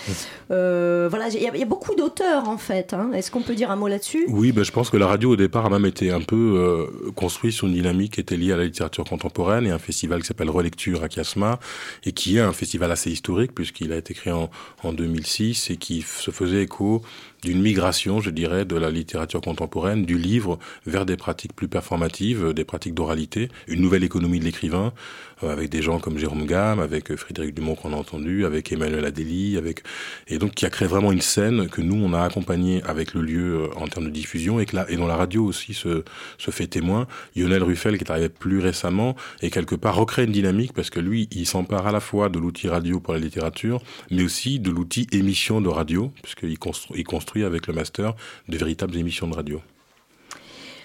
Euh, 0.50 1.08
voilà, 1.10 1.28
il 1.28 1.42
y, 1.42 1.46
a, 1.46 1.50
il 1.52 1.60
y, 1.60 1.62
a 1.62 1.66
beaucoup 1.66 1.94
d'auteurs 1.94 2.48
en 2.48 2.56
fait. 2.56 2.94
Hein. 2.94 3.10
Est-ce 3.12 3.30
qu'on 3.30 3.42
peut 3.42 3.54
dire 3.54 3.70
un 3.70 3.76
mot 3.76 3.86
là-dessus? 3.86 4.24
Oui, 4.28 4.52
ben, 4.52 4.64
je 4.64 4.72
pense 4.72 4.88
que 4.88 4.96
la 4.96 5.06
radio 5.06 5.32
au 5.32 5.36
départ 5.36 5.66
a 5.66 5.70
même 5.70 5.84
été 5.84 6.10
un 6.10 6.22
peu 6.22 6.54
euh, 6.56 7.10
construite 7.12 7.52
sur 7.52 7.66
une 7.66 7.74
dynamique 7.74 8.14
qui 8.14 8.20
était 8.20 8.36
liée 8.36 8.52
à 8.52 8.56
la 8.56 8.64
littérature 8.64 9.04
contemporaine 9.04 9.66
et 9.66 9.70
un 9.70 9.78
festival 9.78 10.22
qui 10.22 10.28
s'appelle 10.28 10.50
Relecture 10.50 11.04
à 11.04 11.08
Kiasma 11.10 11.58
et 12.04 12.12
qui 12.12 12.38
est 12.38 12.40
un 12.40 12.54
festival 12.54 12.90
assez 12.90 13.10
historique 13.10 13.54
puisqu'il 13.54 13.92
a 13.92 13.96
été 13.96 14.14
créé 14.14 14.32
en, 14.32 14.48
en 14.82 14.94
2006 14.94 15.70
et 15.70 15.76
qui 15.76 16.00
se 16.00 16.30
faisait 16.30 16.62
écho 16.62 17.02
d'une 17.42 17.60
migration, 17.60 18.20
je 18.20 18.30
dirais, 18.30 18.64
de 18.64 18.76
la 18.76 18.90
littérature 18.90 19.40
contemporaine, 19.40 20.04
du 20.04 20.18
livre 20.18 20.58
vers 20.86 21.06
des 21.06 21.16
pratiques 21.16 21.52
plus 21.58 21.66
performatives, 21.66 22.52
des 22.52 22.64
pratiques 22.64 22.94
d'oralité, 22.94 23.48
une 23.66 23.80
nouvelle 23.80 24.04
économie 24.04 24.38
de 24.38 24.44
l'écrivain, 24.44 24.92
euh, 25.42 25.50
avec 25.50 25.70
des 25.70 25.82
gens 25.82 25.98
comme 25.98 26.16
Jérôme 26.16 26.46
Gamme, 26.46 26.78
avec 26.78 27.16
Frédéric 27.16 27.52
Dumont 27.52 27.74
qu'on 27.74 27.92
a 27.92 27.96
entendu, 27.96 28.46
avec 28.46 28.70
Emmanuel 28.70 29.04
Adélie, 29.04 29.56
avec 29.56 29.82
et 30.28 30.38
donc 30.38 30.52
qui 30.52 30.66
a 30.66 30.70
créé 30.70 30.86
vraiment 30.86 31.10
une 31.10 31.20
scène 31.20 31.68
que 31.68 31.80
nous 31.80 31.96
on 31.96 32.12
a 32.12 32.22
accompagnée 32.22 32.80
avec 32.84 33.12
le 33.12 33.22
lieu 33.22 33.70
en 33.74 33.88
termes 33.88 34.04
de 34.04 34.10
diffusion 34.10 34.60
et 34.60 34.66
que 34.66 34.76
là 34.76 34.86
et 34.88 34.96
dont 34.96 35.08
la 35.08 35.16
radio 35.16 35.44
aussi 35.44 35.74
se 35.74 36.04
se 36.38 36.52
fait 36.52 36.68
témoin. 36.68 37.08
Lionel 37.34 37.64
Ruffel 37.64 37.98
qui 37.98 38.04
est 38.04 38.10
arrivé 38.12 38.28
plus 38.28 38.60
récemment 38.60 39.16
et 39.42 39.50
quelque 39.50 39.74
part 39.74 39.96
recrée 39.96 40.24
une 40.24 40.32
dynamique 40.32 40.72
parce 40.72 40.90
que 40.90 41.00
lui 41.00 41.28
il 41.32 41.46
s'empare 41.46 41.88
à 41.88 41.92
la 41.92 42.00
fois 42.00 42.28
de 42.28 42.38
l'outil 42.38 42.68
radio 42.68 43.00
pour 43.00 43.14
la 43.14 43.18
littérature, 43.18 43.82
mais 44.12 44.22
aussi 44.22 44.60
de 44.60 44.70
l'outil 44.70 45.08
émission 45.10 45.60
de 45.60 45.68
radio 45.68 46.12
puisqu'il 46.22 46.58
construit, 46.58 47.00
il 47.00 47.04
construit 47.04 47.42
avec 47.42 47.66
le 47.66 47.74
master 47.74 48.14
de 48.48 48.56
véritables 48.56 48.96
émissions 48.96 49.26
de 49.26 49.34
radio. 49.34 49.60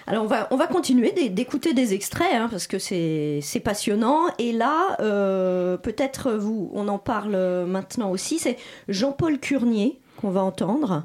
Alors 0.06 0.24
on 0.24 0.26
va, 0.26 0.48
on 0.50 0.56
va 0.56 0.66
continuer 0.66 1.12
d'écouter 1.30 1.72
des 1.72 1.94
extraits 1.94 2.34
hein, 2.34 2.48
parce 2.50 2.66
que 2.66 2.78
c'est 2.78 3.62
passionnant. 3.64 4.26
Et 4.38 4.52
là, 4.52 4.96
euh, 5.00 5.76
peut-être 5.76 6.32
vous, 6.32 6.70
on 6.74 6.88
en 6.88 6.98
parle 6.98 7.36
maintenant 7.66 8.10
aussi, 8.10 8.38
c'est 8.38 8.58
Jean-Paul 8.88 9.38
Curnier 9.38 10.00
qu'on 10.16 10.30
va 10.30 10.42
entendre, 10.42 11.04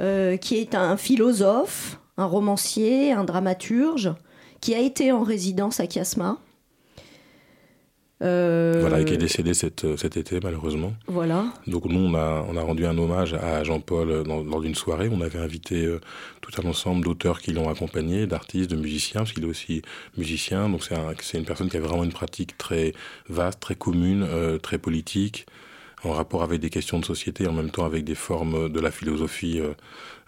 euh, 0.00 0.36
qui 0.36 0.56
est 0.58 0.74
un 0.74 0.96
philosophe, 0.96 1.98
un 2.16 2.26
romancier, 2.26 3.12
un 3.12 3.24
dramaturge, 3.24 4.12
qui 4.60 4.74
a 4.74 4.78
été 4.78 5.12
en 5.12 5.22
résidence 5.22 5.80
à 5.80 5.86
Kiasma. 5.86 6.38
Euh... 8.20 8.78
Voilà, 8.80 9.00
et 9.00 9.04
qui 9.04 9.14
est 9.14 9.18
décédé 9.18 9.54
cet, 9.54 9.96
cet 9.96 10.16
été, 10.16 10.40
malheureusement. 10.42 10.92
Voilà. 11.06 11.52
Donc, 11.66 11.84
nous, 11.84 12.00
on 12.00 12.14
a, 12.14 12.44
on 12.48 12.56
a 12.56 12.62
rendu 12.62 12.84
un 12.84 12.98
hommage 12.98 13.34
à 13.34 13.62
Jean-Paul 13.62 14.24
dans, 14.24 14.42
lors 14.42 14.60
d'une 14.60 14.74
soirée. 14.74 15.08
On 15.10 15.20
avait 15.20 15.38
invité 15.38 15.84
euh, 15.84 16.00
tout 16.40 16.50
un 16.60 16.68
ensemble 16.68 17.04
d'auteurs 17.04 17.40
qui 17.40 17.52
l'ont 17.52 17.68
accompagné, 17.68 18.26
d'artistes, 18.26 18.70
de 18.70 18.76
musiciens, 18.76 19.20
parce 19.20 19.32
qu'il 19.32 19.44
est 19.44 19.48
aussi 19.48 19.82
musicien. 20.16 20.68
Donc, 20.68 20.82
c'est 20.82 20.96
un, 20.96 21.14
une 21.34 21.44
personne 21.44 21.68
qui 21.68 21.76
a 21.76 21.80
vraiment 21.80 22.04
une 22.04 22.12
pratique 22.12 22.58
très 22.58 22.92
vaste, 23.28 23.60
très 23.60 23.76
commune, 23.76 24.26
euh, 24.28 24.58
très 24.58 24.78
politique, 24.78 25.46
en 26.04 26.12
rapport 26.12 26.42
avec 26.42 26.60
des 26.60 26.70
questions 26.70 26.98
de 26.98 27.04
société, 27.04 27.46
en 27.46 27.52
même 27.52 27.70
temps 27.70 27.84
avec 27.84 28.04
des 28.04 28.14
formes 28.14 28.68
de 28.68 28.80
la 28.80 28.90
philosophie 28.90 29.60
euh, 29.60 29.74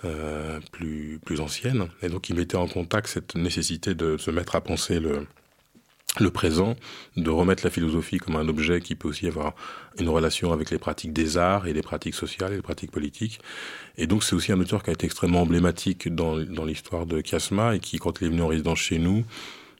euh, 0.04 0.60
plus, 0.72 1.20
plus 1.24 1.40
anciennes. 1.40 1.88
Et 2.02 2.08
donc, 2.08 2.28
il 2.28 2.36
mettait 2.36 2.56
en 2.56 2.68
contact 2.68 3.08
cette 3.08 3.34
nécessité 3.34 3.94
de 3.94 4.16
se 4.16 4.30
mettre 4.30 4.54
à 4.56 4.60
penser 4.60 5.00
le 5.00 5.26
le 6.18 6.30
présent, 6.30 6.74
de 7.16 7.30
remettre 7.30 7.62
la 7.64 7.70
philosophie 7.70 8.18
comme 8.18 8.36
un 8.36 8.48
objet 8.48 8.80
qui 8.80 8.96
peut 8.96 9.08
aussi 9.08 9.28
avoir 9.28 9.54
une 9.98 10.08
relation 10.08 10.52
avec 10.52 10.70
les 10.70 10.78
pratiques 10.78 11.12
des 11.12 11.38
arts 11.38 11.68
et 11.68 11.72
les 11.72 11.82
pratiques 11.82 12.14
sociales 12.14 12.52
et 12.52 12.56
les 12.56 12.62
pratiques 12.62 12.90
politiques. 12.90 13.38
Et 13.96 14.06
donc 14.06 14.24
c'est 14.24 14.34
aussi 14.34 14.50
un 14.50 14.60
auteur 14.60 14.82
qui 14.82 14.90
a 14.90 14.92
été 14.92 15.06
extrêmement 15.06 15.42
emblématique 15.42 16.12
dans, 16.12 16.36
dans 16.38 16.64
l'histoire 16.64 17.06
de 17.06 17.20
Kiasma 17.20 17.76
et 17.76 17.80
qui, 17.80 17.98
quand 17.98 18.20
il 18.20 18.26
est 18.26 18.30
venu 18.30 18.42
en 18.42 18.48
résidence 18.48 18.78
chez 18.78 18.98
nous, 18.98 19.24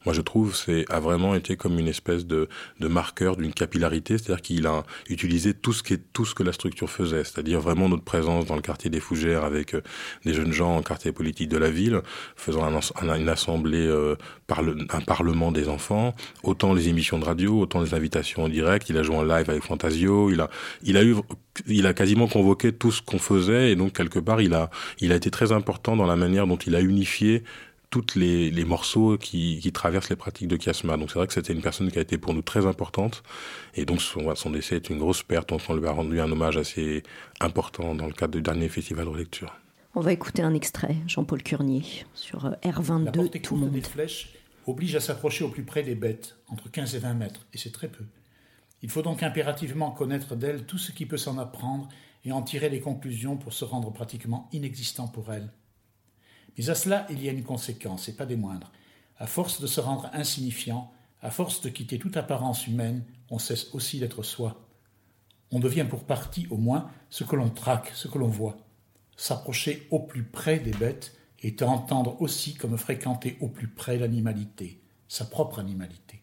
moi 0.05 0.15
je 0.15 0.21
trouve 0.21 0.55
c'est 0.55 0.85
a 0.91 1.01
vraiment 1.01 1.35
été 1.35 1.57
comme 1.57 1.79
une 1.79 1.89
espèce 1.89 2.27
de, 2.27 2.49
de 2.81 2.89
marqueur 2.89 3.37
d'une 3.37 3.53
capillarité, 3.53 4.19
c'est-à-dire 4.19 4.43
qu'il 4.43 4.67
a 4.67 4.85
utilisé 5.09 5.55
tout 5.55 5.73
ce 5.73 5.83
qui 5.83 5.95
est 5.95 6.03
tout 6.13 6.25
ce 6.25 6.35
que 6.35 6.43
la 6.43 6.53
structure 6.53 6.91
faisait, 6.91 7.25
c'est-à-dire 7.25 7.61
vraiment 7.61 7.89
notre 7.89 8.05
présence 8.05 8.47
dans 8.47 8.57
le 8.57 8.63
quartier 8.63 8.91
des 8.91 9.01
Fougères 9.01 9.45
avec 9.45 9.75
euh, 9.75 9.83
des 10.25 10.35
jeunes 10.35 10.53
gens 10.53 10.77
en 10.77 10.83
quartier 10.83 11.13
politique 11.13 11.49
de 11.49 11.59
la 11.59 11.71
ville, 11.71 12.01
faisant 12.37 12.65
un, 12.65 12.81
un, 13.09 13.15
une 13.15 13.29
assemblée, 13.29 13.87
euh, 13.87 14.17
parle, 14.47 14.87
un 14.91 15.01
parlement 15.01 15.53
des 15.53 15.69
enfants, 15.69 16.15
autant 16.43 16.73
les 16.75 16.89
émissions 16.89 17.19
de 17.19 17.25
radio, 17.25 17.61
autant 17.61 17.81
les 17.81 17.95
invitations 17.95 18.45
en 18.45 18.49
direct. 18.49 18.89
Il 18.89 18.99
a 18.99 19.03
joué 19.03 19.17
en 19.17 19.23
live 19.23 19.51
avec 19.51 19.63
Fantasio, 19.63 20.31
il 20.31 20.41
a 20.41 20.51
il 20.83 20.97
a 20.97 21.05
eu 21.05 21.17
il 21.67 21.87
a 21.87 21.95
quasiment 21.95 22.29
convoqué 22.29 22.73
tout 22.73 22.93
ce 22.93 23.03
qu'on 23.03 23.19
faisait 23.19 23.73
et 23.73 23.77
donc 23.77 23.93
quelque 23.93 24.19
part 24.19 24.41
il 24.41 24.55
a 24.55 24.71
il 25.01 25.13
a 25.13 25.17
été 25.17 25.31
très 25.31 25.53
important 25.53 25.97
dans 25.97 26.07
la 26.07 26.17
manière 26.17 26.47
dont 26.47 26.57
il 26.57 26.75
a 26.75 26.81
unifié 26.81 27.43
toutes 27.90 28.14
les, 28.14 28.50
les 28.50 28.64
morceaux 28.64 29.18
qui, 29.18 29.59
qui, 29.61 29.72
traversent 29.72 30.11
les 30.11 30.16
pratiques 30.16 30.48
de 30.48 30.57
Kiasma. 30.57 30.96
Donc 30.96 31.11
c'est 31.11 31.18
vrai 31.18 31.26
que 31.26 31.33
c'était 31.33 31.53
une 31.53 31.61
personne 31.61 31.90
qui 31.90 31.98
a 31.98 32.03
été 32.03 32.18
pour 32.18 32.33
nous 32.35 32.42
très 32.42 32.64
importante. 32.66 33.22
Et 33.74 33.85
donc 33.85 34.00
son, 34.00 34.35
son 34.37 34.50
décès 34.50 34.76
est 34.76 34.90
une 34.90 34.98
grosse 34.98 35.22
perte. 35.22 35.48
Donc 35.48 35.61
on 35.68 35.74
lui 35.74 35.87
a 35.87 35.92
rendu 35.92 36.20
un 36.20 36.31
hommage 36.31 36.57
assez 36.57 37.03
important 37.40 37.94
dans 37.94 38.07
le 38.07 38.12
cadre 38.12 38.33
du 38.35 38.42
dernier 38.42 38.68
festival 38.68 39.11
de 39.11 39.16
lecture. 39.16 39.53
On 39.96 40.00
va 40.00 40.12
écouter 40.12 40.42
un 40.42 40.55
extrait, 40.55 40.94
Jean-Paul 41.09 41.42
Curnier, 41.42 41.83
sur 42.14 42.46
euh, 42.46 42.53
R22. 42.62 43.05
La 43.07 43.12
portée 43.12 43.42
courte 43.42 43.70
des 43.70 43.81
flèches 43.81 44.35
oblige 44.66 44.94
à 44.94 45.00
s'approcher 45.00 45.42
au 45.42 45.48
plus 45.48 45.64
près 45.64 45.83
des 45.83 45.96
bêtes, 45.96 46.37
entre 46.48 46.70
15 46.70 46.94
et 46.94 46.98
20 47.00 47.14
mètres, 47.14 47.46
et 47.53 47.59
c'est 47.59 47.72
très 47.72 47.88
peu. 47.88 48.05
Il 48.83 48.88
faut 48.88 49.03
donc 49.03 49.24
impérativement 49.24 49.90
connaître 49.90 50.37
d'elles 50.37 50.64
tout 50.64 50.79
ce 50.79 50.92
qui 50.92 51.07
peut 51.07 51.16
s'en 51.16 51.38
apprendre 51.38 51.88
et 52.24 52.31
en 52.31 52.42
tirer 52.42 52.68
les 52.68 52.81
conclusions 52.81 53.37
pour 53.37 53.53
se 53.53 53.64
rendre 53.64 53.92
pratiquement 53.92 54.48
inexistant 54.53 55.09
pour 55.09 55.33
elles. 55.33 55.50
Mais 56.61 56.68
à 56.68 56.75
cela, 56.75 57.07
il 57.09 57.25
y 57.25 57.29
a 57.31 57.33
une 57.33 57.42
conséquence, 57.42 58.11
et 58.11 58.12
pas 58.14 58.27
des 58.27 58.37
moindres. 58.37 58.70
À 59.18 59.27
force 59.27 59.62
de 59.62 59.66
se 59.66 59.81
rendre 59.81 60.11
insignifiant, 60.12 60.92
à 61.23 61.31
force 61.31 61.62
de 61.62 61.70
quitter 61.70 61.99
toute 61.99 62.18
apparence 62.18 62.66
humaine, 62.66 63.03
on 63.31 63.38
cesse 63.38 63.73
aussi 63.73 63.99
d'être 63.99 64.23
soi. 64.23 64.68
On 65.53 65.59
devient 65.59 65.87
pour 65.88 66.05
partie, 66.05 66.46
au 66.51 66.59
moins, 66.59 66.90
ce 67.09 67.25
que 67.25 67.35
l'on 67.35 67.49
traque, 67.49 67.90
ce 67.94 68.09
que 68.09 68.18
l'on 68.18 68.29
voit. 68.29 68.59
S'approcher 69.16 69.88
au 69.90 70.01
plus 70.01 70.23
près 70.23 70.59
des 70.59 70.73
bêtes 70.73 71.16
et 71.42 71.57
entendre 71.62 72.20
aussi 72.20 72.53
comme 72.53 72.77
fréquenter 72.77 73.38
au 73.40 73.49
plus 73.49 73.68
près 73.68 73.96
l'animalité, 73.96 74.82
sa 75.09 75.24
propre 75.24 75.61
animalité. 75.61 76.20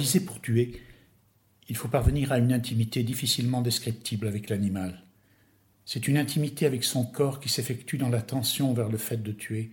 La 0.00 0.04
visée 0.04 0.20
pour 0.20 0.40
tuer, 0.40 0.80
il 1.68 1.76
faut 1.76 1.88
parvenir 1.88 2.32
à 2.32 2.38
une 2.38 2.54
intimité 2.54 3.02
difficilement 3.02 3.60
descriptible 3.60 4.26
avec 4.28 4.48
l'animal. 4.48 5.02
C'est 5.84 6.08
une 6.08 6.16
intimité 6.16 6.64
avec 6.64 6.84
son 6.84 7.04
corps 7.04 7.38
qui 7.38 7.50
s'effectue 7.50 7.98
dans 7.98 8.08
l'attention 8.08 8.72
vers 8.72 8.88
le 8.88 8.96
fait 8.96 9.22
de 9.22 9.30
tuer, 9.30 9.72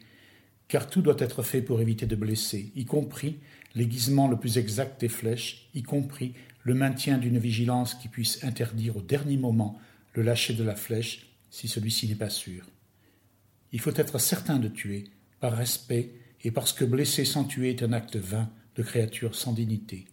car 0.68 0.90
tout 0.90 1.02
doit 1.02 1.16
être 1.20 1.44
fait 1.44 1.62
pour 1.62 1.80
éviter 1.80 2.06
de 2.08 2.18
blesser, 2.18 2.74
y 2.76 2.84
compris 2.84 3.38
l'aiguisement 3.74 4.28
le 4.28 4.36
plus 4.38 4.58
exact 4.58 5.00
des 5.00 5.08
flèches, 5.08 5.70
y 5.74 5.82
compris 5.82 6.34
le 6.64 6.74
maintien 6.74 7.18
d'une 7.18 7.40
vigilance 7.40 7.94
qui 7.94 8.10
puisse 8.10 8.44
interdire 8.44 8.98
au 8.98 9.02
dernier 9.02 9.38
moment 9.38 9.80
le 10.14 10.24
lâcher 10.24 10.56
de 10.56 10.64
la 10.66 10.76
flèche 10.76 11.26
si 11.52 11.70
celui-ci 11.70 12.06
n'est 12.10 12.16
pas 12.16 12.30
sûr. 12.30 12.66
Il 13.72 13.80
faut 13.80 13.96
être 13.96 14.20
certain 14.20 14.60
de 14.60 14.68
tuer, 14.68 15.06
par 15.40 15.56
respect 15.56 16.12
et 16.44 16.52
parce 16.52 16.74
que 16.74 16.84
blesser 16.84 17.24
sans 17.24 17.46
tuer 17.46 17.70
est 17.70 17.82
un 17.82 17.94
acte 17.94 18.18
vain 18.18 18.50
de 18.76 18.84
créature 18.84 19.34
sans 19.34 19.54
dignité. 19.54 20.06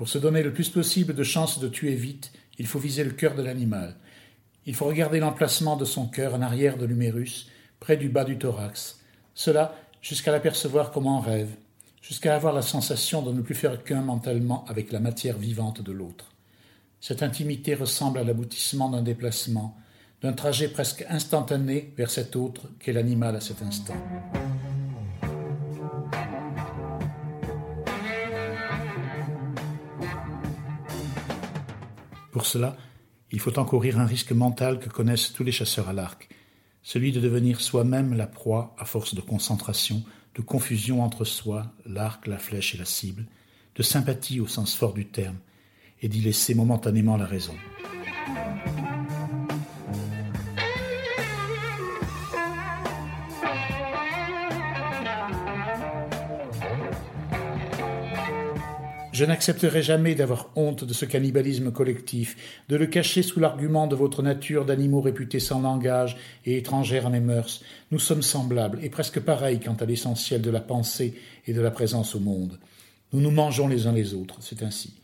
Pour 0.00 0.08
se 0.08 0.16
donner 0.16 0.42
le 0.42 0.54
plus 0.54 0.70
possible 0.70 1.14
de 1.14 1.22
chances 1.22 1.60
de 1.60 1.68
tuer 1.68 1.94
vite, 1.94 2.32
il 2.58 2.66
faut 2.66 2.78
viser 2.78 3.04
le 3.04 3.10
cœur 3.10 3.34
de 3.34 3.42
l'animal. 3.42 3.96
Il 4.64 4.74
faut 4.74 4.86
regarder 4.86 5.20
l'emplacement 5.20 5.76
de 5.76 5.84
son 5.84 6.06
cœur 6.06 6.34
en 6.34 6.40
arrière 6.40 6.78
de 6.78 6.86
l'humérus, 6.86 7.50
près 7.80 7.98
du 7.98 8.08
bas 8.08 8.24
du 8.24 8.38
thorax. 8.38 8.98
Cela 9.34 9.76
jusqu'à 10.00 10.32
l'apercevoir 10.32 10.90
comme 10.90 11.06
en 11.06 11.20
rêve, 11.20 11.50
jusqu'à 12.00 12.34
avoir 12.34 12.54
la 12.54 12.62
sensation 12.62 13.20
de 13.20 13.30
ne 13.30 13.42
plus 13.42 13.54
faire 13.54 13.84
qu'un 13.84 14.00
mentalement 14.00 14.64
avec 14.68 14.90
la 14.90 15.00
matière 15.00 15.36
vivante 15.36 15.82
de 15.82 15.92
l'autre. 15.92 16.32
Cette 17.02 17.22
intimité 17.22 17.74
ressemble 17.74 18.20
à 18.20 18.24
l'aboutissement 18.24 18.88
d'un 18.88 19.02
déplacement, 19.02 19.76
d'un 20.22 20.32
trajet 20.32 20.68
presque 20.68 21.04
instantané 21.10 21.92
vers 21.98 22.10
cet 22.10 22.36
autre 22.36 22.70
qu'est 22.78 22.94
l'animal 22.94 23.36
à 23.36 23.42
cet 23.42 23.60
instant. 23.60 23.96
Pour 32.30 32.46
cela, 32.46 32.76
il 33.32 33.40
faut 33.40 33.58
encourir 33.58 33.98
un 33.98 34.06
risque 34.06 34.32
mental 34.32 34.78
que 34.78 34.88
connaissent 34.88 35.32
tous 35.32 35.44
les 35.44 35.52
chasseurs 35.52 35.88
à 35.88 35.92
l'arc, 35.92 36.28
celui 36.82 37.12
de 37.12 37.20
devenir 37.20 37.60
soi-même 37.60 38.14
la 38.14 38.26
proie 38.26 38.74
à 38.78 38.84
force 38.84 39.14
de 39.14 39.20
concentration, 39.20 40.02
de 40.34 40.42
confusion 40.42 41.02
entre 41.02 41.24
soi, 41.24 41.72
l'arc, 41.86 42.26
la 42.26 42.38
flèche 42.38 42.74
et 42.74 42.78
la 42.78 42.84
cible, 42.84 43.26
de 43.74 43.82
sympathie 43.82 44.40
au 44.40 44.46
sens 44.46 44.74
fort 44.74 44.94
du 44.94 45.06
terme, 45.06 45.38
et 46.02 46.08
d'y 46.08 46.20
laisser 46.20 46.54
momentanément 46.54 47.16
la 47.16 47.26
raison. 47.26 47.54
Je 59.20 59.26
n'accepterai 59.26 59.82
jamais 59.82 60.14
d'avoir 60.14 60.48
honte 60.56 60.82
de 60.82 60.94
ce 60.94 61.04
cannibalisme 61.04 61.70
collectif, 61.72 62.38
de 62.70 62.76
le 62.76 62.86
cacher 62.86 63.22
sous 63.22 63.38
l'argument 63.38 63.86
de 63.86 63.94
votre 63.94 64.22
nature 64.22 64.64
d'animaux 64.64 65.02
réputés 65.02 65.40
sans 65.40 65.60
langage 65.60 66.16
et 66.46 66.56
étrangères 66.56 67.04
à 67.04 67.10
mes 67.10 67.20
mœurs. 67.20 67.62
Nous 67.90 67.98
sommes 67.98 68.22
semblables 68.22 68.78
et 68.82 68.88
presque 68.88 69.20
pareils 69.20 69.60
quant 69.60 69.74
à 69.74 69.84
l'essentiel 69.84 70.40
de 70.40 70.50
la 70.50 70.62
pensée 70.62 71.12
et 71.46 71.52
de 71.52 71.60
la 71.60 71.70
présence 71.70 72.14
au 72.14 72.18
monde. 72.18 72.58
Nous 73.12 73.20
nous 73.20 73.30
mangeons 73.30 73.68
les 73.68 73.86
uns 73.86 73.92
les 73.92 74.14
autres, 74.14 74.38
c'est 74.40 74.62
ainsi. 74.62 74.94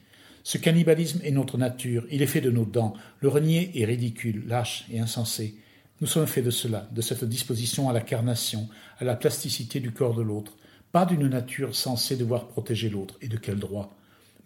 Ce 0.45 0.57
cannibalisme 0.57 1.21
est 1.23 1.31
notre 1.31 1.59
nature, 1.59 2.07
il 2.11 2.23
est 2.23 2.27
fait 2.27 2.41
de 2.41 2.51
nos 2.51 2.65
dents. 2.65 2.95
Le 3.21 3.29
renier 3.29 3.71
est 3.75 3.85
ridicule, 3.85 4.45
lâche 4.49 4.87
et 4.91 4.99
insensé. 4.99 5.57
Nous 6.01 6.07
sommes 6.07 6.27
faits 6.27 6.47
de 6.47 6.51
cela, 6.51 6.89
de 6.91 7.03
cette 7.03 7.25
disposition 7.25 7.91
à 7.91 7.93
la 7.93 8.01
carnation, 8.01 8.67
à 8.99 9.05
la 9.05 9.15
plasticité 9.15 9.79
du 9.79 9.93
corps 9.93 10.15
de 10.15 10.23
l'autre, 10.23 10.57
pas 10.91 11.05
d'une 11.05 11.29
nature 11.29 11.77
censée 11.77 12.17
devoir 12.17 12.49
protéger 12.49 12.89
l'autre, 12.89 13.19
et 13.21 13.29
de 13.29 13.37
quel 13.37 13.59
droit, 13.59 13.95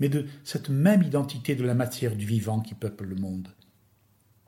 mais 0.00 0.08
de 0.08 0.26
cette 0.42 0.70
même 0.70 1.02
identité 1.02 1.54
de 1.54 1.64
la 1.64 1.74
matière 1.74 2.16
du 2.16 2.26
vivant 2.26 2.60
qui 2.60 2.74
peuple 2.74 3.04
le 3.04 3.14
monde. 3.14 3.48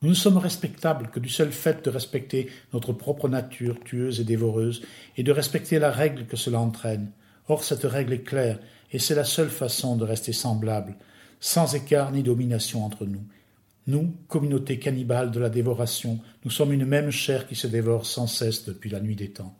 Nous 0.02 0.08
ne 0.08 0.14
sommes 0.14 0.38
respectables 0.38 1.10
que 1.10 1.20
du 1.20 1.28
seul 1.28 1.52
fait 1.52 1.84
de 1.84 1.90
respecter 1.90 2.50
notre 2.72 2.92
propre 2.92 3.28
nature 3.28 3.78
tueuse 3.78 4.20
et 4.20 4.24
dévoreuse, 4.24 4.82
et 5.16 5.22
de 5.22 5.30
respecter 5.30 5.78
la 5.78 5.92
règle 5.92 6.26
que 6.26 6.36
cela 6.36 6.58
entraîne. 6.58 7.12
Or 7.46 7.62
cette 7.62 7.84
règle 7.84 8.14
est 8.14 8.24
claire, 8.24 8.58
et 8.90 8.98
c'est 8.98 9.14
la 9.14 9.24
seule 9.24 9.50
façon 9.50 9.96
de 9.96 10.04
rester 10.04 10.32
semblables, 10.32 10.96
sans 11.38 11.76
écart 11.76 12.10
ni 12.10 12.24
domination 12.24 12.84
entre 12.84 13.06
nous. 13.06 13.22
Nous, 13.86 14.14
communauté 14.26 14.78
cannibale 14.78 15.30
de 15.30 15.40
la 15.40 15.50
dévoration, 15.50 16.18
nous 16.44 16.50
sommes 16.50 16.72
une 16.72 16.84
même 16.84 17.10
chair 17.10 17.46
qui 17.46 17.54
se 17.54 17.66
dévore 17.68 18.06
sans 18.06 18.26
cesse 18.26 18.64
depuis 18.64 18.90
la 18.90 19.00
nuit 19.00 19.16
des 19.16 19.30
temps. 19.30 19.56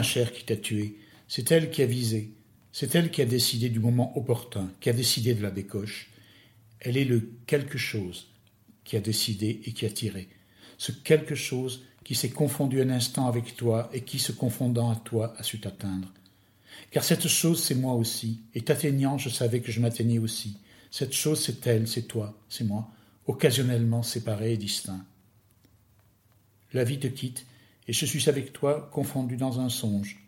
Ma 0.00 0.30
qui 0.30 0.44
t'a 0.44 0.56
tué, 0.56 0.96
c'est 1.28 1.50
elle 1.52 1.70
qui 1.70 1.82
a 1.82 1.86
visé, 1.86 2.32
c'est 2.72 2.94
elle 2.94 3.10
qui 3.10 3.22
a 3.22 3.26
décidé 3.26 3.68
du 3.68 3.80
moment 3.80 4.16
opportun, 4.16 4.70
qui 4.80 4.90
a 4.90 4.92
décidé 4.92 5.34
de 5.34 5.42
la 5.42 5.50
décoche. 5.50 6.10
Elle 6.80 6.96
est 6.96 7.04
le 7.04 7.30
quelque 7.46 7.78
chose 7.78 8.28
qui 8.84 8.96
a 8.96 9.00
décidé 9.00 9.60
et 9.64 9.72
qui 9.72 9.86
a 9.86 9.90
tiré. 9.90 10.28
Ce 10.78 10.92
quelque 10.92 11.34
chose 11.34 11.84
qui 12.04 12.14
s'est 12.14 12.30
confondu 12.30 12.80
un 12.80 12.90
instant 12.90 13.26
avec 13.26 13.56
toi 13.56 13.90
et 13.92 14.02
qui, 14.02 14.18
se 14.18 14.32
confondant 14.32 14.90
à 14.90 14.96
toi, 14.96 15.34
a 15.36 15.42
su 15.42 15.60
t'atteindre. 15.60 16.12
Car 16.90 17.04
cette 17.04 17.28
chose, 17.28 17.62
c'est 17.62 17.74
moi 17.74 17.94
aussi, 17.94 18.40
et 18.54 18.62
t'atteignant, 18.62 19.18
je 19.18 19.28
savais 19.28 19.60
que 19.60 19.70
je 19.70 19.80
m'atteignais 19.80 20.18
aussi. 20.18 20.56
Cette 20.90 21.12
chose, 21.12 21.40
c'est 21.40 21.64
elle, 21.66 21.86
c'est 21.86 22.08
toi, 22.08 22.36
c'est 22.48 22.64
moi, 22.64 22.90
occasionnellement 23.26 24.02
séparés 24.02 24.54
et 24.54 24.56
distincts. 24.56 25.04
La 26.72 26.84
vie 26.84 26.98
te 26.98 27.06
quitte, 27.06 27.46
et 27.88 27.92
je 27.92 28.06
suis 28.06 28.28
avec 28.28 28.52
toi 28.52 28.88
confondu 28.92 29.36
dans 29.36 29.60
un 29.60 29.68
songe, 29.68 30.18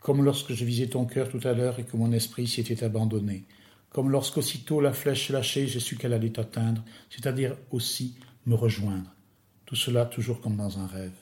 comme 0.00 0.24
lorsque 0.24 0.52
je 0.52 0.64
visais 0.64 0.88
ton 0.88 1.04
cœur 1.04 1.28
tout 1.28 1.40
à 1.44 1.52
l'heure 1.52 1.78
et 1.78 1.84
que 1.84 1.96
mon 1.96 2.12
esprit 2.12 2.46
s'y 2.46 2.60
était 2.60 2.84
abandonné, 2.84 3.44
comme 3.90 4.10
lorsqu'aussitôt 4.10 4.80
la 4.80 4.92
flèche 4.92 5.30
lâchée, 5.30 5.66
j'ai 5.66 5.80
su 5.80 5.96
qu'elle 5.96 6.12
allait 6.12 6.30
t'atteindre, 6.30 6.84
c'est-à-dire 7.10 7.56
aussi 7.70 8.16
me 8.46 8.54
rejoindre. 8.54 9.14
Tout 9.66 9.76
cela 9.76 10.04
toujours 10.04 10.40
comme 10.40 10.56
dans 10.56 10.78
un 10.78 10.86
rêve. 10.86 11.14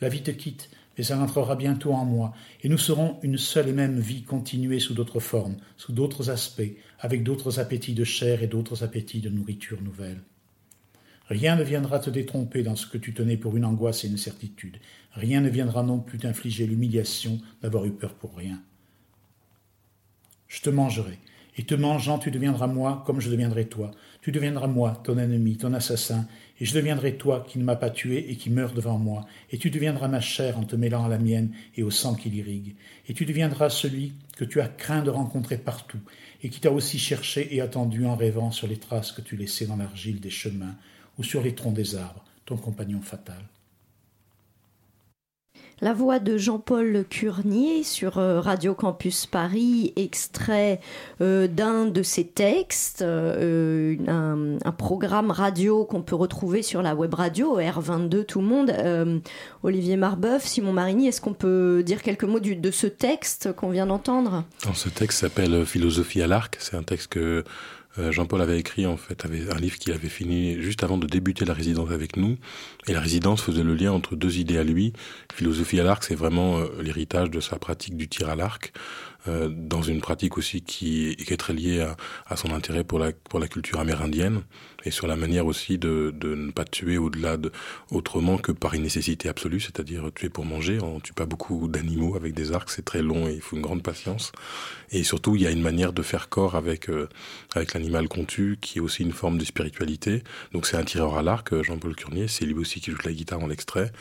La 0.00 0.08
vie 0.08 0.22
te 0.22 0.30
quitte, 0.30 0.68
mais 0.96 1.06
elle 1.06 1.18
entrera 1.18 1.56
bientôt 1.56 1.94
en 1.94 2.04
moi, 2.04 2.34
et 2.62 2.68
nous 2.68 2.78
serons 2.78 3.18
une 3.22 3.38
seule 3.38 3.68
et 3.68 3.72
même 3.72 3.98
vie 3.98 4.24
continuée 4.24 4.78
sous 4.78 4.94
d'autres 4.94 5.20
formes, 5.20 5.56
sous 5.76 5.92
d'autres 5.92 6.28
aspects, 6.30 6.76
avec 7.00 7.22
d'autres 7.22 7.58
appétits 7.58 7.94
de 7.94 8.04
chair 8.04 8.42
et 8.42 8.46
d'autres 8.46 8.84
appétits 8.84 9.20
de 9.20 9.30
nourriture 9.30 9.80
nouvelle. 9.80 10.20
Rien 11.32 11.56
ne 11.56 11.64
viendra 11.64 11.98
te 11.98 12.10
détromper 12.10 12.62
dans 12.62 12.76
ce 12.76 12.86
que 12.86 12.98
tu 12.98 13.14
tenais 13.14 13.38
pour 13.38 13.56
une 13.56 13.64
angoisse 13.64 14.04
et 14.04 14.06
une 14.06 14.18
certitude. 14.18 14.76
Rien 15.14 15.40
ne 15.40 15.48
viendra 15.48 15.82
non 15.82 15.98
plus 15.98 16.18
t'infliger 16.18 16.66
l'humiliation 16.66 17.40
d'avoir 17.62 17.86
eu 17.86 17.90
peur 17.90 18.12
pour 18.12 18.36
rien. 18.36 18.60
Je 20.46 20.60
te 20.60 20.68
mangerai, 20.68 21.18
et 21.56 21.62
te 21.62 21.74
mangeant, 21.74 22.18
tu 22.18 22.30
deviendras 22.30 22.66
moi 22.66 23.02
comme 23.06 23.22
je 23.22 23.30
deviendrai 23.30 23.64
toi. 23.64 23.92
Tu 24.20 24.30
deviendras 24.30 24.66
moi, 24.66 25.00
ton 25.04 25.16
ennemi, 25.16 25.56
ton 25.56 25.72
assassin, 25.72 26.28
et 26.60 26.66
je 26.66 26.74
deviendrai 26.74 27.16
toi 27.16 27.46
qui 27.48 27.58
ne 27.58 27.64
m'as 27.64 27.76
pas 27.76 27.88
tué 27.88 28.30
et 28.30 28.36
qui 28.36 28.50
meurs 28.50 28.74
devant 28.74 28.98
moi, 28.98 29.24
et 29.50 29.56
tu 29.56 29.70
deviendras 29.70 30.08
ma 30.08 30.20
chair 30.20 30.58
en 30.58 30.64
te 30.64 30.76
mêlant 30.76 31.06
à 31.06 31.08
la 31.08 31.18
mienne 31.18 31.54
et 31.76 31.82
au 31.82 31.90
sang 31.90 32.14
qui 32.14 32.28
l'irrigue, 32.28 32.76
et 33.08 33.14
tu 33.14 33.24
deviendras 33.24 33.70
celui 33.70 34.12
que 34.36 34.44
tu 34.44 34.60
as 34.60 34.68
craint 34.68 35.02
de 35.02 35.08
rencontrer 35.08 35.56
partout, 35.56 36.00
et 36.42 36.50
qui 36.50 36.60
t'a 36.60 36.72
aussi 36.72 36.98
cherché 36.98 37.56
et 37.56 37.62
attendu 37.62 38.04
en 38.04 38.16
rêvant 38.16 38.50
sur 38.50 38.68
les 38.68 38.76
traces 38.76 39.12
que 39.12 39.22
tu 39.22 39.34
laissais 39.34 39.64
dans 39.64 39.76
l'argile 39.76 40.20
des 40.20 40.28
chemins 40.28 40.76
ou 41.18 41.22
sur 41.24 41.42
les 41.42 41.54
troncs 41.54 41.74
des 41.74 41.94
arbres, 41.96 42.24
ton 42.46 42.56
compagnon 42.56 43.00
fatal. 43.00 43.42
La 45.80 45.92
voix 45.94 46.20
de 46.20 46.38
Jean-Paul 46.38 47.04
Curnier 47.10 47.82
sur 47.82 48.18
euh, 48.18 48.40
Radio 48.40 48.72
Campus 48.72 49.26
Paris, 49.26 49.92
extrait 49.96 50.80
euh, 51.20 51.48
d'un 51.48 51.86
de 51.86 52.04
ses 52.04 52.24
textes, 52.24 53.02
euh, 53.02 53.96
un, 54.06 54.58
un 54.64 54.70
programme 54.72 55.32
radio 55.32 55.84
qu'on 55.84 56.00
peut 56.02 56.14
retrouver 56.14 56.62
sur 56.62 56.82
la 56.82 56.94
web 56.94 57.12
radio, 57.14 57.58
R22 57.60 58.24
Tout 58.24 58.40
le 58.40 58.46
monde. 58.46 58.70
Euh, 58.70 59.18
Olivier 59.64 59.96
Marbeuf, 59.96 60.44
Simon 60.46 60.72
Marigny, 60.72 61.08
est-ce 61.08 61.20
qu'on 61.20 61.34
peut 61.34 61.82
dire 61.84 62.02
quelques 62.02 62.24
mots 62.24 62.38
du- 62.40 62.54
de 62.54 62.70
ce 62.70 62.86
texte 62.86 63.52
qu'on 63.52 63.70
vient 63.70 63.86
d'entendre? 63.86 64.44
Ce 64.74 64.88
texte 64.88 65.18
s'appelle 65.18 65.66
Philosophie 65.66 66.22
à 66.22 66.28
l'arc. 66.28 66.58
C'est 66.60 66.76
un 66.76 66.84
texte 66.84 67.08
que 67.08 67.42
Jean-Paul 67.98 68.40
avait 68.40 68.58
écrit, 68.58 68.86
en 68.86 68.96
fait, 68.96 69.26
un 69.26 69.56
livre 69.56 69.76
qu'il 69.76 69.92
avait 69.92 70.08
fini 70.08 70.60
juste 70.60 70.82
avant 70.82 70.96
de 70.96 71.06
débuter 71.06 71.44
la 71.44 71.52
résidence 71.52 71.90
avec 71.90 72.16
nous. 72.16 72.38
Et 72.86 72.92
la 72.94 73.00
résidence 73.00 73.42
faisait 73.42 73.62
le 73.62 73.74
lien 73.74 73.92
entre 73.92 74.16
deux 74.16 74.38
idées 74.38 74.58
à 74.58 74.64
lui. 74.64 74.92
Philosophie 75.32 75.78
à 75.78 75.84
l'arc, 75.84 76.02
c'est 76.04 76.14
vraiment 76.14 76.58
euh, 76.58 76.68
l'héritage 76.82 77.30
de 77.30 77.40
sa 77.40 77.56
pratique 77.56 77.96
du 77.96 78.08
tir 78.08 78.30
à 78.30 78.36
l'arc, 78.36 78.72
euh, 79.28 79.48
dans 79.48 79.82
une 79.82 80.00
pratique 80.00 80.36
aussi 80.36 80.62
qui, 80.62 81.10
est 81.10 81.36
très 81.36 81.52
liée 81.52 81.86
à, 82.26 82.36
son 82.36 82.52
intérêt 82.52 82.84
pour 82.84 82.98
la, 82.98 83.12
culture 83.48 83.80
amérindienne 83.80 84.42
et 84.84 84.90
sur 84.90 85.06
la 85.06 85.16
manière 85.16 85.46
aussi 85.46 85.78
de, 85.78 86.12
ne 86.22 86.50
pas 86.50 86.64
tuer 86.64 86.98
au-delà 86.98 87.36
de 87.36 87.52
autrement 87.90 88.38
que 88.38 88.52
par 88.52 88.74
une 88.74 88.82
nécessité 88.82 89.28
absolue, 89.28 89.60
c'est-à-dire 89.60 90.10
tuer 90.14 90.28
pour 90.28 90.44
manger. 90.44 90.78
On 90.82 91.00
tue 91.00 91.12
pas 91.12 91.26
beaucoup 91.26 91.68
d'animaux 91.68 92.16
avec 92.16 92.34
des 92.34 92.52
arcs, 92.52 92.70
c'est 92.70 92.84
très 92.84 93.02
long 93.02 93.28
et 93.28 93.34
il 93.34 93.40
faut 93.40 93.56
une 93.56 93.62
grande 93.62 93.82
patience. 93.82 94.32
Et 94.90 95.04
surtout, 95.04 95.36
il 95.36 95.42
y 95.42 95.46
a 95.46 95.50
une 95.50 95.62
manière 95.62 95.92
de 95.92 96.02
faire 96.02 96.28
corps 96.28 96.54
avec 96.54 96.90
euh, 96.90 97.08
l'animal 97.54 98.08
qu'on 98.08 98.24
tue, 98.24 98.58
qui 98.60 98.78
est 98.78 98.80
aussi 98.80 99.02
une 99.02 99.12
forme 99.12 99.38
de 99.38 99.44
spiritualité. 99.44 100.22
Donc 100.52 100.66
c'est 100.66 100.76
un 100.76 100.84
tireur 100.84 101.16
à 101.16 101.22
l'arc, 101.22 101.62
Jean-Paul 101.62 101.94
Curnier, 101.94 102.28
c'est 102.28 102.44
lui 102.44 102.54
aussi 102.54 102.80
qui 102.80 102.90
joue 102.90 102.98
de 102.98 103.08
la 103.08 103.12
guitare 103.12 103.40
en 103.40 103.50
extrait. 103.50 103.92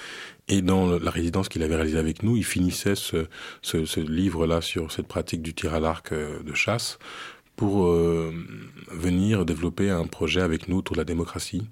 Et 0.48 0.62
dans 0.62 0.98
la 1.00 1.12
résidence 1.12 1.50
qu'il 1.50 1.64
avait 1.64 1.76
réalisée 1.76 1.98
avec 1.98 2.24
nous, 2.24 2.36
il 2.36 2.44
finissait 2.44 2.96
ce, 2.96 4.00
livre-là 4.00 4.62
sur 4.62 4.92
cette 4.92 5.08
pratique 5.08 5.42
du 5.42 5.54
tir 5.54 5.74
à 5.74 5.80
l'arc 5.80 6.12
euh, 6.12 6.44
de 6.44 6.54
chasse 6.54 7.00
pour 7.56 7.86
euh, 7.86 8.34
venir 8.92 9.46
développer 9.46 9.90
un 9.90 10.06
projet 10.06 10.42
avec 10.42 10.68
nous 10.68 10.78
autour 10.78 10.96
de 10.96 11.02
la 11.02 11.06
démocratie 11.06 11.64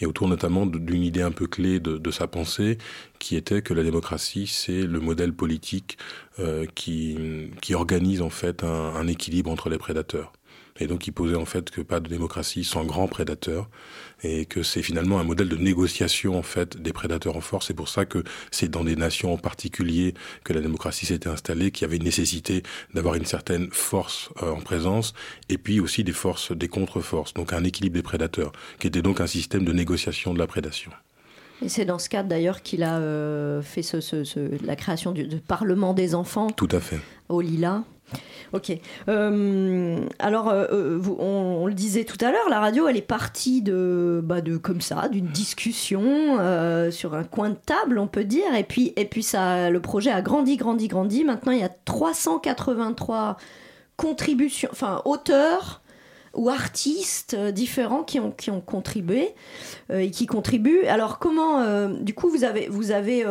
et 0.00 0.06
autour 0.06 0.28
notamment 0.28 0.66
d'une 0.66 1.02
idée 1.02 1.22
un 1.22 1.30
peu 1.30 1.46
clé 1.46 1.78
de, 1.78 2.10
sa 2.10 2.26
pensée, 2.26 2.78
qui 3.18 3.36
était 3.36 3.60
que 3.60 3.74
la 3.74 3.82
démocratie, 3.82 4.46
c'est 4.46 4.82
le 4.82 4.98
modèle 4.98 5.34
politique 5.34 5.98
euh, 6.38 6.64
qui, 6.74 7.16
organise 7.74 8.22
en 8.22 8.30
fait 8.30 8.64
un 8.64 9.06
équilibre 9.06 9.50
entre 9.50 9.68
les 9.68 9.76
prédateurs. 9.76 10.32
Et 10.78 10.86
donc 10.86 11.06
il 11.06 11.12
posait 11.12 11.34
en 11.36 11.44
fait 11.44 11.70
que 11.70 11.80
pas 11.80 12.00
de 12.00 12.08
démocratie 12.08 12.64
sans 12.64 12.84
grands 12.84 13.08
prédateurs, 13.08 13.68
et 14.22 14.44
que 14.46 14.62
c'est 14.62 14.82
finalement 14.82 15.18
un 15.18 15.24
modèle 15.24 15.48
de 15.48 15.56
négociation 15.56 16.38
en 16.38 16.42
fait 16.42 16.76
des 16.80 16.92
prédateurs 16.92 17.36
en 17.36 17.40
force. 17.40 17.66
C'est 17.68 17.74
pour 17.74 17.88
ça 17.88 18.04
que 18.04 18.22
c'est 18.50 18.68
dans 18.70 18.84
des 18.84 18.96
nations 18.96 19.32
en 19.34 19.38
particulier 19.38 20.14
que 20.44 20.52
la 20.52 20.60
démocratie 20.60 21.06
s'était 21.06 21.28
installée, 21.28 21.70
qu'il 21.70 21.82
y 21.82 21.84
avait 21.86 21.96
une 21.96 22.04
nécessité 22.04 22.62
d'avoir 22.94 23.14
une 23.14 23.24
certaine 23.26 23.68
force 23.70 24.30
euh, 24.42 24.50
en 24.52 24.60
présence, 24.60 25.12
et 25.48 25.58
puis 25.58 25.80
aussi 25.80 26.04
des 26.04 26.12
forces, 26.12 26.52
des 26.52 26.68
contre-forces, 26.68 27.34
donc 27.34 27.52
un 27.52 27.64
équilibre 27.64 27.96
des 27.96 28.02
prédateurs, 28.02 28.52
qui 28.78 28.86
était 28.86 29.02
donc 29.02 29.20
un 29.20 29.26
système 29.26 29.64
de 29.64 29.72
négociation 29.72 30.32
de 30.34 30.38
la 30.38 30.46
prédation. 30.46 30.90
Et 31.62 31.68
c'est 31.68 31.84
dans 31.84 31.98
ce 31.98 32.08
cadre 32.08 32.28
d'ailleurs 32.28 32.62
qu'il 32.62 32.82
a 32.82 32.98
euh, 32.98 33.60
fait 33.60 33.82
ce, 33.82 34.00
ce- 34.00 34.24
ce- 34.24 34.64
la 34.64 34.76
création 34.76 35.12
du, 35.12 35.26
du 35.26 35.36
Parlement 35.36 35.92
des 35.92 36.14
enfants 36.14 36.48
Tout 36.50 36.68
à 36.72 36.80
fait. 36.80 36.98
au 37.28 37.42
Lila. 37.42 37.84
Ok. 38.52 38.72
Euh, 39.08 40.00
alors, 40.18 40.48
euh, 40.48 40.66
euh, 40.72 41.00
on, 41.18 41.66
le 41.66 41.74
disait 41.74 42.04
tout 42.04 42.22
à 42.24 42.32
l'heure, 42.32 42.48
la 42.48 42.58
radio, 42.58 42.88
elle 42.88 42.96
est 42.96 43.02
partie 43.02 43.62
de, 43.62 44.20
bah, 44.24 44.40
de 44.40 44.56
comme 44.56 44.80
ça, 44.80 45.08
d'une 45.08 45.28
discussion 45.28 46.00
sur 46.90 47.14
un 47.14 47.24
coin 47.24 47.50
de 47.50 47.56
table, 47.66 47.98
on 47.98 48.08
peut 48.08 48.24
dire. 48.24 48.54
Et 48.54 48.64
puis, 48.64 48.92
et 48.96 49.04
puis 49.04 49.22
ça, 49.22 49.70
le 49.70 49.80
projet 49.80 50.10
a 50.10 50.22
grandi, 50.22 50.56
grandi, 50.56 50.88
grandi. 50.88 51.24
Maintenant, 51.24 51.52
il 51.52 51.60
y 51.60 51.64
a 51.64 51.68
383 51.68 53.36
contributions, 53.96 54.70
enfin 54.72 55.02
auteurs 55.04 55.82
ou 56.32 56.48
artistes 56.48 57.36
différents 57.36 58.02
qui 58.02 58.20
ont, 58.20 58.30
qui 58.30 58.50
ont 58.50 58.60
contribué 58.60 59.34
et 59.92 60.10
qui 60.10 60.26
contribuent. 60.26 60.86
Alors 60.86 61.18
comment, 61.18 61.88
du 61.88 62.14
coup, 62.14 62.30
vous 62.30 62.44
avez, 62.44 62.68
vous 62.68 62.90
avez 62.92 63.24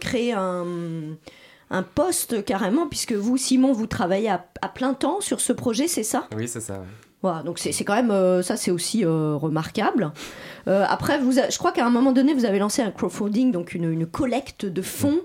créé 0.00 0.32
un, 0.32 0.66
un 1.72 1.82
poste 1.82 2.44
carrément, 2.44 2.86
puisque 2.86 3.12
vous, 3.12 3.36
Simon, 3.36 3.72
vous 3.72 3.86
travaillez 3.88 4.28
à, 4.30 4.44
à 4.60 4.68
plein 4.68 4.94
temps 4.94 5.20
sur 5.20 5.40
ce 5.40 5.52
projet, 5.52 5.88
c'est 5.88 6.04
ça? 6.04 6.28
Oui, 6.36 6.46
c'est 6.46 6.60
ça. 6.60 6.74
ouais. 6.74 6.86
voilà, 7.22 7.42
donc 7.42 7.58
c'est 7.58 7.72
c'est 7.72 7.84
quand 7.84 7.94
même, 7.96 8.10
euh, 8.12 8.42
ça 8.42 8.56
c'est 8.56 8.70
aussi 8.70 9.04
euh, 9.04 9.34
remarquable. 9.36 10.12
Euh, 10.68 10.84
après, 10.88 11.18
vous 11.18 11.38
a- 11.40 11.48
je 11.50 11.58
crois 11.58 11.72
qu'à 11.72 11.84
un 11.86 11.90
moment 11.90 12.12
donné, 12.12 12.34
vous 12.34 12.44
avez 12.44 12.58
lancé 12.60 12.82
un 12.82 12.90
crowdfunding, 12.90 13.50
donc 13.52 13.74
une, 13.74 13.90
une 13.90 14.06
collecte 14.06 14.64
de 14.66 14.82
fonds. 14.82 15.20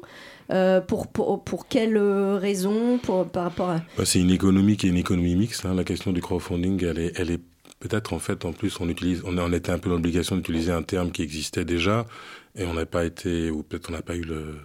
euh, 0.50 0.80
pour, 0.80 1.08
pour, 1.08 1.44
pour 1.44 1.68
quelles 1.68 1.98
raisons 1.98 3.00
pour, 3.04 3.28
Par 3.28 3.44
rapport 3.44 3.70
à... 3.70 3.82
Bah, 3.98 4.06
C'est 4.06 4.22
une 4.22 4.32
économie 4.32 4.78
qui 4.78 4.88
est 4.88 4.90
une 4.90 4.96
économie 4.98 5.36
mixte. 5.36 5.66
hein. 5.66 5.74
La 5.76 5.84
question 5.84 6.14
du 6.14 6.22
crowdfunding, 6.22 6.82
elle 6.86 7.00
est, 7.00 7.12
elle 7.20 7.32
est 7.32 7.42
peut-être 7.82 8.14
en 8.14 8.20
fait, 8.20 8.46
en 8.46 8.54
plus, 8.54 8.80
on 8.80 8.88
utilise, 8.88 9.22
on, 9.26 9.38
on 9.38 9.52
était 9.52 9.74
un 9.74 9.78
peu 9.80 9.90
dans 9.90 9.96
l'obligation 9.98 10.38
d'utiliser 10.38 10.72
un 10.72 10.84
terme 10.84 11.12
qui 11.12 11.22
existait 11.22 11.66
déjà, 11.66 12.06
et 12.56 12.64
on 12.66 12.74
n'a 12.76 12.86
pas 12.86 13.04
été, 13.04 13.52
ou 13.52 13.62
peut-être 13.62 13.90
on 13.90 13.94
n'a 13.94 14.02
pas 14.02 14.16
eu 14.16 14.22
le, 14.24 14.56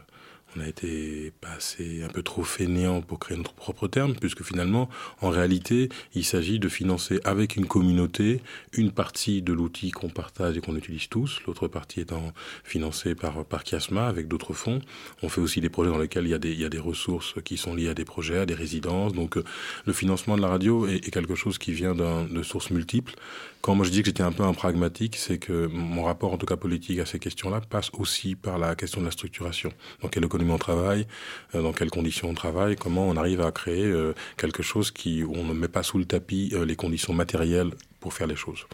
on 0.57 0.61
a 0.61 0.69
été 0.69 1.33
pas 1.41 1.53
assez, 1.57 2.03
un 2.03 2.09
peu 2.09 2.23
trop 2.23 2.43
fainéant 2.43 3.01
pour 3.01 3.19
créer 3.19 3.37
notre 3.37 3.55
propre 3.55 3.89
terme, 3.89 4.15
puisque 4.15 4.43
finalement, 4.43 4.89
en 5.21 5.31
réalité, 5.31 5.89
il 6.15 6.25
s'agit 6.25 6.59
de 6.59 6.69
financer 6.69 7.21
avec 7.25 7.57
une 7.57 7.67
communauté 7.67 8.41
une 8.73 8.93
partie 8.93 9.43
de 9.43 9.53
l'outil 9.53 9.91
qu'on 9.91 10.09
partage 10.09 10.57
et 10.57 10.61
qu'on 10.61 10.77
utilise 10.77 11.09
tous, 11.09 11.41
l'autre 11.47 11.69
partie 11.69 12.01
étant 12.01 12.33
financée 12.65 13.15
par, 13.15 13.45
par 13.45 13.65
Chiasma 13.65 14.07
avec 14.07 14.29
d'autres 14.29 14.53
fonds. 14.53 14.81
On 15.23 15.29
fait 15.29 15.41
aussi 15.41 15.61
des 15.61 15.71
projets 15.71 15.91
dans 15.91 15.99
lesquels 15.99 16.25
il 16.25 16.31
y 16.31 16.35
a 16.35 16.39
des, 16.39 16.53
il 16.53 16.61
y 16.61 16.65
a 16.65 16.69
des 16.69 16.79
ressources 16.79 17.35
qui 17.45 17.57
sont 17.57 17.75
liées 17.75 17.89
à 17.89 17.95
des 17.95 18.05
projets, 18.05 18.39
à 18.39 18.47
des 18.47 18.55
résidences. 18.55 19.13
Donc, 19.13 19.37
euh, 19.37 19.45
le 19.87 19.93
financement 19.93 20.37
de 20.37 20.43
la 20.43 20.49
radio 20.49 20.87
est, 20.87 21.13
quelque 21.13 21.35
chose 21.35 21.59
qui 21.59 21.73
vient 21.73 21.95
de 21.95 22.43
sources 22.43 22.71
multiples. 22.71 23.15
Quand 23.63 23.77
moi 23.77 23.87
je 23.87 23.91
dis 23.91 24.01
que 24.01 24.07
j'étais 24.07 24.25
un 24.25 24.33
peu 24.33 24.43
un 24.43 24.55
pragmatique, 24.55 25.15
c'est 25.15 25.39
que 25.39 25.69
mon 25.69 26.03
rapport, 26.03 26.33
en 26.33 26.37
tout 26.37 26.47
cas 26.47 26.57
politique, 26.57 26.99
à 26.99 27.07
ces 27.07 27.21
questions-là 27.21 27.61
passe 27.61 27.91
aussi 27.93 28.35
par 28.35 28.59
la 28.59 28.75
question 28.75 29.01
de 29.01 29.07
la 29.07 29.13
structuration. 29.13 29.73
Quelle 30.11 30.25
on 30.51 30.59
travaille, 30.59 31.07
euh, 31.55 31.63
dans 31.63 31.73
quelles 31.73 31.91
conditions 31.91 32.29
on 32.31 32.35
travaille, 32.35 32.77
comment 32.77 33.09
on 33.09 33.17
arrive 33.17 33.41
à 33.41 33.53
créer 33.53 33.85
euh, 33.85 34.15
quelque 34.37 34.63
chose 34.63 34.91
qui, 34.91 35.23
où 35.23 35.35
on 35.35 35.45
ne 35.45 35.53
met 35.53 35.69
pas 35.69 35.83
sous 35.83 35.99
le 35.99 36.05
tapis 36.05 36.51
euh, 36.55 36.65
les 36.65 36.77
conditions 36.77 37.13
matérielles 37.13 37.71
pour 38.01 38.15
faire 38.15 38.27
les 38.27 38.37
choses. 38.37 38.67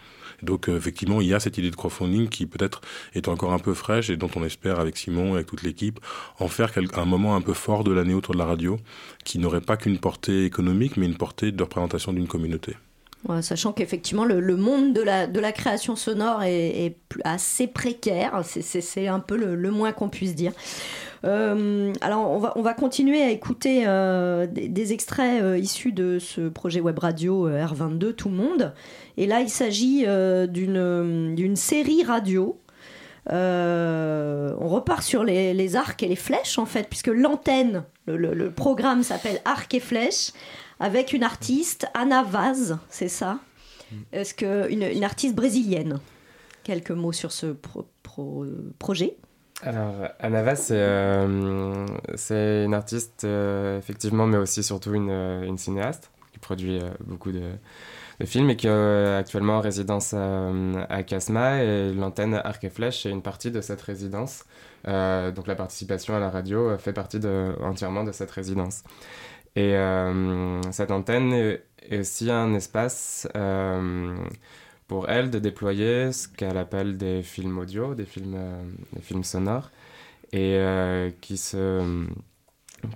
Donc 0.42 0.68
effectivement, 0.68 1.20
il 1.20 1.26
y 1.26 1.34
a 1.34 1.40
cette 1.40 1.58
idée 1.58 1.70
de 1.70 1.76
crowdfunding 1.76 2.28
qui 2.28 2.46
peut-être 2.46 2.80
est 3.12 3.26
encore 3.26 3.52
un 3.52 3.58
peu 3.58 3.74
fraîche 3.74 4.08
et 4.08 4.16
dont 4.16 4.30
on 4.36 4.44
espère 4.44 4.78
avec 4.78 4.96
Simon 4.96 5.30
et 5.30 5.34
avec 5.34 5.46
toute 5.46 5.62
l'équipe 5.62 5.98
en 6.38 6.46
faire 6.46 6.70
un 6.94 7.04
moment 7.04 7.34
un 7.34 7.40
peu 7.40 7.54
fort 7.54 7.82
de 7.82 7.92
l'année 7.92 8.14
autour 8.14 8.34
de 8.34 8.38
la 8.38 8.46
radio 8.46 8.78
qui 9.24 9.40
n'aurait 9.40 9.60
pas 9.60 9.76
qu'une 9.76 9.98
portée 9.98 10.44
économique 10.44 10.96
mais 10.96 11.06
une 11.06 11.16
portée 11.16 11.50
de 11.50 11.62
représentation 11.62 12.12
d'une 12.12 12.28
communauté. 12.28 12.76
Sachant 13.42 13.72
qu'effectivement, 13.72 14.24
le, 14.24 14.56
monde 14.56 14.94
de 14.94 15.02
la, 15.02 15.26
de 15.26 15.40
création 15.50 15.96
sonore 15.96 16.44
est, 16.44 16.96
assez 17.24 17.66
précaire. 17.66 18.40
C'est- 18.44 19.08
un 19.08 19.20
peu 19.20 19.36
le, 19.36 19.70
moins 19.70 19.92
qu'on 19.92 20.08
puisse 20.08 20.34
dire. 20.34 20.52
Euh, 21.24 21.92
alors, 22.00 22.30
on 22.30 22.38
va, 22.38 22.52
on 22.56 22.62
va 22.62 22.74
continuer 22.74 23.22
à 23.22 23.30
écouter 23.30 23.84
euh, 23.86 24.46
des, 24.46 24.92
extraits 24.92 25.42
euh, 25.42 25.58
issus 25.58 25.92
de 25.92 26.18
ce 26.18 26.48
projet 26.48 26.80
web 26.80 26.98
radio 26.98 27.48
euh, 27.48 27.66
R22 27.66 28.12
Tout 28.14 28.28
monde. 28.34 28.72
Et 29.16 29.26
là, 29.26 29.40
il 29.40 29.50
s'agit 29.50 30.06
d'une 30.48 31.56
série 31.56 32.04
radio. 32.04 32.58
On 33.30 34.68
repart 34.68 35.02
sur 35.02 35.24
les, 35.24 35.76
arcs 35.76 36.02
et 36.02 36.08
les 36.08 36.16
flèches, 36.16 36.58
en 36.58 36.66
fait, 36.66 36.88
puisque 36.88 37.08
l'antenne, 37.08 37.82
le, 38.06 38.48
programme 38.50 39.02
s'appelle 39.02 39.40
Arcs 39.44 39.74
et 39.74 39.80
flèches, 39.80 40.32
avec 40.80 41.12
une 41.12 41.24
artiste, 41.24 41.86
Anna 41.94 42.22
Vaz, 42.22 42.78
c'est 42.88 43.08
ça 43.08 43.38
Est-ce 44.12 44.34
que 44.34 44.70
une, 44.70 45.04
artiste 45.04 45.34
brésilienne 45.34 45.98
Quelques 46.62 46.90
mots 46.90 47.12
sur 47.12 47.32
ce 47.32 47.46
pro- 47.46 47.88
pro- 48.02 48.46
projet 48.78 49.16
Alors, 49.62 49.94
Anava, 50.20 50.54
euh, 50.70 51.86
c'est 52.14 52.64
une 52.64 52.74
artiste, 52.74 53.24
euh, 53.24 53.78
effectivement, 53.78 54.26
mais 54.26 54.36
aussi 54.36 54.62
surtout 54.62 54.94
une, 54.94 55.10
euh, 55.10 55.56
cinéaste 55.56 56.10
qui 56.32 56.38
produit 56.38 56.78
beaucoup 57.00 57.32
de, 57.32 57.42
films 58.24 58.50
et 58.50 58.56
qui 58.56 58.66
est 58.66 59.14
actuellement 59.16 59.58
en 59.58 59.60
résidence 59.60 60.12
à, 60.12 61.02
Casma. 61.04 61.62
Et 61.62 61.92
l'antenne 61.92 62.34
Arc 62.34 62.64
et 62.64 62.68
Flèche 62.70 63.06
est 63.06 63.10
une 63.10 63.22
partie 63.22 63.50
de 63.50 63.60
cette 63.60 63.80
résidence. 63.80 64.44
Donc, 64.84 65.46
la 65.46 65.54
participation 65.54 66.14
à 66.16 66.18
la 66.18 66.28
radio 66.28 66.76
fait 66.78 66.92
partie 66.92 67.20
entièrement 67.62 68.04
de 68.04 68.12
cette 68.12 68.32
résidence. 68.32 68.82
Et 69.58 69.74
euh, 69.74 70.62
cette 70.70 70.92
antenne 70.92 71.32
est, 71.32 71.98
aussi 71.98 72.30
un 72.30 72.54
espace 72.54 73.26
euh, 73.34 74.16
pour 74.86 75.08
elle 75.10 75.30
de 75.30 75.40
déployer 75.40 76.12
ce 76.12 76.28
qu'elle 76.28 76.56
appelle 76.56 76.96
des 76.96 77.24
films 77.24 77.58
audio, 77.58 77.96
des 77.96 78.04
films, 78.04 78.36
euh, 78.36 79.22
sonores, 79.24 79.72
et 80.32 80.60
qui, 81.20 81.36
se, 81.36 82.06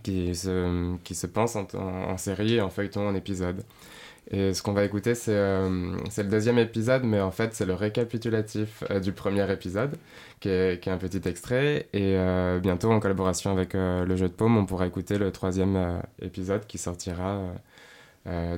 qui, 0.05 0.37
se, 0.37 0.97
qui 1.03 1.17
se 1.17 1.27
pensent 1.27 1.57
en, 1.57 1.67
en, 1.75 2.11
en 2.13 2.17
série, 2.17 2.61
en 2.61 2.71
feuilleton, 2.71 3.09
en 3.09 3.15
épisode. 3.17 3.65
Et 4.31 4.55
ce 4.55 4.63
qu'on 4.63 4.73
va 4.73 4.85
écouter, 4.85 5.15
c'est 5.15 5.35
euh, 5.35 5.97
le 6.17 6.25
deuxième 6.25 6.59
épisode, 6.59 7.03
mais 7.05 7.21
en 7.21 7.31
fait, 7.31 7.55
c'est 7.55 7.67
le 7.67 7.75
récapitulatif 7.75 8.85
euh, 8.91 9.01
du 9.01 9.13
premier 9.13 9.51
épisode, 9.53 9.97
qui 10.41 10.49
est, 10.49 10.81
qui 10.81 10.89
est 10.89 10.93
un 10.93 10.99
petit 10.99 11.29
extrait. 11.29 11.89
Et 11.93 12.17
euh, 12.17 12.61
bientôt, 12.61 12.91
en 12.91 13.01
collaboration 13.01 13.51
avec 13.51 13.75
euh, 13.75 14.05
le 14.05 14.17
jeu 14.17 14.29
de 14.29 14.33
paume, 14.33 14.57
on 14.57 14.65
pourra 14.65 14.87
écouter 14.87 15.19
le 15.19 15.33
troisième 15.33 16.01
épisode 16.21 16.67
qui 16.67 16.79
sortira 16.79 17.41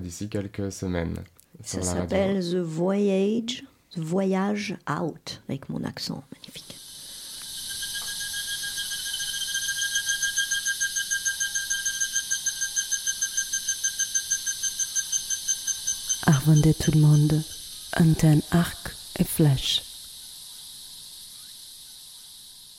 d'ici 0.01 0.29
quelques 0.29 0.71
semaines. 0.71 1.17
Ça 1.63 1.81
s'appelle 1.81 2.41
The 2.41 2.57
Voyage, 2.57 3.65
The 3.93 4.01
Voyage 4.01 4.77
Out, 4.89 5.43
avec 5.49 5.69
mon 5.71 5.83
accent 5.85 6.23
magnifique. 6.33 6.84
Arvandé 16.27 16.73
tout 16.73 16.95
le 16.95 17.03
monde, 17.03 17.45
antenne, 18.01 18.41
arc 18.51 18.95
et 19.19 19.25
flèche. 19.25 19.83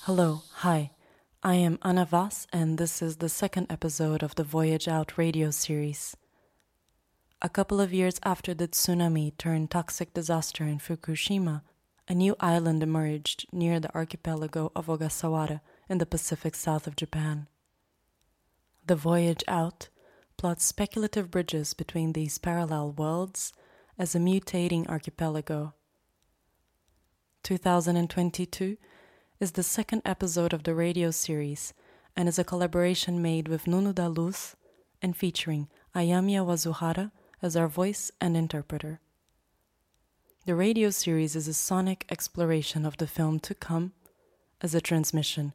Hello, 0.08 0.42
hi. 0.64 0.90
I 1.44 1.54
am 1.54 1.78
Anna 1.84 2.06
Voss, 2.06 2.48
and 2.52 2.80
this 2.80 3.04
is 3.04 3.18
the 3.18 3.30
second 3.30 3.68
episode 3.70 4.24
of 4.24 4.34
the 4.34 4.44
Voyage 4.44 4.88
Out 4.88 5.20
radio 5.20 5.52
series. 5.52 6.18
A 7.40 7.48
couple 7.48 7.80
of 7.80 7.94
years 7.94 8.20
after 8.24 8.56
the 8.56 8.68
tsunami 8.68 9.38
turned 9.38 9.70
toxic 9.70 10.16
disaster 10.16 10.64
in 10.64 10.80
Fukushima, 10.80 11.62
a 12.08 12.16
new 12.16 12.36
island 12.40 12.82
emerged 12.82 13.46
near 13.52 13.80
the 13.80 13.94
archipelago 13.94 14.72
of 14.76 14.88
Ogasawara 14.88 15.62
in 15.88 16.00
the 16.00 16.08
Pacific 16.08 16.56
south 16.56 16.88
of 16.88 16.96
Japan. 16.96 17.46
The 18.88 18.96
Voyage 18.96 19.44
Out 19.48 19.90
plots 20.38 20.64
speculative 20.64 21.32
bridges 21.32 21.74
between 21.74 22.14
these 22.14 22.38
parallel 22.38 22.92
worlds 22.92 23.54
as 23.98 24.16
a 24.16 24.20
mutating 24.20 24.88
archipelago. 24.88 25.74
2022 27.44 28.78
is 29.40 29.52
the 29.52 29.64
second 29.64 30.02
episode 30.06 30.54
of 30.54 30.64
the 30.64 30.74
radio 30.74 31.12
series 31.12 31.74
and 32.16 32.28
is 32.28 32.40
a 32.40 32.44
collaboration 32.44 33.22
made 33.22 33.48
with 33.48 33.66
Nunuda 33.66 34.16
Luz 34.16 34.56
and 35.02 35.16
featuring 35.16 35.68
Ayamiya 35.94 36.46
Wazuhara 36.46 37.12
as 37.42 37.56
our 37.56 37.68
voice 37.68 38.12
and 38.20 38.36
interpreter. 38.36 39.00
The 40.46 40.56
radio 40.56 40.90
series 40.90 41.36
is 41.36 41.48
a 41.48 41.54
sonic 41.54 42.06
exploration 42.10 42.86
of 42.86 42.98
the 42.98 43.08
film 43.08 43.40
to 43.42 43.54
come 43.54 43.94
as 44.62 44.74
a 44.74 44.82
transmission. 44.82 45.54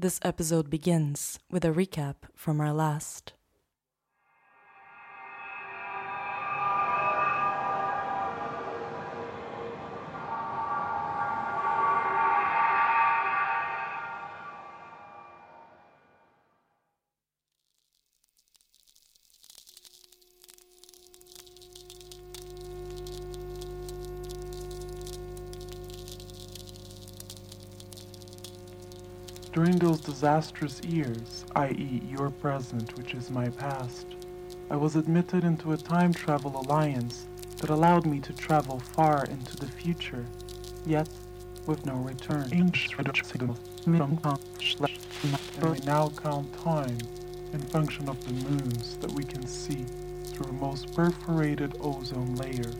This 0.00 0.20
episode 0.22 0.70
begins 0.70 1.40
with 1.50 1.64
a 1.64 1.72
recap 1.72 2.30
from 2.32 2.60
our 2.60 2.72
last. 2.72 3.32
During 29.58 29.78
those 29.78 29.98
disastrous 29.98 30.80
years, 30.84 31.44
i.e., 31.56 32.00
your 32.08 32.30
present, 32.30 32.96
which 32.96 33.12
is 33.12 33.28
my 33.28 33.48
past, 33.48 34.06
I 34.70 34.76
was 34.76 34.94
admitted 34.94 35.42
into 35.42 35.72
a 35.72 35.76
time 35.76 36.14
travel 36.14 36.60
alliance 36.60 37.26
that 37.56 37.68
allowed 37.68 38.06
me 38.06 38.20
to 38.20 38.32
travel 38.34 38.78
far 38.78 39.24
into 39.24 39.56
the 39.56 39.66
future, 39.66 40.24
yet 40.86 41.08
with 41.66 41.84
no 41.84 41.96
return. 41.96 42.48
We 43.84 43.98
now 45.80 46.12
count 46.22 46.52
time 46.62 46.98
in 47.52 47.58
function 47.58 48.08
of 48.08 48.24
the 48.26 48.48
moons 48.48 48.96
that 48.98 49.10
we 49.10 49.24
can 49.24 49.44
see 49.44 49.84
through 50.26 50.50
a 50.50 50.52
most 50.52 50.94
perforated 50.94 51.74
ozone 51.80 52.36
layer. 52.36 52.70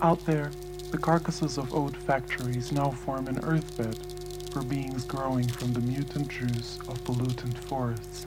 Out 0.00 0.24
there, 0.24 0.52
the 0.90 0.98
carcasses 0.98 1.56
of 1.56 1.72
oat 1.72 1.96
factories 1.96 2.72
now 2.72 2.90
form 2.90 3.28
an 3.28 3.38
earthbed 3.44 3.96
for 4.52 4.62
beings 4.62 5.04
growing 5.04 5.46
from 5.46 5.72
the 5.72 5.80
mutant 5.80 6.28
juice 6.28 6.78
of 6.88 7.02
pollutant 7.04 7.56
forests. 7.56 8.26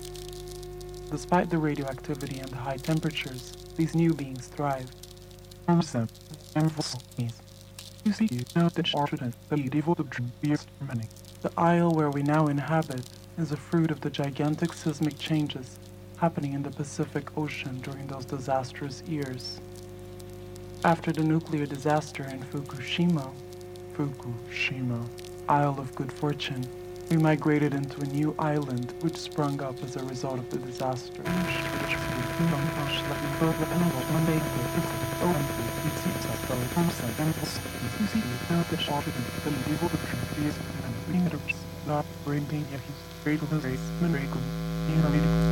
Despite 1.11 1.49
the 1.49 1.57
radioactivity 1.57 2.39
and 2.39 2.49
the 2.49 2.55
high 2.55 2.77
temperatures, 2.77 3.51
these 3.75 3.93
new 3.93 4.13
beings 4.13 4.47
thrive. 4.47 4.89
The. 10.85 11.03
The 11.41 11.51
isle 11.57 11.91
where 11.91 12.09
we 12.09 12.23
now 12.23 12.47
inhabit 12.47 13.09
is 13.37 13.51
a 13.51 13.57
fruit 13.57 13.91
of 13.91 13.99
the 13.99 14.09
gigantic 14.09 14.71
seismic 14.71 15.19
changes 15.19 15.79
happening 16.17 16.53
in 16.53 16.63
the 16.63 16.71
Pacific 16.71 17.37
Ocean 17.37 17.79
during 17.81 18.07
those 18.07 18.23
disastrous 18.25 19.01
years. 19.01 19.59
After 20.85 21.13
the 21.13 21.23
nuclear 21.23 21.65
disaster 21.65 22.23
in 22.23 22.39
Fukushima, 22.41 23.31
Fukushima, 23.95 25.07
Isle 25.47 25.79
of 25.79 25.95
Good 25.95 26.11
Fortune, 26.11 26.67
we 27.09 27.15
migrated 27.15 27.73
into 27.73 28.01
a 28.01 28.05
new 28.07 28.35
island 28.37 28.93
which 28.99 29.15
sprung 29.15 29.61
up 29.61 29.81
as 29.81 29.95
a 29.95 30.03
result 30.03 30.39
of 30.39 30.49
the 30.49 30.57
disaster. 30.57 31.23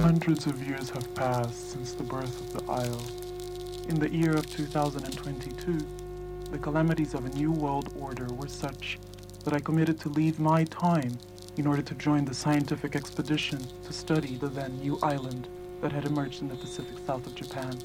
Hundreds 0.04 0.46
of 0.46 0.68
years 0.68 0.90
have 0.90 1.16
passed 1.16 1.72
since 1.72 1.94
the 1.94 2.04
birth 2.04 2.38
of 2.42 2.66
the 2.66 2.70
isle. 2.70 3.21
In 3.92 4.00
the 4.00 4.10
year 4.10 4.32
of 4.38 4.50
2022, 4.50 5.86
the 6.50 6.58
calamities 6.58 7.14
of 7.14 7.26
a 7.26 7.30
new 7.36 7.52
world 7.52 7.94
order 8.00 8.26
were 8.36 8.48
such 8.48 8.98
that 9.44 9.54
I 9.54 9.60
committed 9.60 10.00
to 10.00 10.08
leave 10.08 10.40
my 10.40 10.64
time 10.64 11.20
in 11.58 11.68
order 11.68 11.82
to 11.82 11.96
join 11.96 12.24
the 12.24 12.34
scientific 12.34 12.96
expedition 12.96 13.60
to 13.84 13.92
study 13.92 14.38
the 14.38 14.48
then 14.48 14.80
new 14.80 14.98
island 15.04 15.50
that 15.82 15.92
had 15.92 16.06
emerged 16.06 16.42
in 16.42 16.48
the 16.48 16.56
Pacific 16.56 16.96
south 17.06 17.28
of 17.28 17.36
Japan. 17.36 17.78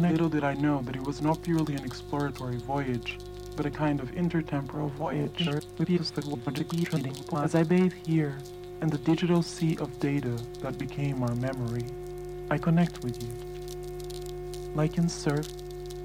Little 0.00 0.28
did 0.28 0.42
I 0.42 0.54
know 0.54 0.82
that 0.82 0.96
it 0.96 1.04
was 1.04 1.22
not 1.22 1.40
purely 1.40 1.76
an 1.76 1.84
exploratory 1.84 2.56
voyage, 2.56 3.18
but 3.54 3.66
a 3.66 3.70
kind 3.70 4.00
of 4.00 4.10
intertemporal 4.10 4.90
voyage. 4.94 5.46
As 7.44 7.54
I 7.54 7.62
bathe 7.62 7.92
here 8.04 8.36
in 8.82 8.88
the 8.88 8.98
digital 8.98 9.44
sea 9.44 9.76
of 9.76 10.00
data 10.00 10.36
that 10.60 10.76
became 10.76 11.22
our 11.22 11.36
memory, 11.36 11.84
I 12.50 12.58
connect 12.58 13.04
with 13.04 13.22
you. 13.22 13.47
Like 14.74 14.98
in 14.98 15.08
surf, 15.08 15.48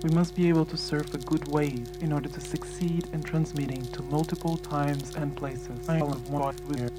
we 0.03 0.09
must 0.09 0.35
be 0.35 0.49
able 0.49 0.65
to 0.65 0.75
surf 0.75 1.13
a 1.13 1.17
good 1.17 1.47
wave 1.47 1.87
in 2.01 2.11
order 2.11 2.27
to 2.27 2.41
succeed 2.41 3.07
in 3.13 3.23
transmitting 3.23 3.85
to 3.87 4.01
multiple 4.03 4.57
times 4.57 5.15
and 5.15 5.35
places. 5.35 5.87
I 5.87 5.97
am 5.97 6.11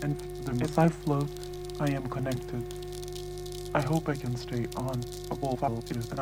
and 0.03 0.63
as 0.63 0.79
I 0.79 0.89
float, 0.89 1.29
I 1.81 1.91
am 1.91 2.09
connected. 2.09 2.65
I 3.75 3.83
hope 3.83 4.09
I 4.09 4.15
can 4.15 4.37
stay 4.37 4.67
on. 4.77 5.03
A 5.31 5.35
ball 5.35 5.59
is 5.91 6.11
an 6.13 6.19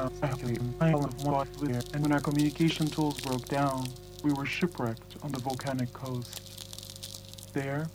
and 1.95 2.03
when 2.03 2.12
our 2.12 2.20
communication 2.20 2.86
tools 2.86 3.20
broke 3.20 3.47
down, 3.47 3.86
we 4.24 4.32
were 4.32 4.47
shipwrecked 4.47 5.16
on 5.22 5.32
the 5.32 5.38
volcanic 5.38 5.93
coast. 5.93 7.53
There, 7.53 7.88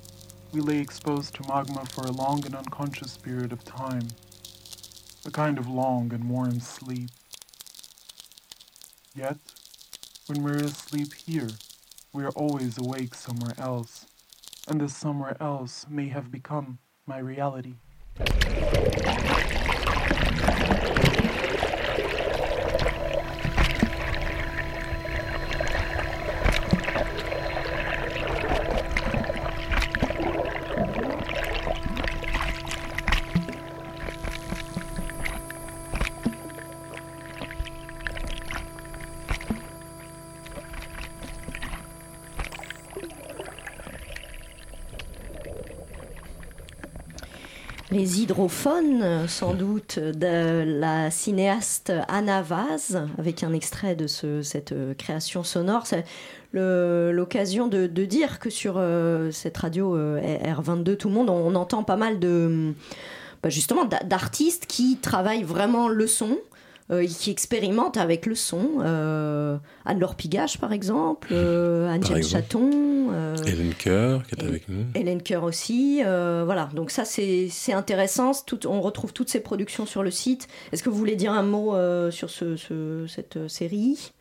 we 0.54 0.62
lay 0.62 0.78
exposed 0.78 1.34
to 1.36 1.48
magma 1.48 1.86
for 1.88 2.02
a 2.02 2.12
long 2.12 2.46
and 2.46 2.56
unconscious 2.56 3.18
period 3.18 3.52
of 3.52 3.64
time. 3.66 4.08
A 5.26 5.32
kind 5.32 5.58
of 5.58 5.68
long 5.68 6.14
and 6.14 6.30
warm 6.30 6.60
sleep. 6.60 7.10
Yet, 9.18 9.38
when 10.28 10.44
we're 10.44 10.58
asleep 10.58 11.12
here, 11.12 11.50
we 12.14 12.24
are 12.24 12.30
always 12.36 12.78
awake 12.78 13.16
somewhere 13.16 13.56
else, 13.58 14.06
and 14.68 14.80
this 14.80 14.96
somewhere 14.96 15.36
else 15.42 15.88
may 15.90 16.10
have 16.10 16.32
become 16.32 16.78
my 17.08 17.18
reality. 17.18 17.74
Euh, 48.30 49.26
sans 49.28 49.54
doute, 49.54 50.00
de 50.00 50.64
la 50.80 51.10
cinéaste 51.12 51.94
Anna 52.10 52.42
Vaz, 52.42 53.02
avec 53.18 53.42
un 53.44 53.54
extrait 53.54 53.96
de 53.96 54.06
ce- 54.08 54.42
cette 54.42 54.74
euh, 54.74 54.94
création 54.94 55.44
sonore. 55.44 55.88
C'est 55.88 56.04
l'occasion 56.54 57.68
de, 57.68 57.88
dire 57.88 58.40
que 58.40 58.50
sur 58.50 58.76
euh, 58.78 59.32
cette 59.32 59.58
radio 59.58 59.96
euh, 59.96 60.20
R22, 60.44 60.98
tout 60.98 61.08
le 61.08 61.14
monde, 61.14 61.30
on, 61.30 61.56
entend 61.56 61.84
pas 61.84 61.96
mal 61.96 62.20
de. 62.20 62.74
bah, 63.44 63.50
justement, 63.50 63.86
d'a- 63.86 64.04
d'artistes 64.04 64.66
qui 64.68 64.98
travaillent 64.98 65.44
vraiment 65.44 65.88
le 65.88 66.06
son. 66.08 66.38
Euh, 66.92 67.06
qui 67.06 67.32
expérimentent 67.32 67.98
avec 67.98 68.26
le 68.26 68.36
son. 68.36 68.80
Euh, 68.82 69.58
Anne-Laure 69.86 70.16
Pigage, 70.16 70.58
par 70.60 70.72
exemple, 70.74 71.30
euh, 71.32 71.88
Angèle. 71.90 72.24
Chaton. 72.24 72.72
Hélène 73.46 73.74
Coeur, 73.82 74.24
qui 74.24 74.36
est 74.36 74.44
avec 74.44 74.68
nous. 74.70 74.86
Hélène 74.96 75.22
Coeur 75.24 75.44
aussi. 75.44 76.02
voilà, 76.04 76.70
donc 76.74 76.92
ça 76.92 77.04
c'est 77.06 77.50
intéressant. 77.74 78.32
Tout, 78.46 78.68
on 78.68 78.82
retrouve 78.82 79.14
toutes 79.14 79.30
ces 79.30 79.40
productions 79.40 79.86
sur 79.86 80.04
le 80.04 80.12
site. 80.12 80.48
Est-ce 80.72 80.84
que 80.84 80.90
vous 80.90 80.98
voulez 80.98 81.16
dire 81.16 81.32
un 81.34 81.44
mot 81.44 81.74
sur 82.12 82.30
ce, 82.30 82.56
ce- 82.56 83.06
cette 83.08 83.48
série? 83.48 84.12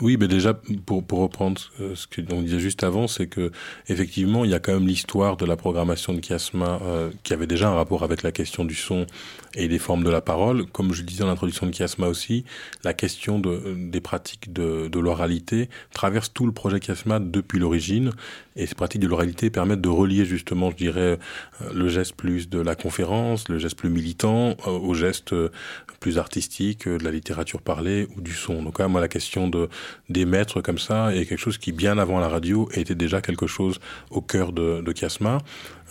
Oui, 0.00 0.16
mais 0.18 0.26
déjà, 0.26 0.54
pour, 0.54 1.04
pour 1.04 1.20
reprendre 1.20 1.60
euh, 1.80 1.94
ce 1.94 2.08
que 2.08 2.20
l'on 2.20 2.42
disait 2.42 2.58
juste 2.58 2.82
avant, 2.82 3.06
c'est 3.06 3.28
que 3.28 3.52
effectivement, 3.88 4.44
il 4.44 4.50
y 4.50 4.54
a 4.54 4.58
quand 4.58 4.72
même 4.72 4.88
l'histoire 4.88 5.36
de 5.36 5.46
la 5.46 5.56
programmation 5.56 6.12
de 6.12 6.20
Chiasma 6.20 6.80
euh, 6.82 7.10
qui 7.22 7.32
avait 7.32 7.46
déjà 7.46 7.68
un 7.68 7.74
rapport 7.74 8.02
avec 8.02 8.24
la 8.24 8.32
question 8.32 8.64
du 8.64 8.74
son 8.74 9.06
et 9.54 9.68
des 9.68 9.78
formes 9.78 10.02
de 10.02 10.10
la 10.10 10.20
parole. 10.20 10.66
Comme 10.66 10.92
je 10.92 11.02
le 11.02 11.06
disais 11.06 11.20
dans 11.20 11.28
l'introduction 11.28 11.66
de 11.66 11.72
Chiasma 11.72 12.08
aussi, 12.08 12.44
la 12.82 12.92
question 12.92 13.38
de, 13.38 13.76
des 13.76 14.00
pratiques 14.00 14.52
de, 14.52 14.88
de 14.88 14.98
l'oralité 14.98 15.68
traverse 15.92 16.32
tout 16.32 16.46
le 16.46 16.52
projet 16.52 16.80
Chiasma 16.80 17.20
depuis 17.20 17.60
l'origine. 17.60 18.10
Et 18.56 18.66
ces 18.66 18.74
pratiques 18.74 19.00
de 19.00 19.08
l'oralité 19.08 19.50
permettent 19.50 19.80
de 19.80 19.88
relier 19.88 20.24
justement, 20.24 20.70
je 20.70 20.76
dirais, 20.76 21.18
euh, 21.60 21.72
le 21.74 21.88
geste 21.88 22.14
plus 22.14 22.48
de 22.48 22.60
la 22.60 22.76
conférence, 22.76 23.48
le 23.48 23.58
geste 23.58 23.76
plus 23.76 23.90
militant, 23.90 24.56
euh, 24.66 24.70
au 24.70 24.94
geste 24.94 25.32
euh, 25.32 25.50
plus 25.98 26.18
artistique, 26.18 26.88
de 26.88 27.02
la 27.02 27.10
littérature 27.10 27.60
parlée 27.60 28.06
ou 28.16 28.20
du 28.20 28.32
son. 28.32 28.62
Donc 28.62 28.78
là, 28.78 28.86
moi, 28.86 29.00
la 29.00 29.08
question 29.08 29.48
de 29.48 29.68
d'émettre 30.08 30.60
comme 30.60 30.78
ça 30.78 31.14
est 31.14 31.26
quelque 31.26 31.38
chose 31.38 31.58
qui, 31.58 31.72
bien 31.72 31.98
avant 31.98 32.20
la 32.20 32.28
radio, 32.28 32.68
était 32.74 32.94
déjà 32.94 33.20
quelque 33.20 33.46
chose 33.46 33.80
au 34.10 34.20
cœur 34.20 34.52
de, 34.52 34.82
de 34.82 34.92
Chiasma. 34.92 35.38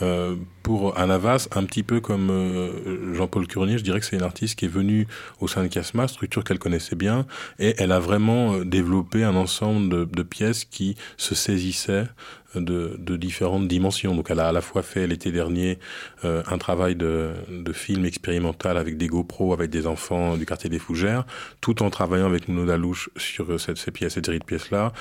Euh, 0.04 0.36
pour 0.64 0.98
Anavas, 0.98 1.50
un 1.54 1.66
petit 1.66 1.84
peu 1.84 2.00
comme 2.00 2.30
euh, 2.32 3.14
Jean-Paul 3.14 3.48
Curnier, 3.48 3.78
je 3.78 3.84
dirais 3.84 4.00
que 4.00 4.06
c'est 4.06 4.16
une 4.16 4.24
artiste 4.24 4.58
qui 4.58 4.66
est 4.66 4.70
venue 4.70 5.08
au 5.42 5.48
sein 5.50 5.64
de 5.64 5.72
Chiasma, 5.72 6.08
structure 6.08 6.44
qu'elle 6.44 6.58
connaissait 6.58 6.96
bien, 6.96 7.26
et 7.60 7.76
elle 7.78 7.92
a 7.92 8.00
vraiment 8.00 8.54
euh, 8.54 8.64
développé 8.64 9.26
un 9.26 9.36
ensemble 9.36 10.10
de, 10.10 10.24
pièces 10.24 10.64
qui 10.64 10.96
se 11.18 11.36
saisissaient 11.36 12.06
de, 12.56 13.18
différentes 13.18 13.68
dimensions. 13.68 14.16
Donc 14.16 14.32
elle 14.32 14.40
a 14.40 14.48
à 14.48 14.52
la 14.54 14.62
fois 14.62 14.84
fait 14.84 15.06
l'été 15.06 15.34
dernier 15.34 15.80
euh, 16.24 16.44
un 16.48 16.58
travail 16.58 16.96
de, 16.96 17.34
film 17.74 18.06
expérimental 18.06 18.78
avec 18.78 18.98
des 18.98 19.08
GoPro, 19.08 19.52
avec 19.52 19.70
des 19.70 19.86
enfants 19.86 20.38
du 20.38 20.46
quartier 20.46 20.70
des 20.70 20.80
Fougères, 20.80 21.26
tout 21.60 21.84
en 21.84 21.90
travaillant 21.90 22.28
avec 22.28 22.48
Nuno 22.48 22.66
Dalouche 22.66 23.10
sur 23.18 23.60
cette, 23.60 23.78
ces 23.78 23.92
pièces, 23.92 24.14
cette 24.14 24.28
série 24.28 24.40
de 24.40 24.46
pièces-là, 24.46 24.94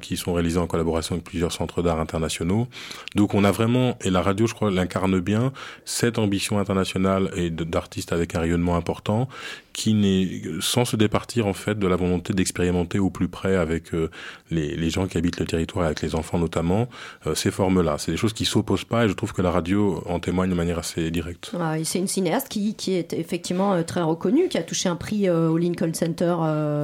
qui 0.00 0.16
sont 0.16 0.32
réalisées 0.32 0.58
en 0.58 0.66
collaboration 0.66 1.14
avec 1.14 1.24
plusieurs 1.24 1.52
centres 1.52 1.82
d'art 1.82 2.00
internationaux. 2.00 2.68
Donc 3.14 3.34
on 3.34 3.44
a 3.44 3.50
vraiment, 3.50 3.96
et 4.02 4.10
la 4.10 4.22
radio 4.22 4.46
je 4.46 4.54
crois 4.54 4.70
l'incarne 4.70 5.20
bien, 5.20 5.52
cette 5.84 6.18
ambition 6.18 6.58
internationale 6.58 7.30
et 7.36 7.50
d'artistes 7.50 8.12
avec 8.12 8.34
un 8.34 8.40
rayonnement 8.40 8.76
important, 8.76 9.28
qui 9.72 9.94
n'est 9.94 10.42
sans 10.60 10.84
se 10.84 10.96
départir 10.96 11.46
en 11.46 11.52
fait 11.52 11.78
de 11.78 11.86
la 11.86 11.96
volonté 11.96 12.32
d'expérimenter 12.32 12.98
au 12.98 13.10
plus 13.10 13.28
près 13.28 13.56
avec 13.56 13.94
euh, 13.94 14.10
les, 14.50 14.76
les 14.76 14.90
gens 14.90 15.06
qui 15.06 15.16
habitent 15.18 15.40
le 15.40 15.46
territoire, 15.46 15.86
avec 15.86 16.02
les 16.02 16.14
enfants 16.14 16.38
notamment, 16.38 16.88
euh, 17.26 17.34
ces 17.34 17.50
formes-là. 17.50 17.96
C'est 17.98 18.12
des 18.12 18.18
choses 18.18 18.32
qui 18.32 18.44
s'opposent 18.44 18.84
pas 18.84 19.04
et 19.04 19.08
je 19.08 19.14
trouve 19.14 19.32
que 19.32 19.42
la 19.42 19.50
radio 19.50 20.02
en 20.06 20.20
témoigne 20.20 20.50
de 20.50 20.54
manière 20.54 20.78
assez 20.78 21.10
directe. 21.10 21.52
Ah, 21.58 21.74
C'est 21.84 21.98
une 21.98 22.06
cinéaste 22.08 22.48
qui, 22.48 22.74
qui 22.74 22.92
est 22.94 23.12
effectivement 23.14 23.72
euh, 23.74 23.82
très 23.82 24.02
reconnue, 24.02 24.48
qui 24.48 24.58
a 24.58 24.62
touché 24.62 24.88
un 24.88 24.96
prix 24.96 25.28
euh, 25.28 25.48
au 25.48 25.56
Lincoln 25.58 25.92
Center. 25.94 26.36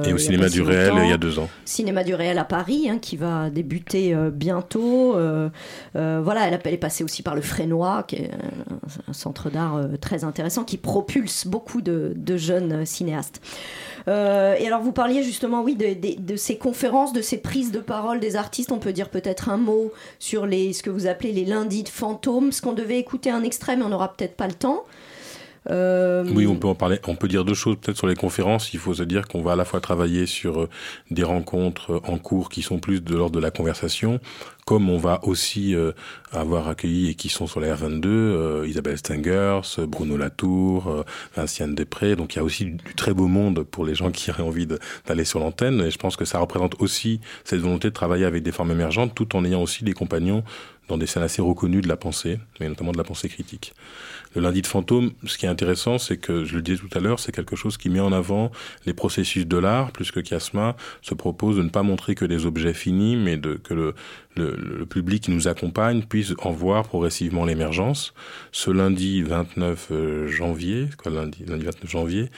et 0.05 0.13
au 0.13 0.17
cinéma 0.17 0.49
du 0.49 0.61
réel 0.61 0.93
il 1.03 1.09
y 1.09 1.13
a 1.13 1.17
deux 1.17 1.39
ans. 1.39 1.49
Cinéma 1.65 2.03
du 2.03 2.15
réel 2.15 2.37
à 2.39 2.43
Paris, 2.45 2.87
hein, 2.89 2.97
qui 2.99 3.17
va 3.17 3.49
débuter 3.49 4.15
bientôt. 4.33 5.15
Voilà, 5.93 6.47
elle, 6.47 6.53
a- 6.53 6.59
elle 6.63 6.73
est 6.73 6.77
passée 6.77 7.03
aussi 7.03 7.23
par 7.23 7.35
le 7.35 7.41
Frénois, 7.41 8.03
qui 8.07 8.15
est 8.17 8.31
un, 8.31 9.09
un 9.09 9.13
centre 9.13 9.49
d'art 9.49 9.79
très 10.01 10.23
intéressant, 10.23 10.63
qui 10.63 10.77
propulse 10.77 11.47
beaucoup 11.47 11.81
de, 11.81 12.13
de 12.15 12.37
jeunes 12.37 12.78
euh, 12.79 12.85
cinéastes. 12.85 13.41
Euh, 14.07 14.55
et 14.57 14.67
alors, 14.67 14.81
vous 14.81 14.91
parliez 14.91 15.23
justement, 15.23 15.61
oui, 15.61 15.75
de 15.75 16.35
ces 16.35 16.57
conférences, 16.57 17.13
de 17.13 17.21
ces 17.21 17.37
prises 17.37 17.71
de 17.71 17.79
parole 17.79 18.19
des 18.19 18.35
artistes. 18.35 18.71
On 18.71 18.79
peut 18.79 18.93
dire 18.93 19.09
peut-être 19.09 19.49
un 19.49 19.57
mot 19.57 19.91
sur 20.19 20.45
les, 20.45 20.73
ce 20.73 20.83
que 20.83 20.89
vous 20.89 21.07
appelez 21.07 21.31
les 21.31 21.45
lundis 21.45 21.83
de 21.83 21.89
fantômes, 21.89 22.51
ce 22.51 22.61
qu'on 22.61 22.73
devait 22.73 22.97
écouter 22.97 23.29
un 23.29 23.43
extrait, 23.43 23.75
mais 23.75 23.83
on 23.83 23.89
n'aura 23.89 24.13
peut-être 24.13 24.35
pas 24.35 24.47
le 24.47 24.53
temps. 24.53 24.83
Euh, 25.69 26.23
Oui, 26.33 26.47
on 26.47 26.55
peut 26.55 26.67
en 26.67 26.75
parler. 26.75 26.99
On 27.07 27.15
peut 27.15 27.27
dire 27.27 27.45
deux 27.45 27.53
choses 27.53 27.77
peut-être 27.81 27.97
sur 27.97 28.07
les 28.07 28.15
conférences. 28.15 28.73
Il 28.73 28.79
faut 28.79 28.93
se 28.93 29.03
dire 29.03 29.27
qu'on 29.27 29.41
va 29.41 29.53
à 29.53 29.55
la 29.55 29.65
fois 29.65 29.81
travailler 29.81 30.25
sur 30.25 30.61
euh, 30.61 30.69
des 31.11 31.23
rencontres 31.23 31.91
euh, 31.91 31.99
en 32.07 32.17
cours 32.17 32.49
qui 32.49 32.61
sont 32.61 32.79
plus 32.79 33.01
de 33.01 33.15
l'ordre 33.15 33.35
de 33.35 33.41
la 33.41 33.51
conversation, 33.51 34.19
comme 34.65 34.89
on 34.89 34.97
va 34.97 35.19
aussi 35.23 35.75
avoir 36.31 36.67
accueilli 36.67 37.09
et 37.09 37.15
qui 37.15 37.29
sont 37.29 37.47
sur 37.47 37.59
la 37.59 37.75
R22 37.75 38.05
euh, 38.05 38.67
Isabelle 38.67 38.97
Stengers, 38.97 39.61
Bruno 39.87 40.15
Latour, 40.15 41.03
Vinciane 41.35 41.75
Després. 41.75 42.15
Donc 42.15 42.35
il 42.35 42.37
y 42.37 42.39
a 42.39 42.43
aussi 42.43 42.65
du 42.65 42.95
très 42.95 43.13
beau 43.13 43.27
monde 43.27 43.63
pour 43.63 43.85
les 43.85 43.95
gens 43.95 44.11
qui 44.11 44.29
auraient 44.29 44.43
envie 44.43 44.67
d'aller 45.07 45.25
sur 45.25 45.39
l'antenne. 45.39 45.81
Et 45.81 45.91
je 45.91 45.97
pense 45.97 46.15
que 46.15 46.25
ça 46.25 46.39
représente 46.39 46.75
aussi 46.81 47.19
cette 47.43 47.59
volonté 47.59 47.89
de 47.89 47.93
travailler 47.93 48.25
avec 48.25 48.43
des 48.43 48.51
formes 48.51 48.71
émergentes, 48.71 49.15
tout 49.15 49.35
en 49.35 49.43
ayant 49.43 49.61
aussi 49.61 49.83
des 49.83 49.93
compagnons 49.93 50.43
dans 50.87 50.97
des 50.97 51.07
scènes 51.07 51.23
assez 51.23 51.41
reconnues 51.41 51.81
de 51.81 51.87
la 51.87 51.97
pensée, 51.97 52.39
mais 52.59 52.67
notamment 52.67 52.91
de 52.91 52.97
la 52.97 53.03
pensée 53.03 53.29
critique. 53.29 53.73
Le 54.35 54.41
lundi 54.41 54.61
de 54.61 54.67
fantôme, 54.67 55.11
ce 55.25 55.37
qui 55.37 55.45
est 55.45 55.49
intéressant, 55.49 55.97
c'est 55.97 56.17
que, 56.17 56.43
je 56.45 56.55
le 56.55 56.61
disais 56.61 56.77
tout 56.77 56.95
à 56.95 57.01
l'heure, 57.01 57.19
c'est 57.19 57.31
quelque 57.31 57.55
chose 57.55 57.77
qui 57.77 57.89
met 57.89 57.99
en 57.99 58.11
avant 58.11 58.51
les 58.85 58.93
processus 58.93 59.47
de 59.47 59.57
l'art, 59.57 59.91
plus 59.91 60.11
que 60.11 60.19
se 61.01 61.13
propose 61.15 61.57
de 61.57 61.63
ne 61.63 61.69
pas 61.69 61.83
montrer 61.83 62.13
que 62.13 62.25
des 62.25 62.45
objets 62.45 62.73
finis, 62.73 63.15
mais 63.15 63.37
de, 63.37 63.55
que 63.55 63.73
le, 63.73 63.95
le, 64.39 64.85
public 64.85 65.23
qui 65.23 65.31
nous 65.31 65.47
accompagne 65.47 66.03
puisse 66.03 66.33
en 66.39 66.51
voir 66.51 66.83
progressivement 66.83 67.45
l'émergence. 67.45 68.13
Ce 68.51 68.71
lundi 68.71 69.21
29 69.21 69.87
euh, 69.91 70.27
janvier, 70.27 70.87
quoi, 70.97 71.11
lundi, 71.11 71.43
lundi 71.45 71.65
29 71.65 71.89
janvier, 71.89 72.29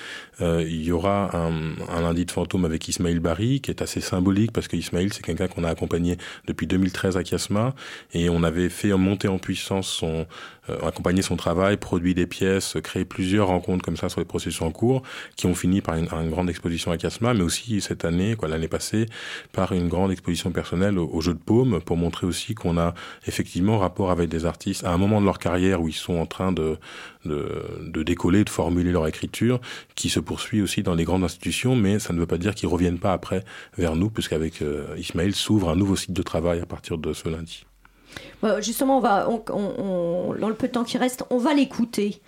euh, 0.42 0.64
il 0.66 0.84
y 0.84 0.92
aura 0.92 1.36
un, 1.36 1.52
un 1.90 2.02
lundi 2.02 2.26
de 2.26 2.32
fantôme 2.32 2.66
avec 2.66 2.88
Ismaël 2.88 3.20
Barry, 3.20 3.62
qui 3.62 3.72
est 3.72 3.82
assez 3.82 4.02
symbolique, 4.02 4.52
parce 4.52 4.68
que 4.68 4.78
c'est 4.82 5.22
quelqu'un 5.24 5.48
qu'on 5.48 5.64
a 5.64 5.70
accompagné 5.70 6.18
depuis 6.48 6.68
2013 6.68 7.18
à 7.18 7.24
Chiasma, 7.24 7.74
et 8.14 8.30
on 8.30 8.44
avait 8.44 8.70
fait 8.70 8.94
monter 8.98 9.28
en 9.28 9.38
puissance 9.38 9.88
son, 9.88 10.26
euh, 10.70 10.78
accompagner 10.86 11.22
son 11.22 11.36
travail, 11.36 11.78
produit 11.78 12.14
des 12.14 12.28
pièces, 12.28 12.78
créé 12.84 13.06
plusieurs 13.06 13.48
rencontres 13.48 13.84
comme 13.84 13.98
ça 13.98 14.10
sur 14.10 14.20
les 14.20 14.26
processus 14.26 14.62
en 14.62 14.72
cours, 14.72 15.02
qui 15.36 15.48
ont 15.48 15.56
fini 15.56 15.82
par 15.82 15.96
une, 15.96 16.06
grande 16.06 16.50
exposition 16.50 16.92
à 16.92 16.98
Chiasma, 16.98 17.34
mais 17.34 17.42
aussi 17.42 17.82
cette 17.82 18.06
année, 18.06 18.36
quoi, 18.36 18.48
l'année 18.48 18.68
passée, 18.68 19.08
par 19.52 19.72
une 19.72 19.88
grande 19.88 20.12
exposition 20.12 20.52
personnelle 20.52 21.00
au 21.00 21.22
jeu 21.22 21.34
de 21.34 21.40
paume, 21.40 21.82
pour 21.92 21.98
montrer 21.98 22.26
aussi 22.26 22.56
qu'on 22.56 22.78
a 22.78 22.94
effectivement 23.28 23.78
rapport 23.78 24.12
avec 24.12 24.30
des 24.30 24.46
artistes 24.46 24.86
à 24.86 24.94
un 24.94 24.98
moment 24.98 25.20
de 25.20 25.26
leur 25.26 25.40
carrière 25.40 25.82
où 25.82 25.90
ils 25.90 25.94
sont 25.94 26.14
en 26.14 26.26
train 26.26 26.54
de, 26.54 26.78
de, 27.26 28.02
décoller, 28.02 28.46
de 28.46 28.50
formuler 28.50 28.94
leur 28.94 29.06
écriture, 29.08 29.60
qui 29.94 30.08
se 30.08 30.22
poursuit 30.22 30.62
aussi 30.62 30.84
dans 30.84 30.96
les 30.96 31.04
grandes 31.04 31.26
institutions, 31.26 31.76
mais 31.76 32.00
ça 32.00 32.14
ne 32.14 32.20
veut 32.20 32.26
pas 32.26 32.38
dire 32.38 32.56
qu'ils 32.56 32.70
reviennent 32.70 32.98
pas 32.98 33.12
après 33.12 33.44
vers 33.78 33.98
nous, 33.98 34.10
puisqu'avec 34.10 34.62
euh, 34.62 34.96
Ismaël 34.98 35.36
s'ouvre 35.36 35.68
un 35.68 35.76
nouveau 35.76 35.98
site 35.98 36.14
de 36.14 36.24
travail 36.24 36.62
à 36.62 36.66
partir 36.66 36.98
de 36.98 37.12
ce 37.12 37.28
lundi. 37.28 37.66
Justement, 38.62 39.00
on 39.00 39.02
va, 39.02 39.26
dans 39.26 40.48
le 40.48 40.56
peu 40.56 40.68
de 40.68 40.72
temps 40.72 40.86
qui 40.86 40.98
reste, 40.98 41.26
on 41.30 41.40
va 41.40 41.54
l'écouter. 41.54 42.22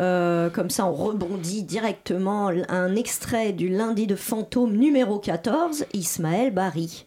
Euh, 0.00 0.50
comme 0.50 0.70
ça, 0.70 0.86
on 0.86 0.92
rebondit 0.92 1.62
directement. 1.62 2.50
Un 2.68 2.96
extrait 2.96 3.52
du 3.52 3.68
lundi 3.68 4.08
de 4.08 4.16
fantôme 4.16 4.72
numéro 4.72 5.20
14, 5.20 5.84
Ismaël 5.92 6.52
Barry. 6.52 7.06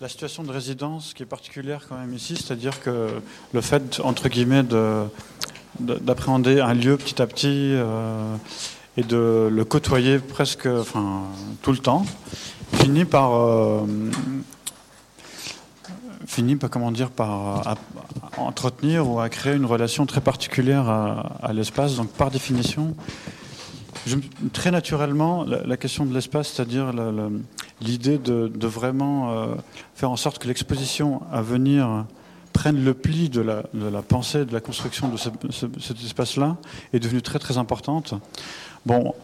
La 0.00 0.08
situation 0.08 0.42
de 0.42 0.50
résidence 0.52 1.14
qui 1.14 1.22
est 1.22 1.26
particulière 1.26 1.86
quand 1.88 1.96
même 1.96 2.12
ici, 2.14 2.36
c'est-à-dire 2.36 2.80
que 2.80 3.08
le 3.52 3.60
fait, 3.60 4.00
entre 4.02 4.28
guillemets, 4.28 4.62
de- 4.62 5.04
de- 5.80 5.94
d'appréhender 5.94 6.60
un 6.60 6.74
lieu 6.74 6.96
petit 6.96 7.22
à 7.22 7.26
petit 7.26 7.70
euh, 7.72 8.34
et 8.96 9.02
de 9.02 9.48
le 9.50 9.64
côtoyer 9.64 10.18
presque 10.18 10.68
tout 11.62 11.72
le 11.72 11.78
temps, 11.78 12.04
finit 12.74 13.04
par, 13.04 13.34
euh, 13.34 13.80
finit 16.26 16.56
par, 16.56 16.70
comment 16.70 16.90
dire, 16.90 17.10
par 17.10 17.66
à 17.68 17.76
entretenir 18.36 19.08
ou 19.08 19.20
à 19.20 19.28
créer 19.28 19.54
une 19.54 19.64
relation 19.66 20.06
très 20.06 20.20
particulière 20.20 20.88
à, 20.88 21.36
à 21.42 21.52
l'espace. 21.52 21.94
Donc 21.96 22.08
par 22.10 22.30
définition, 22.30 22.94
je- 24.06 24.16
très 24.52 24.70
naturellement, 24.70 25.44
la, 25.44 25.62
la 25.66 25.76
question 25.76 26.04
de 26.06 26.14
l'espace, 26.14 26.48
c'est-à-dire 26.52 26.92
l'idée 27.80 28.18
de, 28.18 28.48
de 28.48 28.66
vraiment 28.66 29.32
euh, 29.32 29.54
faire 29.94 30.10
en 30.10 30.16
sorte 30.16 30.38
que 30.38 30.48
l'exposition 30.48 31.22
à 31.32 31.42
venir 31.42 32.04
prenne 32.52 32.84
le 32.84 32.94
pli 32.94 33.28
de 33.28 33.40
la, 33.40 33.64
de 33.74 33.86
la 33.88 34.02
pensée, 34.02 34.44
de 34.44 34.52
la 34.52 34.60
construction 34.60 35.08
de 35.08 35.16
ce- 35.16 35.28
cet 35.80 36.00
espace-là, 36.04 36.56
est 36.92 37.00
devenue 37.00 37.22
très 37.22 37.38
très 37.38 37.58
importante. 37.58 38.14
Bon, 38.86 39.14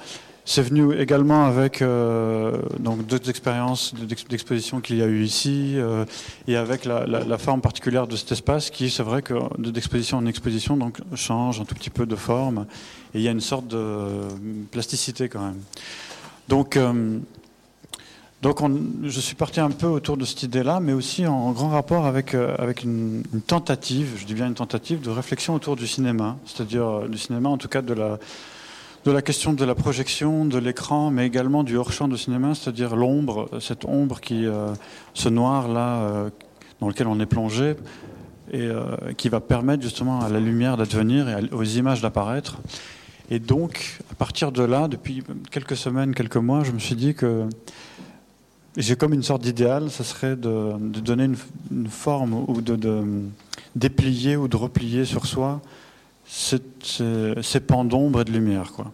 C'est 0.53 0.62
venu 0.62 0.92
également 0.98 1.44
avec 1.44 1.80
euh, 1.80 2.61
donc 2.80 3.07
d'autres 3.07 3.30
expériences 3.30 3.94
d'ex- 3.94 4.24
d'exposition 4.26 4.80
qu'il 4.80 4.96
y 4.96 5.03
a 5.03 5.07
eu 5.07 5.22
ici 5.22 5.74
euh, 5.76 6.05
et 6.48 6.57
avec 6.57 6.84
la, 6.86 7.38
forme 7.38 7.61
particulière 7.61 8.09
de 8.09 8.16
cet 8.16 8.32
espace 8.32 8.68
qui, 8.68 8.90
c'est 8.90 9.05
vrai 9.05 9.22
que 9.22 9.34
de- 9.59 9.70
d'exposition 9.70 10.18
en 10.18 10.26
exposition, 10.26 10.76
donc 10.76 10.98
change 11.14 11.61
un 11.61 11.64
tout 11.64 11.76
petit 11.76 11.88
peu 11.88 12.05
de 12.05 12.16
forme 12.16 12.66
et 13.14 13.20
il 13.20 13.22
y 13.22 13.28
a 13.28 13.30
une 13.30 13.40
sorte 13.40 13.68
de 13.68 14.26
plasticité 14.72 15.28
quand 15.28 15.38
même. 15.38 15.61
Donc, 16.48 16.76
euh, 16.76 17.20
donc 18.42 18.61
on- 18.61 18.76
je 19.05 19.20
suis 19.20 19.36
parti 19.36 19.61
un 19.61 19.70
peu 19.70 19.86
autour 19.86 20.16
de 20.16 20.24
cette 20.24 20.42
idée-là, 20.42 20.80
mais 20.80 20.94
aussi 20.94 21.28
en, 21.28 21.53
grand 21.53 21.68
rapport 21.68 22.07
avec, 22.07 22.34
euh, 22.34 22.57
avec 22.59 22.82
une, 22.82 23.22
tentative, 23.46 24.14
je 24.16 24.26
dis 24.26 24.34
bien 24.34 24.48
une 24.48 24.55
tentative, 24.55 25.01
de 25.01 25.11
réflexion 25.11 25.55
autour 25.55 25.76
du 25.76 25.86
cinéma, 25.86 26.38
c'est-à-dire 26.44 26.88
euh, 26.88 27.07
du 27.07 27.18
cinéma 27.18 27.48
en 27.51 27.57
tout 27.57 27.68
cas 27.68 27.82
de 27.82 27.94
la, 27.94 28.18
de 29.05 29.11
la 29.11 29.22
question 29.22 29.55
de 29.55 29.64
la 29.64 29.74
projection, 29.74 30.44
de 30.44 30.59
l'écran, 30.59 31.11
mais 31.11 31.26
également 31.26 31.64
du 31.64 31.76
hors-champ 31.76 32.07
de 32.07 32.16
cinéma, 32.16 32.55
c'est-à-dire 32.55 32.96
l'ombre, 32.96 33.48
cette 33.61 33.86
ombre 33.86 34.20
qui, 34.20 34.44
euh, 34.44 34.74
ce 35.14 35.30
noir-là 35.30 36.03
euh, 36.03 36.30
dans 36.80 36.88
lequel 36.88 37.07
on 37.07 37.18
est 37.18 37.26
plongé, 37.26 37.76
et 38.53 38.61
euh, 38.61 38.84
qui 39.16 39.28
va 39.28 39.40
permettre 39.40 39.82
justement 39.82 40.20
à 40.20 40.28
la 40.28 40.40
lumière 40.40 40.76
d'advenir 40.76 41.28
et 41.28 41.48
aux 41.53 41.64
images 41.64 42.03
d'apparaître. 42.03 42.59
Et 43.30 43.38
donc, 43.38 43.98
à 44.11 44.14
partir 44.14 44.53
de 44.53 44.62
là, 44.62 44.88
depuis 44.88 45.22
quelques 45.51 45.76
semaines, 45.76 46.14
quelques 46.14 46.36
mois, 46.36 46.62
je 46.64 46.72
me 46.72 46.78
suis 46.78 46.96
dit 46.96 47.14
que 47.14 47.48
j'ai 48.76 48.96
comme 48.96 49.14
une 49.14 49.22
sorte 49.22 49.42
d'idéal, 49.42 49.90
ce 49.90 50.03
serait 50.03 50.36
de, 50.36 50.76
donner 50.78 51.28
une, 51.70 51.86
forme 51.86 52.44
ou 52.48 52.61
de 52.61 53.03
déplier 53.76 54.36
ou 54.36 54.48
de 54.48 54.57
replier 54.57 55.05
sur 55.05 55.26
soi 55.26 55.62
ces, 56.31 57.61
pans 57.61 57.85
d'ombre 57.85 58.20
et 58.20 58.24
de 58.24 58.33
lumière. 58.33 58.72
Quoi. 58.72 58.91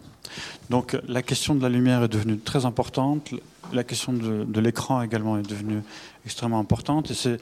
Donc 0.69 0.97
la 1.07 1.21
question 1.21 1.55
de 1.55 1.61
la 1.61 1.69
lumière 1.69 2.03
est 2.03 2.07
devenue 2.07 2.39
très 2.39 2.65
importante, 2.65 3.33
la 3.73 3.83
question 3.83 4.13
de, 4.13 4.59
l'écran 4.59 5.01
également 5.01 5.37
est 5.37 5.47
devenue 5.47 5.81
extrêmement 6.25 6.59
importante. 6.59 7.11
Et 7.11 7.13
c'est 7.13 7.39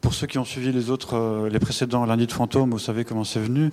pour 0.00 0.14
ceux 0.14 0.26
qui 0.26 0.38
ont 0.38 0.44
suivi 0.44 0.72
les 0.72 0.90
autres, 0.90 1.16
euh, 1.16 1.48
les 1.48 1.60
précédents 1.60 2.04
lundis 2.04 2.26
de 2.26 2.32
fantômes, 2.32 2.70
vous 2.70 2.78
savez 2.78 3.04
comment 3.04 3.24
c'est 3.24 3.40
venu, 3.40 3.70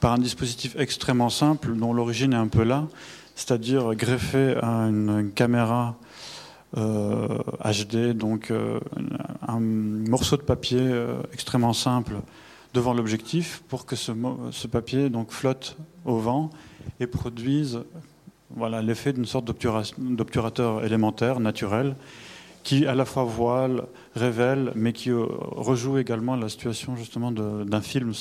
par 0.00 0.12
un 0.12 0.18
dispositif 0.18 0.74
extrêmement 0.78 1.28
simple 1.28 1.74
dont 1.76 1.92
l'origine 1.92 2.32
est 2.32 2.36
un 2.36 2.48
peu 2.48 2.64
là, 2.64 2.86
c'est-à-dire 3.36 3.94
greffé 3.94 4.56
à 4.62 4.88
une, 4.88 5.30
caméra 5.34 5.96
euh, 6.76 7.38
HD, 7.64 8.12
donc 8.12 8.50
euh, 8.50 8.80
un 9.46 9.60
morceau 9.60 10.36
de 10.36 10.42
papier 10.42 10.80
euh, 10.80 11.20
extrêmement 11.32 11.72
simple 11.72 12.14
devant 12.74 12.94
l'objectif 12.94 13.62
pour 13.68 13.86
que 13.86 13.96
ce, 13.96 14.12
papier 14.66 15.10
donc 15.10 15.32
flotte 15.32 15.76
au 16.04 16.18
vent 16.18 16.50
et 17.00 17.06
produise 17.06 17.80
voilà 18.50 18.82
l'effet 18.82 19.12
d'une 19.12 19.26
sorte 19.26 19.44
d'obtura- 19.44 19.94
d'obturateur 19.98 20.84
élémentaire 20.84 21.40
naturel 21.40 21.96
qui 22.62 22.86
à 22.86 22.94
la 22.94 23.04
fois 23.04 23.24
voile, 23.24 23.84
révèle, 24.14 24.72
mais 24.74 24.92
qui 24.92 25.10
euh, 25.10 25.24
rejoue 25.40 25.98
également 25.98 26.36
la 26.36 26.48
situation 26.48 26.96
justement 26.96 27.32
d'un 27.32 27.80
film, 27.80 28.12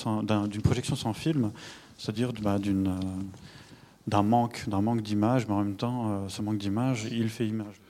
d'une 0.49 0.61
projection 0.61 0.95
sans 0.95 1.13
film, 1.13 1.51
c'est-à-dire 1.97 2.31
bah, 2.41 2.57
d'un 4.07 4.23
manque, 4.23 4.63
d'un 4.67 4.81
manque 4.81 5.01
d'image, 5.01 5.47
mais 5.47 5.53
en 5.53 5.63
même 5.63 5.75
temps, 5.75 6.09
euh, 6.09 6.29
ce 6.29 6.41
manque 6.41 6.57
d'image, 6.57 7.07
il 7.11 7.29
fait 7.29 7.47
image. 7.47 7.81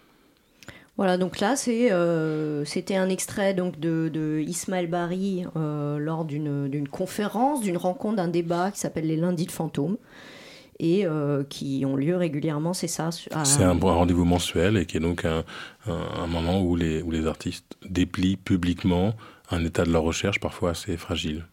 Voilà, 1.00 1.18
donc 1.18 1.40
là, 1.40 1.56
euh, 1.70 2.66
c'était 2.66 2.98
un 2.98 3.08
extrait 3.08 3.54
donc, 3.54 3.80
de, 3.80 4.10
de 4.14 4.44
Ismaël 4.46 4.88
Bari 4.88 5.46
euh, 5.56 5.98
lors 5.98 6.26
d'une, 6.26 6.90
conférence, 6.90 7.62
d'une 7.62 7.78
rencontre, 7.78 8.18
d'un 8.18 8.28
débat 8.28 8.70
qui 8.72 8.82
s'appelle 8.82 9.08
les 9.08 9.16
lundis 9.16 9.46
de 9.46 9.52
fantômes 9.54 9.96
et 10.78 11.06
euh, 11.06 11.46
qui 11.48 11.86
ont 11.88 11.96
lieu 11.96 12.18
régulièrement, 12.18 12.74
c'est 12.74 12.90
ça 12.90 13.12
à- 13.32 13.46
C'est 13.46 13.64
un, 13.64 13.80
rendez-vous 13.80 14.26
mensuel 14.26 14.76
et 14.76 14.86
qui 14.86 14.98
est 14.98 15.00
donc 15.00 15.24
un, 15.24 15.46
un- 15.88 16.24
un 16.24 16.28
moment 16.28 16.62
où 16.62 16.76
les, 16.76 17.02
où 17.02 17.12
les 17.12 17.28
artistes 17.28 17.78
déplient 17.90 18.36
publiquement 18.36 19.14
un 19.52 19.64
état 19.64 19.86
de 19.86 19.92
leur 19.92 20.04
recherche 20.04 20.42
parfois 20.42 20.72
assez 20.72 20.98
fragile. 20.98 21.46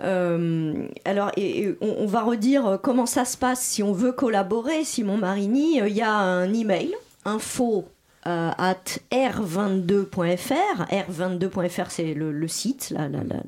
Euh, 0.00 0.86
alors, 1.04 1.30
et, 1.36 1.60
et 1.64 1.76
on, 1.82 1.96
on 1.98 2.06
va 2.06 2.22
redire 2.22 2.78
comment 2.82 3.04
ça 3.04 3.26
se 3.26 3.36
passe 3.36 3.60
si 3.60 3.82
on 3.82 3.92
veut 3.92 4.12
collaborer. 4.12 4.82
Simon 4.84 5.18
Marini, 5.18 5.76
il 5.86 5.92
y 5.94 6.00
a 6.00 6.14
un 6.14 6.50
email 6.54 6.94
info 7.26 7.84
euh, 8.26 8.50
at 8.58 8.98
r22.fr. 9.12 10.86
R22.fr, 10.90 11.90
c'est 11.90 12.14
le, 12.14 12.48
site, 12.48 12.90
la, 12.90 13.08
la, 13.08 13.18
la, 13.18 13.36
la- 13.36 13.42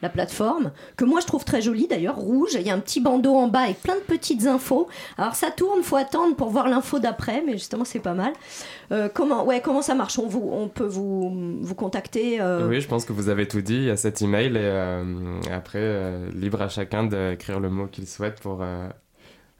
la 0.00 0.08
plateforme, 0.08 0.70
que 0.96 1.04
moi 1.04 1.18
je 1.20 1.26
trouve 1.26 1.44
très 1.44 1.60
jolie 1.60 1.88
d'ailleurs, 1.88 2.14
rouge. 2.14 2.50
Il 2.54 2.62
y 2.64 2.70
a 2.70 2.74
un 2.74 2.78
petit 2.78 3.00
bandeau 3.00 3.34
en 3.34 3.48
bas 3.48 3.62
avec 3.62 3.82
plein 3.82 3.96
de 3.96 4.00
petites 4.00 4.46
infos. 4.46 4.86
Alors 5.16 5.34
ça 5.34 5.50
tourne, 5.50 5.82
faut 5.82 5.96
attendre 5.96 6.36
pour 6.36 6.50
voir 6.50 6.68
l'info 6.68 7.00
d'après, 7.00 7.42
mais 7.44 7.54
justement 7.54 7.84
c'est 7.84 7.98
pas 7.98 8.14
mal. 8.14 8.32
Euh, 8.92 9.08
comment, 9.12 9.44
ouais, 9.44 9.60
comment 9.60 9.82
ça 9.82 9.96
marche? 9.96 10.16
On, 10.20 10.28
vous, 10.28 10.48
on 10.52 10.68
peut 10.68 10.86
vous, 10.86 11.58
vous 11.60 11.74
contacter 11.74 12.40
euh, 12.40 12.68
Oui, 12.68 12.80
je 12.80 12.86
pense 12.86 13.04
que 13.04 13.12
vous 13.12 13.28
avez 13.28 13.48
tout 13.48 13.60
dit. 13.60 13.90
A 13.90 13.96
cet 13.96 14.22
email 14.22 14.56
et 14.56 15.52
après, 15.52 16.30
libre 16.32 16.62
à 16.62 16.68
chacun 16.68 17.02
d'écrire 17.04 17.58
le 17.58 17.68
mot 17.68 17.86
qu'il 17.88 18.06
souhaite 18.06 18.38
pour 18.40 18.62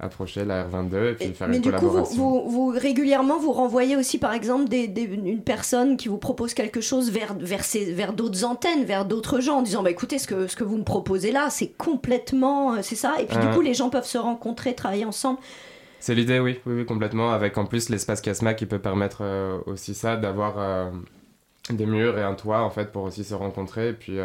approcher 0.01 0.45
la 0.45 0.69
R22 0.69 1.11
et 1.11 1.15
puis 1.15 1.35
faire 1.35 1.49
Mais 1.49 1.57
une 1.57 1.63
du 1.63 1.71
coup, 1.73 1.77
vous, 1.79 1.89
collaboration. 1.89 2.41
vous, 2.45 2.51
vous- 2.51 2.69
régulièrement, 2.69 3.39
vous 3.39 3.51
renvoyez 3.53 3.97
aussi, 3.97 4.19
par 4.19 4.33
exemple, 4.33 4.69
des, 4.69 4.87
des- 4.87 5.03
une 5.03 5.43
personne 5.43 5.97
qui 5.97 6.07
vous 6.09 6.19
propose 6.19 6.55
quelque 6.55 6.81
chose 6.81 7.11
vers, 7.11 7.35
vers, 7.35 7.63
vers 7.95 8.13
d'autres 8.13 8.45
antennes, 8.45 8.85
vers 8.85 9.05
d'autres 9.05 9.41
gens, 9.41 9.59
en 9.59 9.63
disant, 9.63 9.83
bah, 9.83 9.91
écoutez, 9.91 10.19
ce 10.19 10.29
que, 10.29 10.47
ce 10.47 10.55
que 10.55 10.63
vous 10.63 10.77
me 10.77 10.85
proposez 10.85 11.33
là, 11.33 11.51
c'est 11.51 11.69
complètement... 11.77 12.75
euh, 12.75 12.79
C'est 12.83 12.95
ça 12.95 13.15
Et 13.21 13.27
puis, 13.27 13.37
du 13.39 13.49
coup, 13.49 13.61
les 13.61 13.75
gens 13.75 13.91
peuvent 13.91 14.07
se 14.07 14.19
rencontrer, 14.19 14.75
travailler 14.75 15.05
ensemble. 15.05 15.41
C'est 16.01 16.15
l'idée, 16.15 16.39
oui, 16.39 16.61
oui, 16.65 16.75
oui, 16.77 16.87
complètement. 16.87 17.33
Avec 17.33 17.59
en 17.59 17.67
plus 17.67 17.89
l'espace 17.89 18.21
Casma 18.21 18.55
qui 18.55 18.67
peut 18.67 18.79
permettre 18.79 19.19
euh, 19.23 19.59
aussi 19.67 19.95
ça, 19.95 20.17
d'avoir 20.17 20.59
euh, 20.61 20.91
des 21.71 21.87
murs 21.87 22.17
et 22.19 22.23
un 22.23 22.35
toit 22.35 22.61
en 22.63 22.71
fait 22.71 22.93
pour 22.93 23.03
aussi 23.03 23.25
se 23.25 23.35
rencontrer 23.35 23.89
et 23.89 23.93
puis 23.95 24.19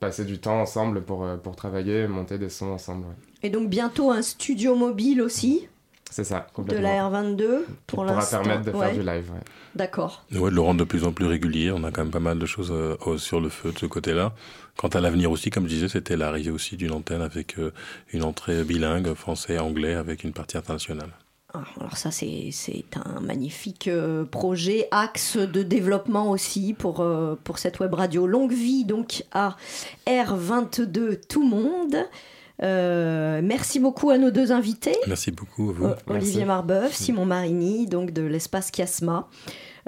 passer 0.00 0.24
du 0.24 0.38
temps 0.40 0.60
ensemble 0.60 1.02
pour, 1.02 1.26
pour 1.44 1.54
travailler, 1.56 2.08
monter 2.08 2.38
des 2.38 2.48
sons 2.50 2.72
ensemble. 2.72 3.06
ouais. 3.06 3.14
Et 3.42 3.50
donc, 3.50 3.68
bientôt, 3.68 4.10
un 4.10 4.22
studio 4.22 4.74
mobile 4.74 5.20
aussi, 5.22 5.68
C'est 6.10 6.24
ça, 6.24 6.46
de 6.48 6.54
complètement. 6.54 6.82
la 7.10 7.22
R22, 7.22 7.36
Qui 7.36 7.72
pour 7.86 8.04
pourra 8.04 8.14
l'instant. 8.16 8.42
permettre 8.42 8.64
de 8.64 8.70
faire 8.70 8.80
Ouais. 8.80 8.92
du 8.94 9.00
live. 9.02 9.30
ouais. 9.32 9.40
D'accord. 9.74 10.24
Ouais, 10.32 10.50
de 10.50 10.54
le 10.54 10.60
rendre 10.62 10.80
de 10.80 10.84
plus 10.84 11.04
en 11.04 11.12
plus 11.12 11.26
régulier. 11.26 11.70
On 11.70 11.84
a 11.84 11.90
quand 11.90 12.02
même 12.02 12.10
pas 12.10 12.18
mal 12.20 12.38
de 12.38 12.46
choses 12.46 12.72
euh, 12.72 12.96
sur 13.18 13.40
le 13.40 13.48
feu 13.50 13.72
de 13.72 13.78
ce 13.78 13.86
côté-là. 13.86 14.32
Quant 14.78 14.88
à 14.88 15.00
l'avenir 15.00 15.30
aussi, 15.30 15.50
comme 15.50 15.64
je 15.64 15.68
disais, 15.74 15.88
c'était 15.88 16.16
l'arrivée 16.16 16.50
aussi 16.50 16.76
d'une 16.76 16.92
antenne 16.92 17.20
avec 17.22 17.58
euh, 17.58 17.72
une 18.12 18.24
entrée 18.24 18.64
bilingue, 18.64 19.12
français-anglais, 19.14 19.94
avec 19.94 20.24
une 20.24 20.32
partie 20.32 20.56
internationale. 20.56 21.10
Ah, 21.54 21.62
Alors 21.80 21.96
ça, 21.96 22.10
c'est 22.10 22.48
c'est 22.52 22.84
un 23.04 23.20
magnifique 23.20 23.88
euh, 23.88 24.24
projet, 24.24 24.88
axe 24.90 25.36
de 25.36 25.62
développement 25.62 26.30
aussi 26.30 26.74
pour, 26.74 27.00
euh, 27.00 27.34
pour 27.44 27.58
cette 27.58 27.80
web 27.80 27.92
radio. 27.94 28.26
Longue 28.26 28.52
vie 28.52 28.84
donc 28.84 29.24
à 29.32 29.56
R22 30.06 31.20
Tout 31.28 31.46
Monde. 31.46 31.96
Euh, 32.62 33.40
merci 33.42 33.80
beaucoup 33.80 34.10
à 34.10 34.18
nos 34.18 34.30
deux 34.30 34.52
invités. 34.52 34.96
Merci 35.06 35.30
beaucoup 35.30 35.70
à 35.70 35.72
vous. 35.72 35.84
Euh, 35.86 35.94
Olivier 36.06 36.44
Marbeuf, 36.44 36.94
Simon 36.94 37.26
Marini, 37.26 37.86
donc 37.86 38.12
de 38.12 38.22
l'espace 38.22 38.70
Chiasma. 38.74 39.28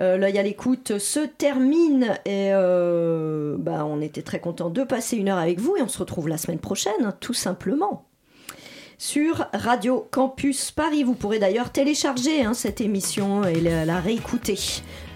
Euh, 0.00 0.16
L'œil 0.16 0.38
à 0.38 0.42
l'écoute 0.42 0.98
se 0.98 1.20
termine 1.20 2.04
et 2.24 2.50
euh, 2.52 3.56
bah, 3.58 3.84
on 3.84 4.00
était 4.00 4.22
très 4.22 4.38
content 4.38 4.70
de 4.70 4.84
passer 4.84 5.16
une 5.16 5.28
heure 5.28 5.38
avec 5.38 5.58
vous 5.58 5.76
et 5.76 5.82
on 5.82 5.88
se 5.88 5.98
retrouve 5.98 6.28
la 6.28 6.38
semaine 6.38 6.60
prochaine, 6.60 7.12
tout 7.20 7.34
simplement. 7.34 8.04
Sur 9.00 9.46
Radio 9.52 10.06
Campus 10.10 10.72
Paris. 10.72 11.04
Vous 11.04 11.14
pourrez 11.14 11.38
d'ailleurs 11.38 11.70
télécharger 11.70 12.44
hein, 12.44 12.52
cette 12.52 12.80
émission 12.80 13.44
et 13.44 13.60
la, 13.60 13.84
la 13.84 14.00
réécouter. 14.00 14.58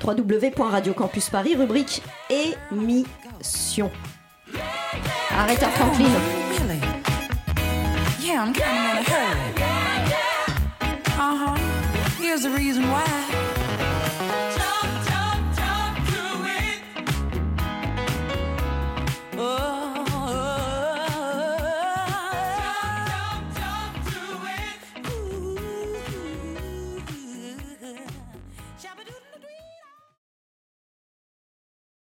www.radiocampusparis, 0.05 1.57
rubrique 1.57 2.03
émission. 2.31 3.91
Arrête 5.37 5.63
à 5.63 5.69
Franklin. 5.69 6.72
Yeah, 8.25 8.43
I'm 8.43 8.53
kinda 8.53 8.91
in 8.93 8.99
a 8.99 9.03
hurry. 9.03 9.53
Uh 11.19 11.37
huh. 11.43 11.57
Here's 12.21 12.43
the 12.43 12.51
reason 12.51 12.85
why. 12.89 13.05
Oh. 19.37 19.82